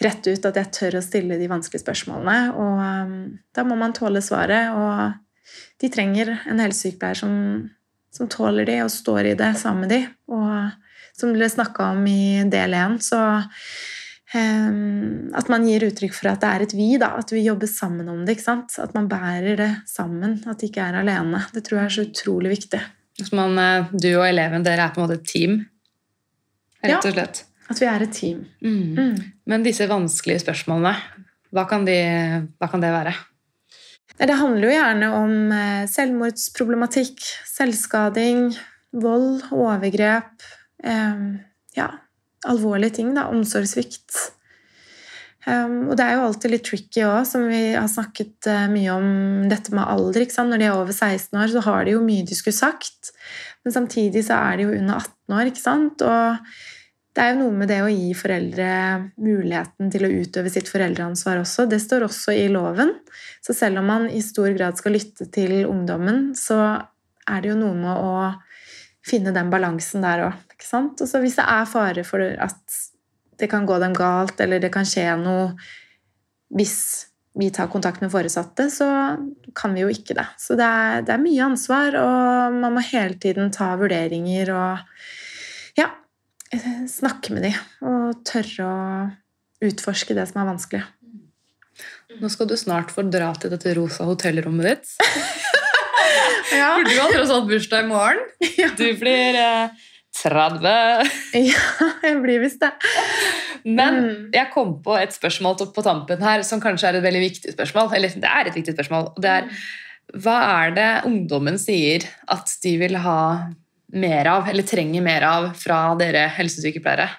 [0.02, 2.54] rett ut at jeg tør å stille de vanskelige spørsmålene.
[2.56, 3.18] Og um,
[3.56, 4.72] da må man tåle svaret.
[4.74, 7.34] Og de trenger en helsesykepleier som,
[8.14, 10.02] som tåler de og står i det sammen med de.
[10.32, 13.20] Og som ble snakka om i del én, så
[14.34, 17.14] um, At man gir uttrykk for at det er et vi, da.
[17.20, 18.38] At vi jobber sammen om det.
[18.38, 18.80] ikke sant?
[18.82, 20.40] At man bærer det sammen.
[20.48, 21.44] At de ikke er alene.
[21.54, 22.82] Det tror jeg er så utrolig viktig.
[23.36, 25.60] Man, eh, du og eleven, dere er på en måte et team?
[26.82, 27.44] Rett og slett.
[27.72, 28.46] At vi er et team.
[28.64, 28.96] Mm.
[28.98, 29.20] Mm.
[29.52, 30.96] Men disse vanskelige spørsmålene,
[31.52, 31.98] hva kan, de,
[32.62, 33.14] hva kan det være?
[34.22, 38.52] Det handler jo gjerne om eh, selvmordsproblematikk, selvskading,
[39.02, 40.46] vold, overgrep
[40.84, 41.26] eh,
[41.76, 41.88] Ja,
[42.48, 43.30] alvorlige ting, da.
[43.32, 44.32] Omsorgssvikt.
[45.42, 48.94] Um, og det er jo alltid litt tricky òg, som vi har snakket eh, mye
[48.94, 49.08] om
[49.50, 50.28] dette med alder.
[50.38, 53.10] Når de er over 16 år, så har de jo mye de skulle sagt,
[53.66, 55.50] men samtidig så er de jo under 18 år.
[55.50, 56.06] ikke sant?
[56.06, 56.54] Og
[57.12, 58.68] det er jo noe med det å gi foreldre
[59.20, 61.66] muligheten til å utøve sitt foreldreansvar også.
[61.68, 62.94] Det står også i loven.
[63.44, 66.62] Så selv om man i stor grad skal lytte til ungdommen, så
[67.28, 68.16] er det jo noe med å
[69.04, 70.40] finne den balansen der òg.
[70.72, 72.82] Og så hvis det er fare for at
[73.42, 75.56] det kan gå dem galt, eller det kan skje noe
[76.56, 76.78] hvis
[77.40, 78.88] vi tar kontakt med foresatte, så
[79.56, 80.28] kan vi jo ikke det.
[80.40, 84.86] Så det er, det er mye ansvar, og man må hele tiden ta vurderinger og
[86.92, 87.56] snakke med dem
[87.88, 90.84] og tørre å utforske det som er vanskelig.
[92.22, 94.96] Nå skal du snart få dra til dette rosa hotellrommet ditt.
[96.52, 96.74] Ja.
[96.76, 98.20] Burde du har tross alt bursdag i morgen.
[98.78, 99.70] Du blir eh,
[100.20, 100.66] 30.
[101.48, 101.62] ja,
[102.04, 102.74] jeg blir visst det.
[103.64, 104.26] Men Mm.
[104.36, 107.54] jeg kom på et spørsmål på- på tampen her som kanskje er et veldig viktig
[107.56, 107.94] spørsmål.
[107.96, 109.08] Eller det er et viktig spørsmål.
[109.16, 109.48] og Det er
[110.20, 113.20] hva er det ungdommen sier at de vil ha
[113.94, 117.10] mer av, eller trenger mer av, fra dere helsesykepleiere?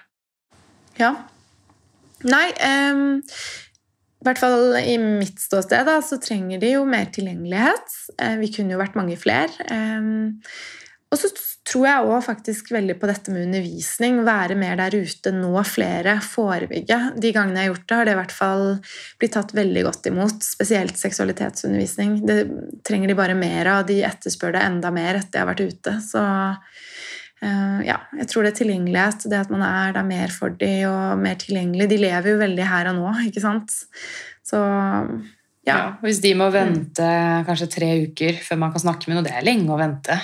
[0.99, 1.13] Ja.
[2.23, 2.45] Nei
[2.93, 7.97] um, I hvert fall i mitt ståsted da, så trenger de jo mer tilgjengelighet.
[8.15, 9.67] Eh, vi kunne jo vært mange flere.
[9.67, 10.39] Ehm,
[11.13, 11.29] og så
[11.67, 14.19] tror jeg òg faktisk veldig på dette med undervisning.
[14.25, 16.97] Være mer der ute, nå flere, forebygge.
[17.21, 18.65] De gangene jeg har gjort det, har det i hvert fall
[19.21, 20.43] blitt tatt veldig godt imot.
[20.43, 22.17] Spesielt seksualitetsundervisning.
[22.25, 22.39] Det
[22.87, 23.85] trenger de bare mer av.
[23.89, 25.95] De etterspør det enda mer etter jeg har vært ute.
[26.07, 26.23] Så
[27.45, 30.73] eh, ja, jeg tror det er tilgjengelighet, det at man er der mer for de
[30.89, 31.91] og mer tilgjengelig.
[31.93, 33.77] De lever jo veldig her og nå, ikke sant?
[34.43, 34.65] Så
[35.67, 35.77] ja.
[35.95, 37.05] og Hvis de må vente
[37.47, 40.17] kanskje tre uker før man kan snakke med noe, det er lenge å vente.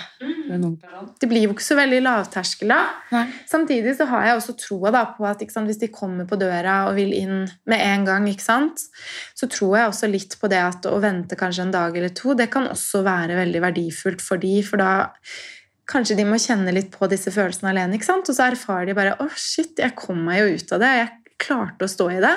[0.82, 1.12] person.
[1.22, 2.80] Det blir jo ikke så veldig lavterskel da.
[3.14, 3.24] Nei.
[3.48, 6.82] Samtidig så har jeg også troa da på at sant, hvis de kommer på døra
[6.90, 8.84] og vil inn med en gang, sant,
[9.38, 12.36] så tror jeg også litt på det at å vente kanskje en dag eller to,
[12.36, 14.92] det kan også være veldig verdifullt for de, for da
[15.90, 19.30] kanskje de må kjenne litt på disse følelsene alene, og så erfarer de bare å
[19.34, 22.36] shit, jeg kom meg jo ut av det, jeg klarte å stå i det.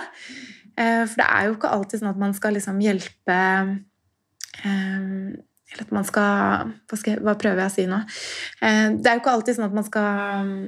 [0.76, 3.38] Eh, For det er jo ikke alltid sånn at man skal liksom hjelpe
[4.64, 5.32] eh,
[5.72, 8.00] Eller at man skal hva, skal hva prøver jeg å si nå?
[8.62, 10.62] Eh, Det er jo ikke alltid sånn at man skal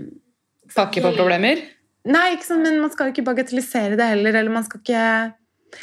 [0.74, 1.60] Pakke på problemer?
[2.08, 5.04] Nei, sant, men man skal jo ikke bagatellisere det heller, eller man skal ikke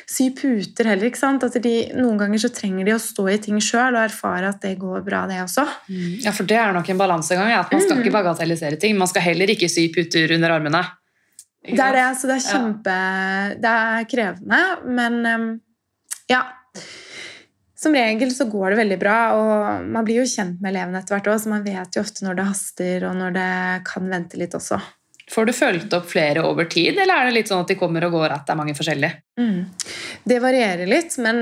[0.09, 1.07] sy puter heller.
[1.09, 1.43] ikke sant?
[1.43, 4.61] At de, Noen ganger så trenger de å stå i ting sjøl og erfare at
[4.63, 5.65] det går bra, det også.
[6.23, 7.49] Ja, for det er nok en balansegang.
[7.51, 8.03] Ja, at Man skal Mm.
[8.05, 8.97] ikke bagatellisere ting.
[8.97, 10.83] Man skal heller ikke sy puter under armene.
[11.61, 12.93] Det er det, så det er kjempe
[13.61, 14.61] Det er krevende,
[14.97, 15.51] men um,
[16.31, 16.41] ja.
[17.77, 21.17] Som regel så går det veldig bra, og man blir jo kjent med elevene etter
[21.17, 23.53] hvert òg, så man vet jo ofte når det haster, og når det
[23.89, 24.77] kan vente litt også.
[25.31, 28.05] Får du fulgt opp flere over tid, eller er det litt sånn at de kommer
[28.05, 29.21] og går, at det er mange forskjellige?
[29.39, 29.59] Mm.
[30.29, 31.41] Det varierer litt, men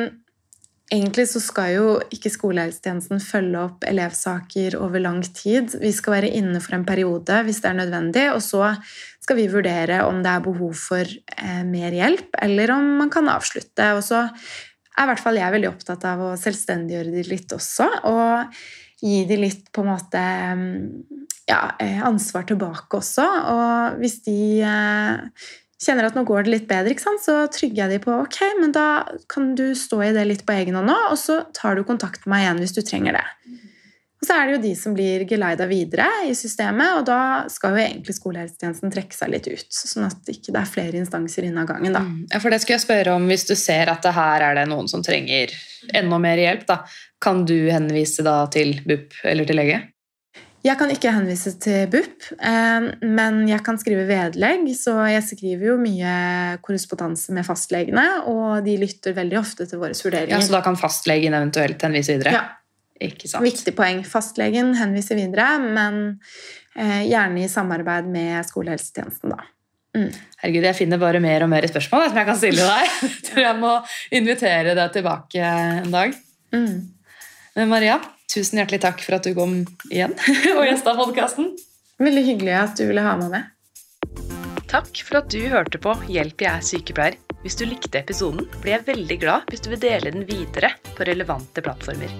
[0.93, 5.75] egentlig så skal jo ikke skolehelsetjenesten følge opp elevsaker over lang tid.
[5.81, 8.73] Vi skal være inne for en periode hvis det er nødvendig, og så
[9.21, 13.29] skal vi vurdere om det er behov for eh, mer hjelp, eller om man kan
[13.29, 13.91] avslutte.
[13.97, 17.87] Og så er i hvert fall jeg veldig opptatt av å selvstendiggjøre de litt også,
[18.09, 18.59] og
[18.99, 20.21] gi de litt på en måte
[20.59, 20.73] mm,
[21.47, 23.27] ja, eh, ansvar tilbake også.
[23.53, 25.45] Og hvis de eh,
[25.79, 28.87] kjenner at nå går det litt bedre, så trygger jeg de på ok, men da
[29.31, 32.25] kan du stå i det litt på egen hånd nå, og så tar du kontakt
[32.25, 33.25] med meg igjen hvis du trenger det.
[34.19, 37.77] Og så er det jo de som blir geleida videre i systemet, og da skal
[37.77, 41.61] jo egentlig skolehelsetjenesten trekke seg litt ut, sånn at det ikke er flere instanser innen
[41.63, 41.95] av gangen.
[41.95, 42.01] da.
[42.03, 42.25] Mm.
[42.33, 44.65] Ja, for det skulle jeg spørre om Hvis du ser at det her er det
[44.67, 45.55] noen som trenger
[45.95, 46.81] enda mer hjelp, da,
[47.23, 49.79] kan du henvise da til BUP eller til lege?
[50.59, 55.69] Jeg kan ikke henvise til BUP, eh, men jeg kan skrive vedlegg, så jeg skriver
[55.71, 56.13] jo mye
[56.65, 59.95] korrespondanse med fastlegene, og de lytter veldig ofte til våre
[60.35, 60.41] Ja.
[60.43, 62.35] Så da kan fastlegen eventuelt henvise videre?
[62.35, 62.43] Ja.
[62.99, 63.45] Ikke sant?
[63.47, 64.03] Viktig poeng.
[64.03, 66.19] Fastlegen henviser videre, men
[66.75, 69.47] eh, gjerne i samarbeid med skolehelsetjenesten, da.
[70.43, 72.95] Herregud, jeg finner bare mer og mer spørsmål som jeg kan stille deg.
[73.07, 73.73] Jeg tror jeg må
[74.19, 76.13] invitere deg tilbake en dag.
[76.53, 76.75] Mm.
[77.55, 77.97] Men Maria,
[78.33, 80.13] tusen hjertelig takk for at du kom igjen
[80.57, 81.53] og gjesta podkasten.
[81.99, 83.55] Veldig hyggelig at du ville ha meg med.
[84.69, 87.17] Takk for at du hørte på Hjelp, jeg er sykepleier.
[87.41, 91.07] Hvis du likte episoden, blir jeg veldig glad hvis du vil dele den videre på
[91.07, 92.11] relevante plattformer.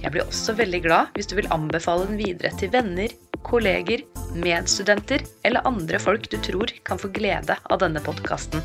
[0.00, 3.12] Jeg blir også veldig glad hvis du vil anbefale den videre til venner,
[3.44, 4.04] kolleger,
[4.38, 8.64] medstudenter eller andre folk du tror kan få glede av denne podkasten.